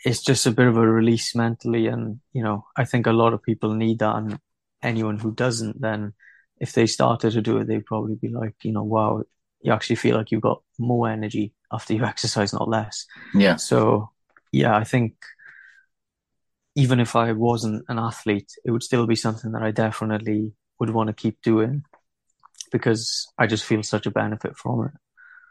it's 0.03 0.21
just 0.21 0.45
a 0.45 0.51
bit 0.51 0.67
of 0.67 0.77
a 0.77 0.87
release 0.87 1.35
mentally. 1.35 1.87
And, 1.87 2.19
you 2.33 2.43
know, 2.43 2.65
I 2.75 2.85
think 2.85 3.07
a 3.07 3.13
lot 3.13 3.33
of 3.33 3.43
people 3.43 3.73
need 3.73 3.99
that. 3.99 4.15
And 4.15 4.39
anyone 4.81 5.17
who 5.17 5.33
doesn't, 5.33 5.81
then 5.81 6.13
if 6.59 6.73
they 6.73 6.85
started 6.85 7.31
to 7.31 7.41
do 7.41 7.57
it, 7.57 7.67
they'd 7.67 7.85
probably 7.85 8.15
be 8.15 8.27
like, 8.27 8.55
you 8.63 8.71
know, 8.71 8.83
wow, 8.83 9.23
you 9.61 9.71
actually 9.71 9.95
feel 9.95 10.17
like 10.17 10.31
you've 10.31 10.41
got 10.41 10.61
more 10.77 11.09
energy 11.09 11.53
after 11.71 11.93
you 11.93 12.03
exercise, 12.05 12.53
not 12.53 12.69
less. 12.69 13.05
Yeah. 13.33 13.55
So, 13.55 14.11
yeah, 14.51 14.75
I 14.75 14.83
think 14.83 15.15
even 16.75 16.99
if 16.99 17.15
I 17.15 17.31
wasn't 17.31 17.85
an 17.87 17.99
athlete, 17.99 18.51
it 18.65 18.71
would 18.71 18.83
still 18.83 19.07
be 19.07 19.15
something 19.15 19.51
that 19.51 19.63
I 19.63 19.71
definitely 19.71 20.53
would 20.79 20.89
want 20.89 21.07
to 21.07 21.13
keep 21.13 21.41
doing 21.41 21.83
because 22.71 23.31
I 23.37 23.47
just 23.47 23.63
feel 23.63 23.83
such 23.83 24.05
a 24.05 24.11
benefit 24.11 24.57
from 24.57 24.85
it. 24.85 24.91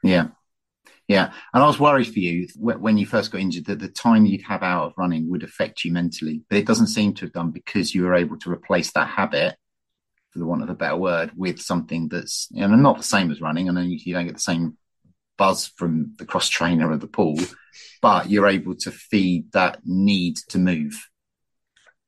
Yeah. 0.08 0.28
Yeah. 1.12 1.33
And 1.53 1.62
I 1.62 1.66
was 1.66 1.79
worried 1.79 2.12
for 2.12 2.18
you 2.18 2.48
when 2.57 2.96
you 2.96 3.07
first 3.07 3.31
got 3.31 3.40
injured 3.40 3.66
that 3.66 3.79
the 3.79 3.88
time 3.88 4.25
you'd 4.27 4.42
have 4.42 4.62
out 4.62 4.87
of 4.87 4.94
running 4.96 5.31
would 5.31 5.42
affect 5.42 5.85
you 5.85 5.92
mentally, 5.92 6.42
but 6.48 6.58
it 6.58 6.67
doesn't 6.67 6.87
seem 6.88 7.15
to 7.15 7.27
have 7.27 7.33
done 7.33 7.50
because 7.50 7.94
you 7.94 8.02
were 8.04 8.15
able 8.15 8.38
to 8.38 8.50
replace 8.50 8.92
that 8.92 9.08
habit, 9.08 9.56
for 10.31 10.38
the 10.38 10.46
want 10.46 10.63
of 10.63 10.71
a 10.71 10.75
better 10.75 10.96
word, 10.96 11.33
with 11.37 11.60
something 11.60 12.08
that's 12.08 12.48
you 12.50 12.67
know, 12.67 12.75
not 12.75 12.96
the 12.96 13.02
same 13.02 13.31
as 13.31 13.40
running. 13.40 13.69
I 13.69 13.73
know 13.73 13.83
you 13.83 14.15
don't 14.15 14.25
get 14.27 14.35
the 14.35 14.40
same 14.40 14.79
buzz 15.37 15.67
from 15.77 16.15
the 16.19 16.25
cross 16.25 16.48
trainer 16.48 16.90
or 16.90 16.96
the 16.96 17.06
pool, 17.06 17.38
but 18.00 18.31
you're 18.31 18.48
able 18.48 18.75
to 18.77 18.90
feed 18.90 19.52
that 19.52 19.81
need 19.85 20.37
to 20.48 20.58
move. 20.58 21.08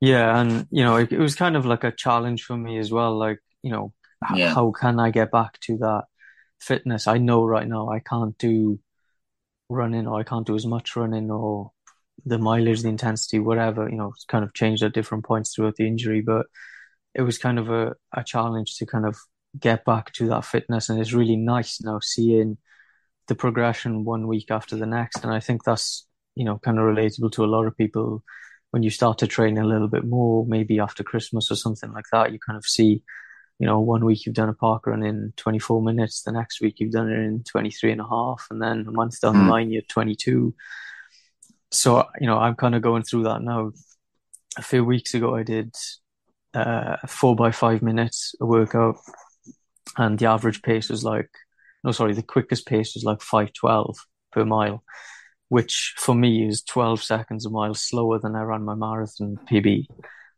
Yeah, 0.01 0.39
and 0.39 0.67
you 0.71 0.85
know, 0.85 0.97
it, 0.97 1.13
it 1.13 1.19
was 1.19 1.35
kind 1.35 1.57
of 1.57 1.67
like 1.67 1.85
a 1.85 1.93
challenge 1.93 2.45
for 2.45 2.57
me 2.57 2.79
as 2.79 2.91
well. 2.91 3.17
Like, 3.19 3.41
you 3.63 3.71
know, 3.71 3.93
Yeah. 4.35 4.55
how 4.55 4.71
can 4.71 4.99
I 4.99 5.11
get 5.11 5.31
back 5.31 5.61
to 5.61 5.77
that 5.79 6.05
fitness? 6.61 7.07
I 7.07 7.19
know 7.19 7.45
right 7.45 7.69
now 7.69 7.89
I 7.91 8.01
can't 8.01 8.37
do 8.39 8.81
running 9.75 10.07
or 10.07 10.20
I 10.20 10.25
can't 10.25 10.47
do 10.47 10.55
as 10.55 10.66
much 10.66 10.97
running 10.97 11.31
or 11.31 11.72
the 12.25 12.39
mileage, 12.39 12.83
the 12.83 12.89
intensity, 12.89 13.39
whatever, 13.39 13.89
you 13.89 13.97
know, 13.97 14.12
it's 14.14 14.25
kind 14.25 14.45
of 14.45 14.55
changed 14.55 14.83
at 14.83 14.95
different 14.95 15.25
points 15.25 15.55
throughout 15.55 15.77
the 15.77 15.87
injury, 15.87 16.20
but 16.20 16.47
it 17.14 17.22
was 17.22 17.39
kind 17.39 17.59
of 17.59 17.70
a, 17.70 17.95
a 18.12 18.25
challenge 18.25 18.77
to 18.77 18.87
kind 18.87 19.07
of 19.07 19.16
get 19.59 19.85
back 19.85 20.12
to 20.12 20.29
that 20.29 20.45
fitness. 20.45 20.89
And 20.89 21.01
it's 21.01 21.12
really 21.12 21.37
nice 21.37 21.81
now 21.81 22.01
seeing 22.01 22.59
the 23.29 23.35
progression 23.35 24.05
one 24.05 24.27
week 24.27 24.51
after 24.51 24.77
the 24.77 24.87
next. 24.87 25.25
And 25.25 25.33
I 25.33 25.41
think 25.41 25.64
that's, 25.64 26.07
you 26.35 26.45
know, 26.45 26.59
kind 26.59 26.79
of 26.79 26.85
relatable 26.85 27.33
to 27.33 27.45
a 27.45 27.47
lot 27.47 27.66
of 27.66 27.77
people. 27.77 28.22
When 28.70 28.83
you 28.83 28.91
start 28.91 29.18
to 29.18 29.29
train 29.29 29.57
a 29.57 29.64
little 29.64 29.87
bit 29.87 30.05
more, 30.05 30.45
maybe 30.47 30.81
after 30.81 31.05
Christmas 31.05 31.51
or 31.51 31.55
something 31.55 31.93
like 31.93 32.07
that, 32.11 32.33
you 32.33 32.41
kind 32.45 32.57
of 32.57 32.64
see, 32.64 33.03
you 33.59 33.67
know, 33.67 33.81
one 33.81 34.05
week 34.05 34.27
you've 34.27 34.35
done 34.35 34.49
a 34.49 34.55
park 34.55 34.87
run 34.87 35.03
in 35.03 35.33
24 35.37 35.83
minutes, 35.83 36.23
the 36.23 36.33
next 36.33 36.61
week 36.61 36.81
you've 36.81 36.93
done 36.93 37.11
it 37.11 37.19
in 37.19 37.45
23 37.45 37.93
and 37.93 38.01
a 38.01 38.09
half, 38.09 38.47
and 38.51 38.61
then 38.61 38.85
a 38.89 38.91
month 38.91 39.21
down 39.21 39.35
mm. 39.35 39.45
the 39.45 39.51
line 39.51 39.71
you're 39.71 39.83
22. 39.83 40.55
So, 41.71 42.05
you 42.21 42.27
know, 42.27 42.39
I'm 42.39 42.57
kind 42.57 42.75
of 42.75 42.83
going 42.83 43.03
through 43.03 43.25
that 43.25 43.43
now. 43.43 43.73
A 44.57 44.63
few 44.63 44.85
weeks 44.85 45.15
ago, 45.15 45.35
I 45.35 45.43
did 45.43 45.75
uh, 46.53 46.97
four 47.09 47.35
by 47.35 47.51
five 47.51 47.83
minutes 47.83 48.35
a 48.41 48.47
workout, 48.47 48.97
and 49.97 50.19
the 50.19 50.27
average 50.27 50.63
pace 50.63 50.89
was 50.89 51.05
like, 51.05 51.31
no, 51.83 51.91
sorry, 51.91 52.15
the 52.15 52.23
quickest 52.23 52.67
pace 52.67 52.95
was 52.95 53.05
like 53.05 53.21
512 53.21 53.97
per 54.33 54.45
mile, 54.45 54.83
which 55.49 55.95
for 55.97 56.15
me 56.15 56.47
is 56.47 56.63
12 56.63 57.03
seconds 57.03 57.47
a 57.47 57.51
mile 57.51 57.75
slower 57.75 58.19
than 58.19 58.35
I 58.37 58.43
ran 58.43 58.63
my 58.63 58.75
marathon 58.75 59.39
PB. 59.51 59.87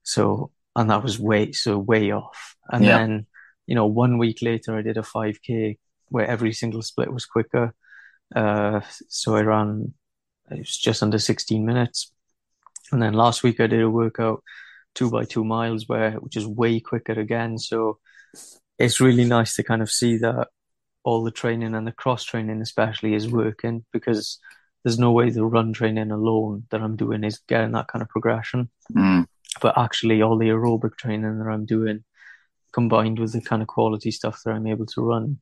So, 0.02 0.50
and 0.76 0.90
that 0.90 1.02
was 1.02 1.18
way, 1.18 1.52
so 1.52 1.78
way 1.78 2.12
off. 2.12 2.54
And 2.70 2.84
yeah. 2.84 2.98
then, 2.98 3.26
you 3.66 3.74
know, 3.74 3.86
one 3.86 4.18
week 4.18 4.38
later, 4.42 4.76
I 4.76 4.82
did 4.82 4.98
a 4.98 5.02
5K 5.02 5.78
where 6.10 6.26
every 6.26 6.52
single 6.52 6.82
split 6.82 7.12
was 7.12 7.24
quicker. 7.24 7.74
Uh, 8.34 8.80
so 9.08 9.34
I 9.34 9.40
ran, 9.40 9.94
it 10.50 10.58
was 10.58 10.76
just 10.76 11.02
under 11.02 11.18
16 11.18 11.64
minutes. 11.64 12.12
And 12.92 13.02
then 13.02 13.14
last 13.14 13.42
week 13.42 13.58
I 13.58 13.66
did 13.66 13.80
a 13.80 13.90
workout 13.90 14.44
two 14.94 15.10
by 15.10 15.24
two 15.24 15.44
miles 15.44 15.88
where, 15.88 16.12
which 16.12 16.36
is 16.36 16.46
way 16.46 16.78
quicker 16.78 17.18
again. 17.18 17.58
So 17.58 17.98
it's 18.78 19.00
really 19.00 19.24
nice 19.24 19.56
to 19.56 19.62
kind 19.62 19.80
of 19.80 19.90
see 19.90 20.18
that 20.18 20.48
all 21.04 21.24
the 21.24 21.30
training 21.30 21.74
and 21.74 21.86
the 21.86 21.92
cross 21.92 22.22
training 22.22 22.60
especially 22.60 23.14
is 23.14 23.30
working 23.30 23.84
because 23.92 24.38
there's 24.84 24.98
no 24.98 25.12
way 25.12 25.30
the 25.30 25.44
run 25.44 25.72
training 25.72 26.10
alone 26.10 26.64
that 26.70 26.82
I'm 26.82 26.96
doing 26.96 27.24
is 27.24 27.40
getting 27.48 27.72
that 27.72 27.88
kind 27.88 28.02
of 28.02 28.08
progression. 28.08 28.68
Mm. 28.94 29.26
But 29.60 29.78
actually 29.78 30.22
all 30.22 30.38
the 30.38 30.48
aerobic 30.48 30.96
training 30.96 31.38
that 31.38 31.48
I'm 31.48 31.66
doing 31.66 32.04
combined 32.72 33.18
with 33.18 33.32
the 33.32 33.40
kind 33.40 33.62
of 33.62 33.68
quality 33.68 34.10
stuff 34.10 34.42
that 34.44 34.52
I'm 34.52 34.66
able 34.66 34.86
to 34.86 35.02
run, 35.02 35.40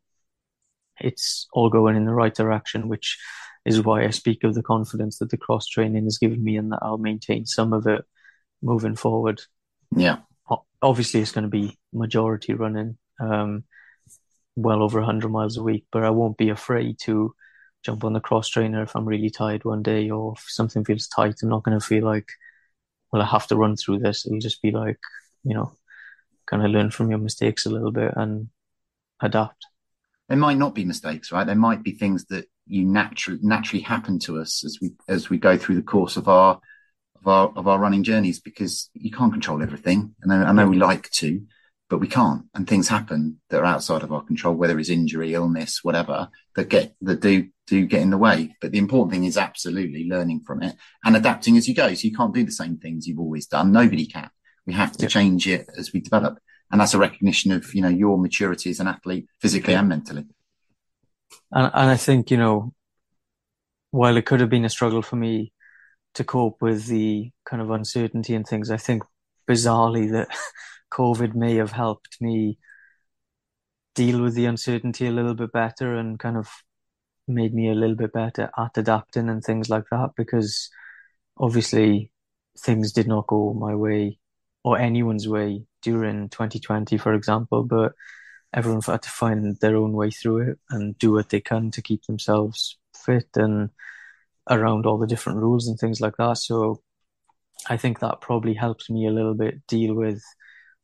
it's 1.00 1.48
all 1.52 1.70
going 1.70 1.96
in 1.96 2.04
the 2.04 2.12
right 2.12 2.34
direction, 2.34 2.88
which 2.88 3.18
is 3.64 3.82
why 3.82 4.04
I 4.04 4.10
speak 4.10 4.44
of 4.44 4.54
the 4.54 4.62
confidence 4.62 5.18
that 5.18 5.30
the 5.30 5.36
cross 5.36 5.66
training 5.66 6.04
has 6.04 6.18
given 6.18 6.44
me 6.44 6.56
and 6.56 6.70
that 6.72 6.80
I'll 6.82 6.98
maintain 6.98 7.46
some 7.46 7.72
of 7.72 7.86
it 7.86 8.04
moving 8.62 8.94
forward. 8.94 9.42
Yeah. 9.94 10.18
Obviously, 10.82 11.20
it's 11.20 11.32
going 11.32 11.44
to 11.44 11.48
be 11.48 11.78
majority 11.92 12.52
running, 12.52 12.98
um, 13.18 13.64
well 14.54 14.82
over 14.82 15.00
100 15.00 15.28
miles 15.30 15.56
a 15.56 15.62
week, 15.62 15.86
but 15.90 16.04
I 16.04 16.10
won't 16.10 16.36
be 16.36 16.50
afraid 16.50 16.98
to 17.00 17.34
jump 17.82 18.04
on 18.04 18.12
the 18.12 18.20
cross 18.20 18.48
trainer 18.48 18.82
if 18.82 18.94
I'm 18.94 19.06
really 19.06 19.30
tired 19.30 19.64
one 19.64 19.82
day 19.82 20.10
or 20.10 20.34
if 20.36 20.44
something 20.46 20.84
feels 20.84 21.08
tight. 21.08 21.36
I'm 21.42 21.48
not 21.48 21.64
going 21.64 21.78
to 21.78 21.84
feel 21.84 22.04
like, 22.04 22.28
well, 23.14 23.22
I 23.22 23.26
have 23.26 23.46
to 23.46 23.56
run 23.56 23.76
through 23.76 24.00
this. 24.00 24.26
It'll 24.26 24.40
just 24.40 24.60
be 24.60 24.72
like, 24.72 24.98
you 25.44 25.54
know, 25.54 25.72
kind 26.46 26.64
of 26.64 26.72
learn 26.72 26.90
from 26.90 27.10
your 27.10 27.20
mistakes 27.20 27.64
a 27.64 27.70
little 27.70 27.92
bit 27.92 28.12
and 28.16 28.48
adapt. 29.22 29.66
There 30.28 30.36
might 30.36 30.58
not 30.58 30.74
be 30.74 30.84
mistakes, 30.84 31.30
right? 31.30 31.46
There 31.46 31.54
might 31.54 31.84
be 31.84 31.92
things 31.92 32.24
that 32.30 32.46
you 32.66 32.84
naturally 32.84 33.38
naturally 33.40 33.84
happen 33.84 34.18
to 34.20 34.40
us 34.40 34.64
as 34.64 34.78
we 34.82 34.94
as 35.06 35.30
we 35.30 35.38
go 35.38 35.56
through 35.56 35.76
the 35.76 35.82
course 35.82 36.16
of 36.16 36.26
our 36.26 36.58
of 37.14 37.28
our 37.28 37.52
of 37.54 37.68
our 37.68 37.78
running 37.78 38.02
journeys 38.02 38.40
because 38.40 38.90
you 38.94 39.12
can't 39.12 39.32
control 39.32 39.62
everything. 39.62 40.16
And 40.22 40.32
I, 40.32 40.48
I 40.48 40.52
know 40.52 40.66
we 40.66 40.76
like 40.76 41.08
to, 41.10 41.40
but 41.94 42.00
we 42.00 42.08
can't. 42.08 42.46
And 42.56 42.66
things 42.66 42.88
happen 42.88 43.40
that 43.50 43.60
are 43.60 43.64
outside 43.64 44.02
of 44.02 44.12
our 44.12 44.24
control, 44.24 44.56
whether 44.56 44.76
it's 44.80 44.88
injury, 44.88 45.32
illness, 45.32 45.84
whatever, 45.84 46.28
that 46.56 46.68
get 46.68 46.96
that 47.02 47.20
do 47.20 47.50
do 47.68 47.86
get 47.86 48.02
in 48.02 48.10
the 48.10 48.18
way. 48.18 48.56
But 48.60 48.72
the 48.72 48.78
important 48.78 49.12
thing 49.12 49.22
is 49.22 49.38
absolutely 49.38 50.08
learning 50.08 50.40
from 50.40 50.64
it 50.64 50.74
and 51.04 51.14
adapting 51.14 51.56
as 51.56 51.68
you 51.68 51.74
go. 51.76 51.94
So 51.94 52.08
you 52.08 52.12
can't 52.12 52.34
do 52.34 52.42
the 52.42 52.50
same 52.50 52.78
things 52.78 53.06
you've 53.06 53.20
always 53.20 53.46
done. 53.46 53.70
Nobody 53.70 54.06
can. 54.06 54.28
We 54.66 54.72
have 54.72 54.96
to 54.96 55.06
change 55.06 55.46
it 55.46 55.68
as 55.78 55.92
we 55.92 56.00
develop. 56.00 56.40
And 56.72 56.80
that's 56.80 56.94
a 56.94 56.98
recognition 56.98 57.52
of, 57.52 57.72
you 57.72 57.80
know, 57.80 57.88
your 57.88 58.18
maturity 58.18 58.70
as 58.70 58.80
an 58.80 58.88
athlete, 58.88 59.28
physically 59.40 59.74
and 59.74 59.88
mentally. 59.88 60.26
And, 61.52 61.70
and 61.72 61.90
I 61.90 61.96
think, 61.96 62.32
you 62.32 62.38
know, 62.38 62.74
while 63.92 64.16
it 64.16 64.26
could 64.26 64.40
have 64.40 64.50
been 64.50 64.64
a 64.64 64.68
struggle 64.68 65.00
for 65.00 65.14
me 65.14 65.52
to 66.14 66.24
cope 66.24 66.60
with 66.60 66.86
the 66.86 67.30
kind 67.44 67.62
of 67.62 67.70
uncertainty 67.70 68.34
and 68.34 68.44
things. 68.44 68.72
I 68.72 68.78
think 68.78 69.04
bizarrely 69.48 70.10
that 70.10 70.28
COVID 70.94 71.34
may 71.34 71.56
have 71.56 71.72
helped 71.72 72.20
me 72.20 72.58
deal 73.94 74.22
with 74.22 74.34
the 74.34 74.46
uncertainty 74.46 75.06
a 75.06 75.12
little 75.12 75.34
bit 75.34 75.52
better 75.52 75.96
and 75.96 76.18
kind 76.18 76.36
of 76.36 76.48
made 77.26 77.54
me 77.54 77.70
a 77.70 77.74
little 77.74 77.96
bit 77.96 78.12
better 78.12 78.50
at 78.58 78.76
adapting 78.76 79.28
and 79.28 79.42
things 79.42 79.70
like 79.70 79.84
that 79.90 80.10
because 80.16 80.70
obviously 81.38 82.10
things 82.58 82.92
did 82.92 83.08
not 83.08 83.26
go 83.26 83.54
my 83.54 83.74
way 83.74 84.18
or 84.62 84.78
anyone's 84.78 85.28
way 85.28 85.64
during 85.82 86.28
2020, 86.28 86.96
for 86.96 87.12
example, 87.14 87.62
but 87.62 87.92
everyone 88.52 88.80
had 88.82 89.02
to 89.02 89.10
find 89.10 89.56
their 89.60 89.76
own 89.76 89.92
way 89.92 90.10
through 90.10 90.50
it 90.50 90.58
and 90.70 90.98
do 90.98 91.12
what 91.12 91.28
they 91.28 91.40
can 91.40 91.70
to 91.70 91.82
keep 91.82 92.04
themselves 92.04 92.78
fit 92.96 93.28
and 93.36 93.70
around 94.48 94.86
all 94.86 94.98
the 94.98 95.06
different 95.06 95.38
rules 95.38 95.66
and 95.66 95.78
things 95.78 96.00
like 96.00 96.16
that. 96.16 96.38
So 96.38 96.82
I 97.68 97.76
think 97.76 98.00
that 98.00 98.20
probably 98.20 98.54
helped 98.54 98.90
me 98.90 99.06
a 99.06 99.12
little 99.12 99.34
bit 99.34 99.66
deal 99.66 99.94
with 99.94 100.22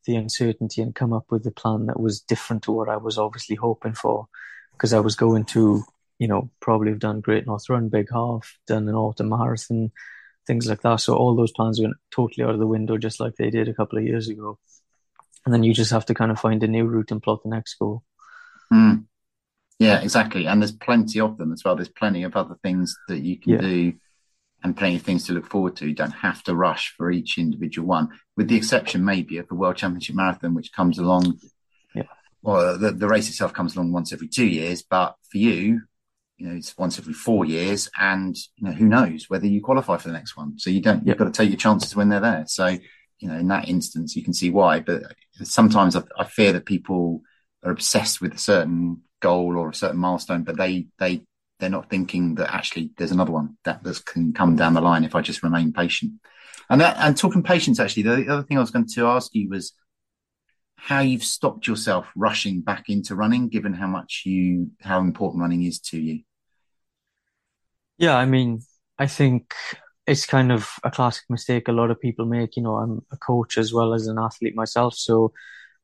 the 0.06 0.16
uncertainty 0.16 0.82
and 0.82 0.94
come 0.94 1.12
up 1.12 1.26
with 1.30 1.46
a 1.46 1.50
plan 1.50 1.86
that 1.86 2.00
was 2.00 2.20
different 2.20 2.62
to 2.64 2.72
what 2.72 2.88
I 2.88 2.96
was 2.96 3.18
obviously 3.18 3.56
hoping 3.56 3.94
for. 3.94 4.26
Because 4.72 4.92
I 4.92 5.00
was 5.00 5.14
going 5.14 5.44
to, 5.46 5.84
you 6.18 6.28
know, 6.28 6.50
probably 6.60 6.90
have 6.90 7.00
done 7.00 7.20
Great 7.20 7.46
North 7.46 7.68
Run, 7.68 7.88
Big 7.88 8.08
Half, 8.12 8.58
done 8.66 8.88
an 8.88 8.94
autumn 8.94 9.28
marathon, 9.28 9.92
things 10.46 10.66
like 10.66 10.82
that. 10.82 11.00
So 11.00 11.14
all 11.14 11.36
those 11.36 11.52
plans 11.52 11.80
went 11.80 11.94
totally 12.10 12.44
out 12.44 12.54
of 12.54 12.60
the 12.60 12.66
window, 12.66 12.96
just 12.96 13.20
like 13.20 13.36
they 13.36 13.50
did 13.50 13.68
a 13.68 13.74
couple 13.74 13.98
of 13.98 14.04
years 14.04 14.28
ago. 14.28 14.58
And 15.44 15.52
then 15.52 15.62
you 15.62 15.74
just 15.74 15.90
have 15.90 16.06
to 16.06 16.14
kind 16.14 16.30
of 16.30 16.40
find 16.40 16.62
a 16.62 16.68
new 16.68 16.84
route 16.84 17.10
and 17.10 17.22
plot 17.22 17.42
the 17.42 17.50
next 17.50 17.74
goal. 17.74 18.02
Mm. 18.72 19.04
Yeah, 19.78 20.00
exactly. 20.00 20.46
And 20.46 20.60
there's 20.60 20.72
plenty 20.72 21.20
of 21.20 21.38
them 21.38 21.52
as 21.52 21.64
well. 21.64 21.74
There's 21.74 21.88
plenty 21.88 22.22
of 22.22 22.36
other 22.36 22.56
things 22.62 22.94
that 23.08 23.20
you 23.20 23.38
can 23.38 23.52
yeah. 23.52 23.60
do 23.60 23.92
and 24.62 24.76
plenty 24.76 24.96
of 24.96 25.02
things 25.02 25.26
to 25.26 25.32
look 25.32 25.46
forward 25.46 25.76
to. 25.76 25.88
You 25.88 25.94
don't 25.94 26.10
have 26.10 26.42
to 26.44 26.54
rush 26.54 26.94
for 26.96 27.10
each 27.10 27.38
individual 27.38 27.88
one, 27.88 28.08
with 28.36 28.48
the 28.48 28.56
exception 28.56 29.04
maybe 29.04 29.38
of 29.38 29.48
the 29.48 29.54
World 29.54 29.76
Championship 29.76 30.16
Marathon, 30.16 30.54
which 30.54 30.72
comes 30.72 30.98
along. 30.98 31.40
Yeah. 31.94 32.04
Well, 32.42 32.78
the, 32.78 32.90
the 32.92 33.08
race 33.08 33.28
itself 33.28 33.52
comes 33.52 33.74
along 33.74 33.92
once 33.92 34.12
every 34.12 34.28
two 34.28 34.46
years, 34.46 34.82
but 34.82 35.16
for 35.30 35.38
you, 35.38 35.82
you 36.36 36.48
know, 36.48 36.56
it's 36.56 36.76
once 36.78 36.98
every 36.98 37.12
four 37.12 37.44
years, 37.44 37.90
and 37.98 38.36
you 38.56 38.66
know, 38.66 38.72
who 38.72 38.86
knows 38.86 39.28
whether 39.28 39.46
you 39.46 39.60
qualify 39.62 39.98
for 39.98 40.08
the 40.08 40.14
next 40.14 40.36
one. 40.36 40.58
So 40.58 40.70
you 40.70 40.80
don't, 40.80 41.06
you've 41.06 41.18
got 41.18 41.24
to 41.24 41.32
take 41.32 41.50
your 41.50 41.58
chances 41.58 41.94
when 41.94 42.08
they're 42.08 42.20
there. 42.20 42.44
So, 42.46 42.66
you 43.18 43.28
know, 43.28 43.36
in 43.36 43.48
that 43.48 43.68
instance, 43.68 44.16
you 44.16 44.24
can 44.24 44.32
see 44.32 44.48
why. 44.48 44.80
But 44.80 45.02
sometimes 45.42 45.96
I, 45.96 46.02
I 46.18 46.24
fear 46.24 46.54
that 46.54 46.64
people 46.64 47.22
are 47.62 47.70
obsessed 47.70 48.22
with 48.22 48.34
a 48.34 48.38
certain 48.38 49.02
goal 49.20 49.58
or 49.58 49.68
a 49.68 49.74
certain 49.74 49.98
milestone, 49.98 50.44
but 50.44 50.56
they 50.56 50.86
they 50.98 51.22
they're 51.60 51.70
not 51.70 51.90
thinking 51.90 52.34
that 52.36 52.52
actually 52.52 52.90
there's 52.96 53.12
another 53.12 53.32
one 53.32 53.56
that 53.64 53.82
can 54.06 54.32
come 54.32 54.56
down 54.56 54.74
the 54.74 54.80
line 54.80 55.04
if 55.04 55.14
I 55.14 55.20
just 55.20 55.42
remain 55.42 55.72
patient. 55.72 56.12
And 56.68 56.80
that, 56.80 56.96
and 56.98 57.16
talking 57.16 57.42
patience, 57.42 57.80
actually, 57.80 58.04
the 58.04 58.28
other 58.28 58.42
thing 58.42 58.56
I 58.56 58.60
was 58.60 58.70
going 58.70 58.86
to 58.86 59.06
ask 59.06 59.34
you 59.34 59.48
was 59.48 59.72
how 60.76 61.00
you've 61.00 61.24
stopped 61.24 61.66
yourself 61.66 62.06
rushing 62.16 62.62
back 62.62 62.88
into 62.88 63.14
running, 63.14 63.48
given 63.48 63.74
how 63.74 63.86
much 63.86 64.22
you 64.24 64.70
how 64.80 65.00
important 65.00 65.42
running 65.42 65.62
is 65.64 65.78
to 65.80 66.00
you. 66.00 66.20
Yeah, 67.98 68.16
I 68.16 68.24
mean, 68.24 68.62
I 68.98 69.06
think 69.06 69.52
it's 70.06 70.24
kind 70.24 70.50
of 70.50 70.70
a 70.82 70.90
classic 70.90 71.24
mistake 71.28 71.68
a 71.68 71.72
lot 71.72 71.90
of 71.90 72.00
people 72.00 72.24
make. 72.24 72.56
You 72.56 72.62
know, 72.62 72.76
I'm 72.76 73.04
a 73.12 73.16
coach 73.16 73.58
as 73.58 73.74
well 73.74 73.92
as 73.92 74.06
an 74.06 74.18
athlete 74.18 74.54
myself, 74.56 74.94
so 74.94 75.32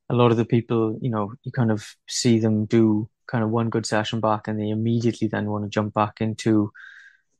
a 0.09 0.15
lot 0.15 0.31
of 0.31 0.37
the 0.37 0.45
people, 0.45 0.97
you 1.01 1.11
know, 1.11 1.33
you 1.43 1.51
kind 1.51 1.71
of 1.71 1.85
see 2.07 2.39
them 2.39 2.65
do 2.65 3.09
kind 3.27 3.43
of 3.43 3.49
one 3.49 3.69
good 3.69 3.85
session 3.85 4.19
back 4.19 4.47
and 4.47 4.59
they 4.59 4.69
immediately 4.69 5.27
then 5.27 5.49
want 5.49 5.65
to 5.65 5.69
jump 5.69 5.93
back 5.93 6.21
into 6.21 6.71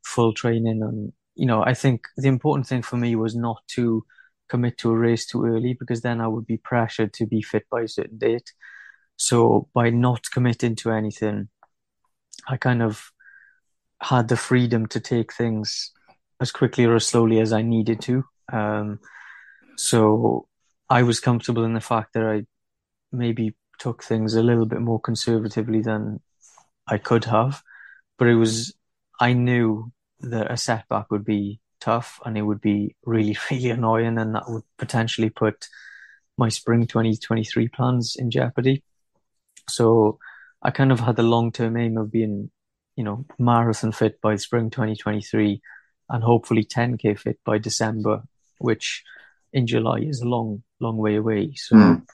full 0.03 0.33
training. 0.33 0.81
And, 0.81 1.13
you 1.35 1.45
know, 1.45 1.63
I 1.63 1.73
think 1.73 2.07
the 2.17 2.27
important 2.27 2.67
thing 2.67 2.81
for 2.81 2.97
me 2.97 3.15
was 3.15 3.35
not 3.35 3.61
to 3.75 4.05
commit 4.49 4.77
to 4.79 4.91
a 4.91 4.97
race 4.97 5.25
too 5.25 5.45
early 5.45 5.73
because 5.73 6.01
then 6.01 6.21
I 6.21 6.27
would 6.27 6.45
be 6.45 6.57
pressured 6.57 7.13
to 7.13 7.25
be 7.25 7.41
fit 7.41 7.65
by 7.69 7.81
a 7.81 7.88
certain 7.88 8.17
date. 8.17 8.53
So 9.17 9.67
by 9.73 9.89
not 9.89 10.31
committing 10.31 10.75
to 10.77 10.91
anything, 10.91 11.49
I 12.47 12.57
kind 12.57 12.81
of 12.81 13.11
had 14.01 14.27
the 14.27 14.38
freedom 14.38 14.85
to 14.88 14.99
take 14.99 15.33
things 15.33 15.91
as 16.39 16.51
quickly 16.51 16.85
or 16.85 16.95
as 16.95 17.07
slowly 17.07 17.39
as 17.39 17.51
I 17.51 17.61
needed 17.61 17.99
to. 18.01 18.23
Um, 18.51 18.99
so 19.75 20.47
I 20.89 21.03
was 21.03 21.19
comfortable 21.19 21.63
in 21.65 21.73
the 21.73 21.81
fact 21.81 22.13
that 22.13 22.23
I 22.23 22.45
maybe 23.11 23.55
took 23.78 24.03
things 24.03 24.36
a 24.36 24.43
little 24.43 24.65
bit 24.65 24.82
more 24.82 24.99
conservatively 24.99 25.82
than 25.82 26.19
I 26.88 26.97
could 26.97 27.25
have. 27.25 27.63
But 28.17 28.28
it 28.28 28.36
was, 28.36 28.73
I 29.19 29.34
knew 29.34 29.91
that 30.21 30.51
a 30.51 30.57
setback 30.57 31.11
would 31.11 31.25
be 31.25 31.59
tough 31.80 32.19
and 32.25 32.38
it 32.38 32.41
would 32.41 32.61
be 32.61 32.95
really, 33.05 33.38
really 33.51 33.69
annoying 33.69 34.17
and 34.17 34.36
that 34.36 34.43
would 34.47 34.63
potentially 34.78 35.30
put 35.30 35.67
my 36.38 36.49
spring 36.49 36.86
2023 36.86 37.67
plans 37.69 38.15
in 38.17 38.32
jeopardy. 38.32 38.84
So 39.69 40.19
I 40.61 40.71
kind 40.71 40.91
of 40.91 40.99
had 40.99 41.15
the 41.15 41.23
long 41.23 41.51
term 41.51 41.78
aim 41.78 41.97
of 41.97 42.11
being, 42.11 42.51
you 42.95 43.03
know, 43.03 43.25
marathon 43.38 43.91
fit 43.91 44.21
by 44.21 44.36
spring 44.36 44.69
2023 44.69 45.61
and 46.09 46.23
hopefully 46.23 46.63
10k 46.63 47.19
fit 47.19 47.39
by 47.45 47.57
December, 47.57 48.23
which 48.59 49.03
in 49.53 49.67
July 49.67 49.99
is 49.99 50.21
a 50.21 50.28
long, 50.28 50.63
long 50.80 50.97
way 50.97 51.15
away. 51.15 51.53
So, 51.55 51.75
mm. 51.75 52.05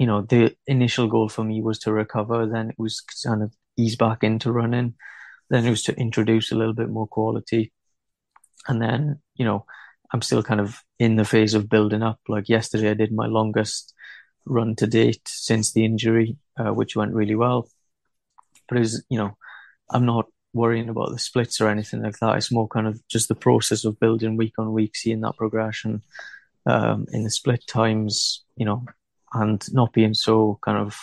You 0.00 0.06
know, 0.06 0.22
the 0.22 0.56
initial 0.66 1.08
goal 1.08 1.28
for 1.28 1.44
me 1.44 1.60
was 1.60 1.78
to 1.80 1.92
recover. 1.92 2.46
Then 2.46 2.70
it 2.70 2.78
was 2.78 3.02
kind 3.02 3.42
of 3.42 3.52
ease 3.76 3.96
back 3.96 4.24
into 4.24 4.50
running. 4.50 4.94
Then 5.50 5.66
it 5.66 5.70
was 5.70 5.82
to 5.82 5.94
introduce 5.94 6.50
a 6.50 6.54
little 6.54 6.72
bit 6.72 6.88
more 6.88 7.06
quality. 7.06 7.70
And 8.66 8.80
then, 8.80 9.20
you 9.34 9.44
know, 9.44 9.66
I'm 10.10 10.22
still 10.22 10.42
kind 10.42 10.58
of 10.58 10.82
in 10.98 11.16
the 11.16 11.26
phase 11.26 11.52
of 11.52 11.68
building 11.68 12.02
up. 12.02 12.18
Like 12.28 12.48
yesterday, 12.48 12.88
I 12.88 12.94
did 12.94 13.12
my 13.12 13.26
longest 13.26 13.92
run 14.46 14.74
to 14.76 14.86
date 14.86 15.20
since 15.26 15.72
the 15.72 15.84
injury, 15.84 16.38
uh, 16.58 16.72
which 16.72 16.96
went 16.96 17.12
really 17.12 17.34
well. 17.34 17.68
But 18.70 18.78
it 18.78 18.80
was, 18.80 19.04
you 19.10 19.18
know, 19.18 19.36
I'm 19.90 20.06
not 20.06 20.28
worrying 20.54 20.88
about 20.88 21.10
the 21.10 21.18
splits 21.18 21.60
or 21.60 21.68
anything 21.68 22.02
like 22.02 22.18
that. 22.20 22.38
It's 22.38 22.50
more 22.50 22.68
kind 22.68 22.86
of 22.86 23.06
just 23.08 23.28
the 23.28 23.34
process 23.34 23.84
of 23.84 24.00
building 24.00 24.38
week 24.38 24.54
on 24.56 24.72
week, 24.72 24.96
seeing 24.96 25.20
that 25.20 25.36
progression 25.36 26.00
um, 26.64 27.04
in 27.12 27.22
the 27.22 27.30
split 27.30 27.66
times, 27.66 28.44
you 28.56 28.64
know, 28.64 28.86
and 29.32 29.64
not 29.72 29.92
being 29.92 30.14
so 30.14 30.58
kind 30.62 30.78
of. 30.78 30.96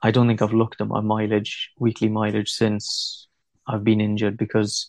I 0.00 0.12
don't 0.12 0.28
think 0.28 0.42
I've 0.42 0.52
looked 0.52 0.80
at 0.80 0.86
my 0.86 1.00
mileage, 1.00 1.70
weekly 1.78 2.08
mileage 2.08 2.50
since 2.50 3.26
I've 3.66 3.82
been 3.82 4.00
injured 4.00 4.36
because 4.36 4.88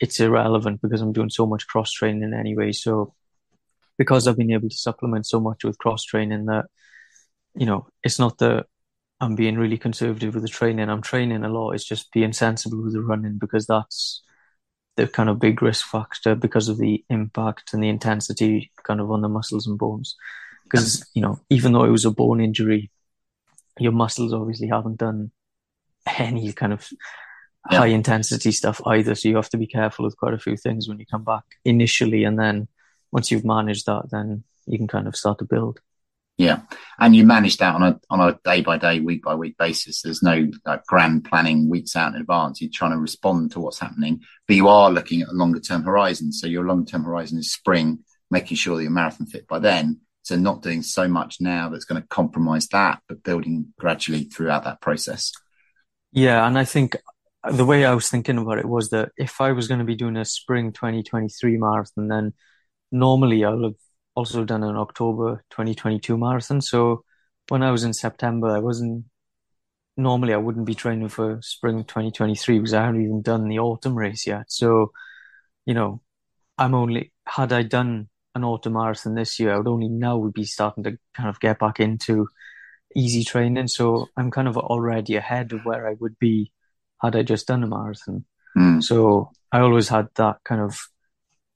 it's 0.00 0.20
irrelevant 0.20 0.80
because 0.82 1.00
I'm 1.00 1.12
doing 1.12 1.30
so 1.30 1.46
much 1.46 1.66
cross 1.66 1.90
training 1.90 2.32
anyway. 2.32 2.72
So 2.72 3.14
because 3.98 4.26
I've 4.26 4.36
been 4.36 4.52
able 4.52 4.68
to 4.68 4.76
supplement 4.76 5.26
so 5.26 5.40
much 5.40 5.64
with 5.64 5.78
cross 5.78 6.04
training 6.04 6.46
that, 6.46 6.66
you 7.56 7.66
know, 7.66 7.88
it's 8.02 8.18
not 8.18 8.38
that 8.38 8.66
I'm 9.20 9.36
being 9.36 9.56
really 9.56 9.78
conservative 9.78 10.34
with 10.34 10.42
the 10.42 10.48
training. 10.48 10.88
I'm 10.88 11.02
training 11.02 11.44
a 11.44 11.48
lot. 11.48 11.72
It's 11.72 11.84
just 11.84 12.12
being 12.12 12.32
sensible 12.32 12.82
with 12.82 12.92
the 12.92 13.02
running 13.02 13.38
because 13.38 13.66
that's 13.66 14.22
the 14.96 15.06
kind 15.06 15.28
of 15.28 15.38
big 15.38 15.62
risk 15.62 15.86
factor 15.86 16.34
because 16.34 16.68
of 16.68 16.78
the 16.78 17.04
impact 17.08 17.72
and 17.72 17.82
the 17.82 17.88
intensity 17.88 18.70
kind 18.84 19.00
of 19.00 19.10
on 19.10 19.22
the 19.22 19.28
muscles 19.28 19.66
and 19.66 19.78
bones. 19.78 20.16
Because, 20.64 21.06
you 21.14 21.22
know, 21.22 21.40
even 21.50 21.72
though 21.72 21.84
it 21.84 21.90
was 21.90 22.04
a 22.04 22.10
bone 22.10 22.40
injury, 22.40 22.90
your 23.78 23.92
muscles 23.92 24.32
obviously 24.32 24.68
haven't 24.68 24.98
done 24.98 25.30
any 26.06 26.52
kind 26.52 26.72
of 26.72 26.88
yeah. 27.70 27.78
high 27.78 27.86
intensity 27.86 28.52
stuff 28.52 28.80
either. 28.86 29.14
So 29.14 29.28
you 29.28 29.36
have 29.36 29.50
to 29.50 29.58
be 29.58 29.66
careful 29.66 30.04
with 30.04 30.16
quite 30.16 30.34
a 30.34 30.38
few 30.38 30.56
things 30.56 30.88
when 30.88 30.98
you 30.98 31.06
come 31.06 31.24
back 31.24 31.44
initially. 31.64 32.24
And 32.24 32.38
then 32.38 32.68
once 33.12 33.30
you've 33.30 33.44
managed 33.44 33.86
that, 33.86 34.10
then 34.10 34.44
you 34.66 34.78
can 34.78 34.88
kind 34.88 35.06
of 35.06 35.16
start 35.16 35.38
to 35.38 35.44
build. 35.44 35.80
Yeah, 36.36 36.62
and 36.98 37.14
you 37.14 37.24
manage 37.24 37.58
that 37.58 37.76
on 37.76 37.82
a 37.84 38.00
on 38.10 38.18
a 38.18 38.36
day 38.44 38.60
by 38.60 38.76
day, 38.76 38.98
week 38.98 39.22
by 39.22 39.36
week 39.36 39.56
basis. 39.56 40.02
There's 40.02 40.20
no 40.20 40.50
like 40.66 40.84
grand 40.84 41.24
planning 41.24 41.68
weeks 41.68 41.94
out 41.94 42.12
in 42.12 42.20
advance. 42.20 42.60
You're 42.60 42.70
trying 42.74 42.90
to 42.90 42.98
respond 42.98 43.52
to 43.52 43.60
what's 43.60 43.78
happening, 43.78 44.20
but 44.48 44.56
you 44.56 44.66
are 44.66 44.90
looking 44.90 45.22
at 45.22 45.28
a 45.28 45.32
longer 45.32 45.60
term 45.60 45.84
horizon. 45.84 46.32
So 46.32 46.48
your 46.48 46.64
long 46.64 46.86
term 46.86 47.04
horizon 47.04 47.38
is 47.38 47.52
spring, 47.52 48.00
making 48.32 48.56
sure 48.56 48.76
that 48.76 48.82
you're 48.82 48.90
marathon 48.90 49.26
fit 49.26 49.46
by 49.46 49.60
then. 49.60 50.00
So 50.24 50.36
not 50.36 50.62
doing 50.62 50.82
so 50.82 51.06
much 51.06 51.36
now 51.40 51.68
that's 51.68 51.84
going 51.84 52.00
to 52.00 52.08
compromise 52.08 52.66
that, 52.68 53.00
but 53.08 53.22
building 53.22 53.72
gradually 53.78 54.24
throughout 54.24 54.64
that 54.64 54.80
process. 54.80 55.32
Yeah, 56.12 56.46
and 56.46 56.58
I 56.58 56.64
think 56.64 56.96
the 57.50 57.66
way 57.66 57.84
I 57.84 57.94
was 57.94 58.08
thinking 58.08 58.38
about 58.38 58.58
it 58.58 58.64
was 58.64 58.88
that 58.90 59.10
if 59.18 59.40
I 59.40 59.52
was 59.52 59.68
going 59.68 59.80
to 59.80 59.84
be 59.84 59.94
doing 59.94 60.16
a 60.16 60.24
spring 60.24 60.72
2023 60.72 61.58
marathon, 61.58 62.08
then 62.08 62.32
normally 62.90 63.44
I 63.44 63.50
would 63.50 63.64
have 63.64 63.74
also 64.14 64.44
done 64.44 64.62
an 64.62 64.76
October 64.76 65.44
2022 65.50 66.16
marathon. 66.16 66.62
So 66.62 67.04
when 67.50 67.62
I 67.62 67.70
was 67.70 67.84
in 67.84 67.92
September, 67.92 68.48
I 68.48 68.60
wasn't 68.60 69.04
normally 69.96 70.32
I 70.32 70.38
wouldn't 70.38 70.66
be 70.66 70.74
training 70.74 71.10
for 71.10 71.38
spring 71.42 71.84
2023 71.84 72.58
because 72.58 72.72
I 72.72 72.86
hadn't 72.86 73.02
even 73.02 73.20
done 73.20 73.48
the 73.48 73.58
autumn 73.58 73.94
race 73.94 74.26
yet. 74.26 74.46
So, 74.48 74.92
you 75.66 75.74
know, 75.74 76.00
I'm 76.56 76.74
only 76.74 77.12
had 77.26 77.52
I 77.52 77.62
done 77.62 78.08
an 78.34 78.44
autumn 78.44 78.74
marathon 78.74 79.14
this 79.14 79.38
year, 79.38 79.52
I 79.52 79.58
would 79.58 79.68
only 79.68 79.88
now 79.88 80.16
would 80.18 80.32
be 80.32 80.44
starting 80.44 80.84
to 80.84 80.98
kind 81.14 81.28
of 81.28 81.40
get 81.40 81.58
back 81.58 81.80
into 81.80 82.28
easy 82.94 83.24
training. 83.24 83.68
So 83.68 84.08
I'm 84.16 84.30
kind 84.30 84.48
of 84.48 84.56
already 84.56 85.16
ahead 85.16 85.52
of 85.52 85.64
where 85.64 85.88
I 85.88 85.94
would 85.98 86.18
be 86.18 86.52
had 87.02 87.16
I 87.16 87.22
just 87.22 87.46
done 87.46 87.62
a 87.62 87.66
marathon. 87.66 88.24
Mm. 88.56 88.82
So 88.82 89.30
I 89.52 89.60
always 89.60 89.88
had 89.88 90.08
that 90.16 90.38
kind 90.44 90.60
of 90.60 90.78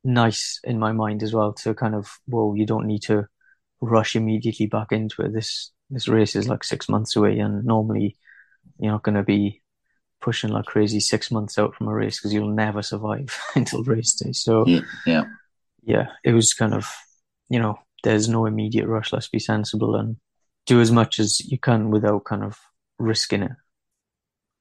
nice 0.05 0.61
in 0.65 0.79
my 0.79 0.93
mind 0.93 1.23
as 1.23 1.33
well 1.33 1.53
to 1.53 1.75
kind 1.75 1.95
of, 1.95 2.19
well, 2.27 2.55
you 2.57 2.67
don't 2.67 2.87
need 2.87 3.03
to 3.03 3.27
rush 3.81 4.17
immediately 4.17 4.67
back 4.67 4.93
into 4.93 5.23
it. 5.23 5.33
This 5.33 5.73
this 5.91 6.09
race 6.09 6.37
is 6.37 6.49
like 6.49 6.65
six 6.65 6.89
months 6.89 7.17
away, 7.17 7.39
and 7.39 7.65
normally 7.65 8.17
you're 8.79 8.93
not 8.93 9.03
going 9.03 9.15
to 9.15 9.23
be 9.23 9.63
pushing 10.21 10.51
like 10.51 10.67
crazy 10.67 11.01
six 11.01 11.31
months 11.31 11.59
out 11.59 11.75
from 11.75 11.89
a 11.89 11.95
race 11.95 12.19
because 12.19 12.33
you'll 12.33 12.51
never 12.51 12.83
survive 12.83 13.39
until 13.55 13.83
race 13.85 14.15
day. 14.15 14.33
So 14.33 14.67
yeah, 14.67 14.81
yeah, 15.07 15.25
yeah, 15.89 16.09
it 16.23 16.33
was 16.35 16.53
kind 16.53 16.75
of, 16.75 16.87
you 17.49 17.59
know, 17.59 17.79
there's 18.05 18.29
no 18.29 18.45
immediate 18.45 18.87
rush. 18.87 19.11
Let's 19.11 19.29
be 19.29 19.39
sensible 19.39 19.97
and 19.97 20.17
do 20.67 20.81
as 20.83 20.93
much 20.93 21.19
as 21.19 21.41
you 21.41 21.59
can 21.59 21.91
without 21.91 22.25
kind 22.25 22.45
of 22.45 22.59
risking 22.99 23.43
it. 23.43 23.53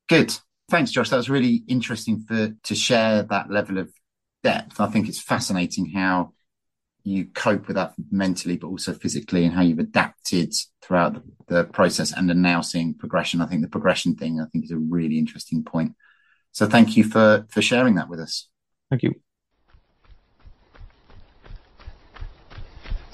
Good. 0.07 0.33
Thanks, 0.69 0.91
Josh. 0.91 1.09
That 1.09 1.17
was 1.17 1.29
really 1.29 1.63
interesting 1.67 2.21
for 2.21 2.55
to 2.63 2.75
share 2.75 3.23
that 3.23 3.51
level 3.51 3.77
of 3.77 3.91
depth. 4.41 4.79
I 4.79 4.87
think 4.87 5.09
it's 5.09 5.21
fascinating 5.21 5.91
how 5.91 6.31
you 7.03 7.25
cope 7.25 7.67
with 7.67 7.75
that 7.75 7.93
mentally, 8.09 8.55
but 8.55 8.67
also 8.67 8.93
physically, 8.93 9.43
and 9.43 9.53
how 9.53 9.61
you've 9.61 9.79
adapted 9.79 10.53
throughout 10.81 11.13
the, 11.13 11.23
the, 11.47 11.63
process 11.65 12.13
and 12.13 12.31
are 12.31 12.35
now 12.35 12.61
seeing 12.61 12.93
progression. 12.93 13.41
I 13.41 13.47
think 13.47 13.61
the 13.61 13.69
progression 13.69 14.15
thing, 14.15 14.39
I 14.39 14.45
think, 14.45 14.63
is 14.63 14.71
a 14.71 14.77
really 14.77 15.19
interesting 15.19 15.63
point. 15.63 15.93
So, 16.53 16.67
thank 16.67 16.95
you 16.95 17.03
for 17.03 17.45
for 17.49 17.61
sharing 17.61 17.95
that 17.95 18.07
with 18.07 18.21
us. 18.21 18.47
Thank 18.89 19.03
you. 19.03 19.26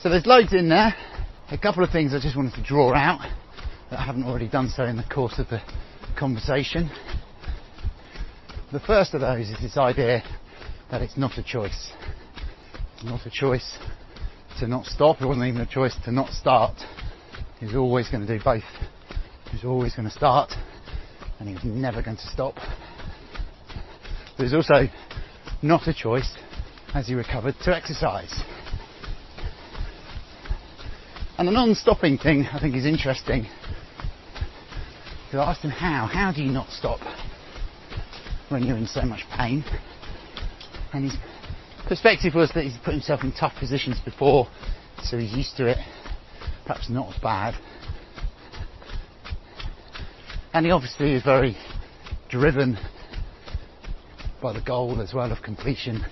So, 0.04 0.10
there's 0.10 0.26
loads 0.26 0.52
in 0.52 0.68
there. 0.68 0.94
A 1.50 1.58
couple 1.58 1.82
of 1.82 1.90
things 1.90 2.14
I 2.14 2.20
just 2.20 2.36
wanted 2.36 2.56
to 2.56 2.62
draw 2.62 2.94
out 2.94 3.22
that 3.90 4.02
I 4.02 4.04
haven't 4.04 4.26
already 4.26 4.50
done 4.50 4.68
so 4.68 4.84
in 4.84 4.98
the 4.98 5.04
course 5.04 5.40
of 5.40 5.48
the 5.48 5.62
conversation. 6.20 6.92
The 8.74 8.82
first 8.82 9.14
of 9.14 9.22
those 9.22 9.50
is 9.50 9.58
this 9.62 9.78
idea 9.78 10.22
that 10.92 11.02
it's 11.02 11.16
not 11.16 11.38
a 11.38 11.42
choice. 11.44 11.94
It's 12.96 13.06
not 13.06 13.26
a 13.26 13.30
choice 13.30 13.78
to 14.60 14.68
not 14.68 14.88
stop. 14.88 15.22
It 15.22 15.26
wasn't 15.26 15.46
even 15.46 15.62
a 15.62 15.66
choice 15.66 15.96
to 16.04 16.12
not 16.12 16.34
start. 16.34 16.76
He 17.62 17.68
was 17.68 17.76
always 17.76 18.10
going 18.10 18.28
to 18.28 18.38
do 18.38 18.44
both. 18.44 18.64
He 19.52 19.56
was 19.56 19.64
always 19.64 19.96
going 19.96 20.10
to 20.10 20.14
start 20.14 20.52
and 21.40 21.48
he 21.48 21.56
was 21.56 21.64
never 21.64 22.02
going 22.02 22.18
to 22.18 22.28
stop. 22.28 22.56
There's 24.38 24.54
also 24.54 24.90
not 25.62 25.88
a 25.88 25.94
choice 25.94 26.36
as 26.94 27.08
he 27.08 27.14
recovered 27.14 27.56
to 27.64 27.74
exercise. 27.74 28.44
And 31.38 31.48
the 31.48 31.52
non-stopping 31.52 32.20
thing 32.20 32.46
I 32.52 32.60
think 32.60 32.76
is 32.76 32.86
interesting. 32.86 33.48
Because 35.26 35.40
I 35.40 35.52
asked 35.52 35.62
him 35.62 35.72
how. 35.72 36.06
How 36.06 36.32
do 36.32 36.44
you 36.44 36.52
not 36.52 36.70
stop 36.70 37.00
when 38.50 38.64
you're 38.64 38.78
in 38.78 38.88
so 38.88 39.02
much 39.02 39.24
pain? 39.36 39.64
and 40.94 41.06
his 41.06 41.18
perspective 41.88 42.36
was 42.36 42.52
that 42.54 42.64
he's 42.64 42.78
put 42.86 42.94
himself 42.94 43.24
in 43.24 43.32
tough 43.32 43.54
positions 43.60 44.00
before, 44.06 44.48
so 45.04 45.18
he's 45.18 45.34
used 45.34 45.58
to 45.58 45.66
it. 45.66 45.78
Perhaps 46.66 46.90
not 46.90 47.14
as 47.14 47.20
bad. 47.22 47.56
And 50.54 50.66
he 50.66 50.72
obviously 50.72 51.14
is 51.14 51.24
very 51.24 51.58
driven 52.30 52.78
by 54.42 54.54
the 54.54 54.62
goal 54.62 55.02
as 55.02 55.14
well 55.14 55.32
of 55.32 55.42
completion. 55.42 56.06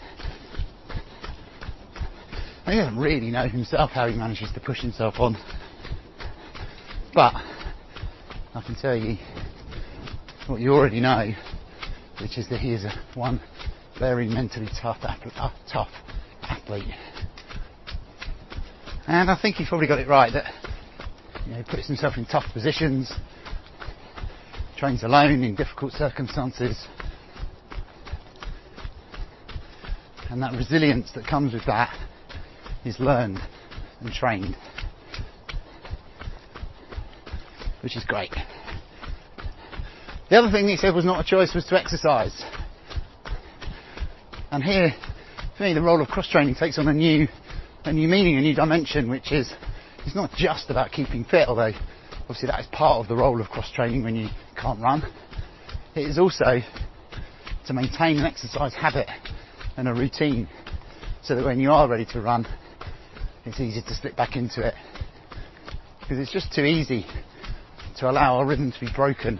He 2.66 2.76
doesn't 2.76 2.97
really 2.97 3.32
know 3.32 3.47
himself 3.47 3.91
how 3.91 4.07
he 4.07 4.16
manages 4.16 4.51
to 4.53 4.59
push 4.59 4.82
himself 4.82 5.16
on. 5.20 5.36
But 7.14 7.34
I 8.53 8.62
can 8.62 8.76
tell 8.76 8.95
you 8.95 9.18
what 10.47 10.62
you 10.62 10.74
already 10.74 10.99
know, 10.99 11.32
which 12.22 12.38
is 12.38 12.47
that 12.49 12.59
he 12.59 12.74
is 12.74 12.86
a 12.86 12.93
one 13.16 13.41
very 13.99 14.28
mentally 14.28 14.70
tough, 14.80 14.97
uh, 15.01 15.49
tough 15.72 15.89
athlete. 16.43 16.86
And 19.07 19.30
I 19.30 19.38
think 19.41 19.55
he's 19.55 19.68
probably 19.68 19.88
got 19.88 19.99
it 19.99 20.07
right 20.07 20.32
that 20.32 20.53
you 21.45 21.51
know, 21.51 21.57
he 21.57 21.64
puts 21.64 21.88
himself 21.88 22.18
in 22.18 22.26
tough 22.26 22.45
positions, 22.53 23.12
trains 24.78 25.03
alone 25.03 25.43
in 25.43 25.55
difficult 25.55 25.93
circumstances, 25.93 26.88
and 30.30 30.41
that 30.43 30.53
resilience 30.53 31.12
that 31.16 31.28
comes 31.28 31.53
with 31.53 31.66
that 31.66 31.93
is 32.86 32.99
learned 32.99 33.39
and 33.99 34.11
trained, 34.11 34.55
which 37.82 37.95
is 37.95 38.03
great. 38.05 38.34
The 40.29 40.38
other 40.38 40.51
thing 40.51 40.67
he 40.67 40.77
said 40.77 40.95
was 40.95 41.05
not 41.05 41.25
a 41.25 41.27
choice 41.27 41.53
was 41.53 41.65
to 41.65 41.79
exercise. 41.79 42.43
And 44.51 44.63
here, 44.63 44.93
for 45.57 45.63
me, 45.63 45.73
the 45.73 45.82
role 45.82 46.01
of 46.01 46.07
cross 46.07 46.29
training 46.29 46.55
takes 46.55 46.79
on 46.79 46.88
a 46.88 46.93
new, 46.93 47.27
a 47.86 47.93
new 47.93 48.07
meaning, 48.07 48.38
a 48.38 48.41
new 48.41 48.55
dimension, 48.55 49.09
which 49.09 49.32
is 49.32 49.53
it's 50.05 50.15
not 50.15 50.32
just 50.36 50.69
about 50.69 50.91
keeping 50.91 51.23
fit, 51.25 51.47
although 51.47 51.73
obviously 52.21 52.47
that 52.47 52.59
is 52.59 52.67
part 52.71 53.01
of 53.01 53.07
the 53.07 53.15
role 53.15 53.39
of 53.39 53.47
cross 53.49 53.71
training 53.71 54.03
when 54.03 54.15
you 54.15 54.29
can't 54.59 54.79
run. 54.82 55.03
It 55.95 56.07
is 56.07 56.17
also 56.17 56.61
to 57.67 57.73
maintain 57.73 58.17
an 58.17 58.25
exercise 58.25 58.73
habit 58.73 59.07
and 59.77 59.88
a 59.88 59.93
routine 59.93 60.47
so 61.23 61.36
that 61.36 61.45
when 61.45 61.59
you 61.59 61.71
are 61.71 61.88
ready 61.88 62.05
to 62.13 62.21
run, 62.21 62.47
it's 63.45 63.59
easy 63.59 63.81
to 63.81 63.93
slip 63.95 64.15
back 64.15 64.35
into 64.35 64.65
it. 64.65 64.73
Because 65.99 66.19
it's 66.19 66.31
just 66.31 66.53
too 66.53 66.63
easy 66.63 67.05
to 67.97 68.09
allow 68.09 68.37
our 68.37 68.45
rhythm 68.45 68.71
to 68.71 68.79
be 68.79 68.89
broken. 68.95 69.39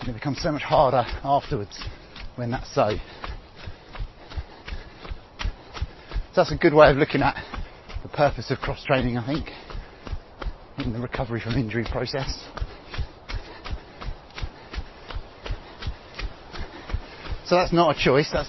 And 0.00 0.08
it 0.08 0.12
becomes 0.12 0.40
so 0.42 0.52
much 0.52 0.62
harder 0.62 1.04
afterwards 1.22 1.82
when 2.36 2.50
that's 2.50 2.74
so. 2.74 2.96
So 6.32 6.40
that's 6.40 6.52
a 6.52 6.56
good 6.56 6.74
way 6.74 6.90
of 6.90 6.96
looking 6.96 7.22
at 7.22 7.36
the 8.02 8.08
purpose 8.08 8.50
of 8.50 8.58
cross 8.58 8.84
training, 8.84 9.16
I 9.16 9.26
think, 9.26 9.48
in 10.78 10.92
the 10.92 10.98
recovery 10.98 11.40
from 11.40 11.54
injury 11.54 11.86
process. 11.90 12.44
So 17.46 17.56
that's 17.56 17.72
not 17.72 17.96
a 17.96 17.98
choice, 17.98 18.30
that's 18.32 18.48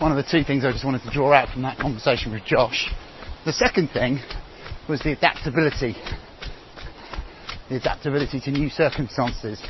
one 0.00 0.10
of 0.10 0.16
the 0.16 0.30
two 0.30 0.42
things 0.44 0.64
I 0.64 0.72
just 0.72 0.84
wanted 0.84 1.02
to 1.02 1.10
draw 1.10 1.32
out 1.34 1.50
from 1.50 1.60
that 1.62 1.78
conversation 1.78 2.32
with 2.32 2.42
Josh. 2.46 2.90
The 3.44 3.52
second 3.52 3.88
thing 3.88 4.18
was 4.88 5.00
the 5.00 5.12
adaptability. 5.12 5.94
The 7.68 7.76
adaptability 7.76 8.40
to 8.40 8.50
new 8.50 8.70
circumstances. 8.70 9.62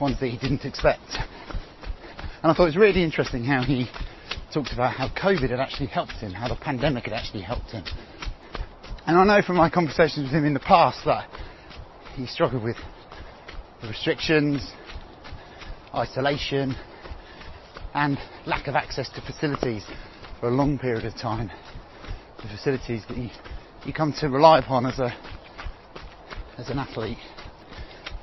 Ones 0.00 0.18
that 0.18 0.26
he 0.26 0.36
didn't 0.36 0.64
expect. 0.64 1.14
And 2.42 2.50
I 2.50 2.54
thought 2.54 2.64
it 2.64 2.74
was 2.74 2.76
really 2.76 3.04
interesting 3.04 3.44
how 3.44 3.62
he 3.62 3.88
talked 4.52 4.72
about 4.72 4.94
how 4.94 5.08
COVID 5.10 5.50
had 5.50 5.60
actually 5.60 5.86
helped 5.86 6.14
him, 6.14 6.32
how 6.32 6.48
the 6.48 6.56
pandemic 6.56 7.04
had 7.04 7.12
actually 7.12 7.42
helped 7.42 7.70
him. 7.70 7.84
And 9.06 9.16
I 9.16 9.24
know 9.24 9.46
from 9.46 9.56
my 9.56 9.70
conversations 9.70 10.24
with 10.24 10.32
him 10.32 10.44
in 10.44 10.54
the 10.54 10.60
past 10.60 11.04
that 11.04 11.30
he 12.16 12.26
struggled 12.26 12.64
with 12.64 12.76
the 13.80 13.86
restrictions, 13.88 14.72
isolation, 15.94 16.74
and 17.96 18.18
lack 18.44 18.66
of 18.68 18.74
access 18.74 19.08
to 19.08 19.22
facilities 19.22 19.82
for 20.38 20.48
a 20.48 20.52
long 20.52 20.78
period 20.78 21.06
of 21.06 21.14
time. 21.14 21.50
The 22.42 22.48
facilities 22.48 23.02
that 23.08 23.16
you, 23.16 23.30
you 23.86 23.94
come 23.94 24.12
to 24.20 24.28
rely 24.28 24.58
upon 24.58 24.84
as 24.84 24.98
a 24.98 25.16
as 26.58 26.68
an 26.68 26.78
athlete. 26.78 27.16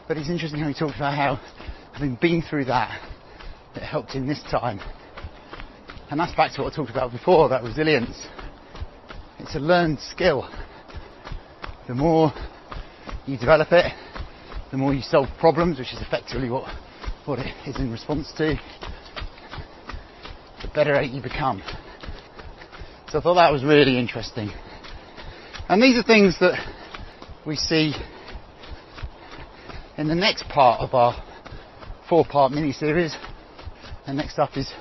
But 0.07 0.17
it's 0.17 0.29
interesting 0.29 0.59
how 0.59 0.67
he 0.67 0.75
talked 0.75 0.95
about 0.95 1.15
how 1.15 1.39
having 1.91 2.15
been 2.21 2.43
through 2.43 2.65
that, 2.65 3.01
it 3.75 3.81
helped 3.81 4.11
him 4.11 4.27
this 4.27 4.43
time. 4.43 4.79
And 6.11 6.19
that's 6.19 6.35
back 6.35 6.53
to 6.53 6.61
what 6.61 6.73
I 6.73 6.75
talked 6.75 6.91
about 6.91 7.11
before, 7.11 7.49
that 7.49 7.63
resilience. 7.63 8.27
It's 9.39 9.55
a 9.55 9.59
learned 9.59 9.99
skill. 9.99 10.47
The 11.87 11.95
more 11.95 12.31
you 13.25 13.37
develop 13.37 13.71
it, 13.71 13.91
the 14.69 14.77
more 14.77 14.93
you 14.93 15.01
solve 15.01 15.29
problems, 15.39 15.79
which 15.79 15.93
is 15.93 16.01
effectively 16.01 16.49
what, 16.49 16.71
what 17.25 17.39
it 17.39 17.53
is 17.67 17.77
in 17.77 17.91
response 17.91 18.31
to, 18.37 18.55
better 20.73 21.01
you 21.01 21.21
become. 21.21 21.61
So 23.09 23.19
I 23.19 23.21
thought 23.21 23.35
that 23.35 23.51
was 23.51 23.63
really 23.63 23.97
interesting. 23.97 24.51
And 25.69 25.81
these 25.81 25.97
are 25.97 26.03
things 26.03 26.39
that 26.39 26.59
we 27.45 27.55
see 27.55 27.93
in 29.97 30.07
the 30.07 30.15
next 30.15 30.47
part 30.49 30.81
of 30.81 30.93
our 30.93 31.21
four 32.09 32.25
part 32.25 32.51
mini 32.51 32.71
series. 32.71 33.15
And 34.05 34.17
next 34.17 34.39
up 34.39 34.57
is, 34.57 34.71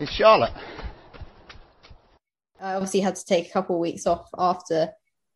is 0.00 0.08
Charlotte. 0.08 0.52
I 2.60 2.74
obviously 2.74 3.00
had 3.00 3.16
to 3.16 3.24
take 3.24 3.48
a 3.48 3.52
couple 3.52 3.76
of 3.76 3.80
weeks 3.80 4.06
off 4.06 4.28
after 4.36 4.90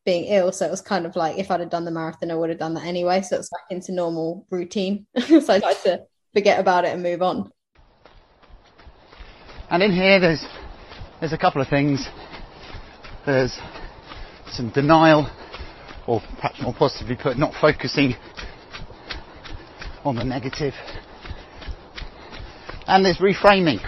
being 0.05 0.25
ill. 0.25 0.53
So 0.53 0.67
it 0.67 0.71
was 0.71 0.81
kind 0.81 1.07
of 1.07 1.17
like 1.17 1.39
if 1.39 1.51
I'd 1.51 1.61
have 1.61 1.71
done 1.71 1.85
the 1.85 1.91
marathon, 1.91 2.31
I 2.31 2.35
would 2.35 2.51
have 2.51 2.59
done 2.59 2.75
that 2.75 2.85
anyway. 2.85 3.23
So 3.23 3.37
it's 3.37 3.51
back 3.51 3.65
into 3.71 3.93
normal 3.93 4.47
routine. 4.51 5.07
so 5.19 5.55
I 5.55 5.61
tried 5.61 5.83
to 5.85 6.03
forget 6.35 6.61
about 6.61 6.85
it 6.85 6.93
and 6.93 7.03
move 7.03 7.23
on. 7.23 7.51
And 9.75 9.83
in 9.83 9.91
here, 9.91 10.21
there's 10.21 10.47
there's 11.19 11.33
a 11.33 11.37
couple 11.37 11.61
of 11.61 11.67
things. 11.67 12.07
There's 13.27 13.59
some 14.47 14.71
denial, 14.71 15.29
or 16.07 16.21
perhaps 16.37 16.63
more 16.63 16.73
positively 16.73 17.17
put, 17.21 17.39
not 17.39 17.55
focusing 17.61 18.15
on 20.05 20.15
the 20.15 20.23
negative. 20.23 20.75
And 22.87 23.05
there's 23.05 23.19
reframing, 23.19 23.81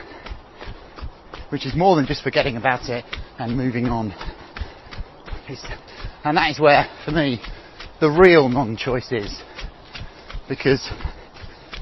which 1.51 1.65
is 1.65 1.77
more 1.77 1.95
than 1.95 2.07
just 2.07 2.25
forgetting 2.25 2.57
about 2.57 2.89
it 2.89 3.05
and 3.39 3.57
moving 3.57 3.87
on. 3.87 4.13
It's, 5.49 5.65
and 6.25 6.37
that 6.37 6.51
is 6.51 6.59
where, 6.59 6.89
for 7.05 7.13
me, 7.13 7.41
the 8.01 8.11
real 8.11 8.49
non-choice 8.49 9.13
is. 9.13 9.41
Because 10.49 10.91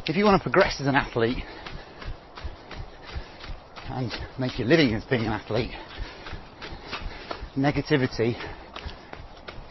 if 0.06 0.14
you 0.14 0.26
want 0.26 0.42
to 0.42 0.42
progress 0.42 0.78
as 0.78 0.88
an 0.88 0.94
athlete, 0.94 1.42
and 3.94 4.12
make 4.38 4.58
your 4.58 4.66
living 4.66 4.92
as 4.94 5.04
being 5.04 5.24
an 5.24 5.32
athlete, 5.32 5.70
negativity 7.56 8.34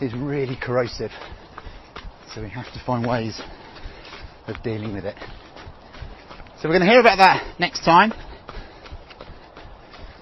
is 0.01 0.13
really 0.13 0.55
corrosive. 0.55 1.11
So 2.33 2.41
we 2.41 2.49
have 2.49 2.71
to 2.73 2.81
find 2.85 3.05
ways 3.05 3.41
of 4.47 4.61
dealing 4.63 4.93
with 4.93 5.05
it. 5.05 5.17
So 6.61 6.69
we're 6.69 6.79
going 6.79 6.87
to 6.87 6.91
hear 6.91 7.01
about 7.01 7.17
that 7.17 7.59
next 7.59 7.83
time. 7.83 8.13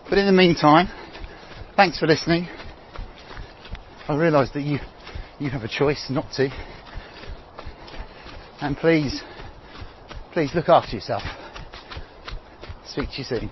But 0.09 0.17
in 0.17 0.25
the 0.25 0.31
meantime, 0.31 0.87
thanks 1.75 1.99
for 1.99 2.07
listening. 2.07 2.47
I 4.07 4.17
realise 4.17 4.49
that 4.53 4.61
you 4.61 4.79
you 5.39 5.49
have 5.51 5.63
a 5.63 5.67
choice 5.67 6.07
not 6.09 6.31
to. 6.33 6.49
And 8.61 8.75
please, 8.77 9.21
please 10.33 10.51
look 10.53 10.69
after 10.69 10.95
yourself. 10.95 11.23
Speak 12.85 13.09
to 13.11 13.17
you 13.19 13.23
soon. 13.23 13.51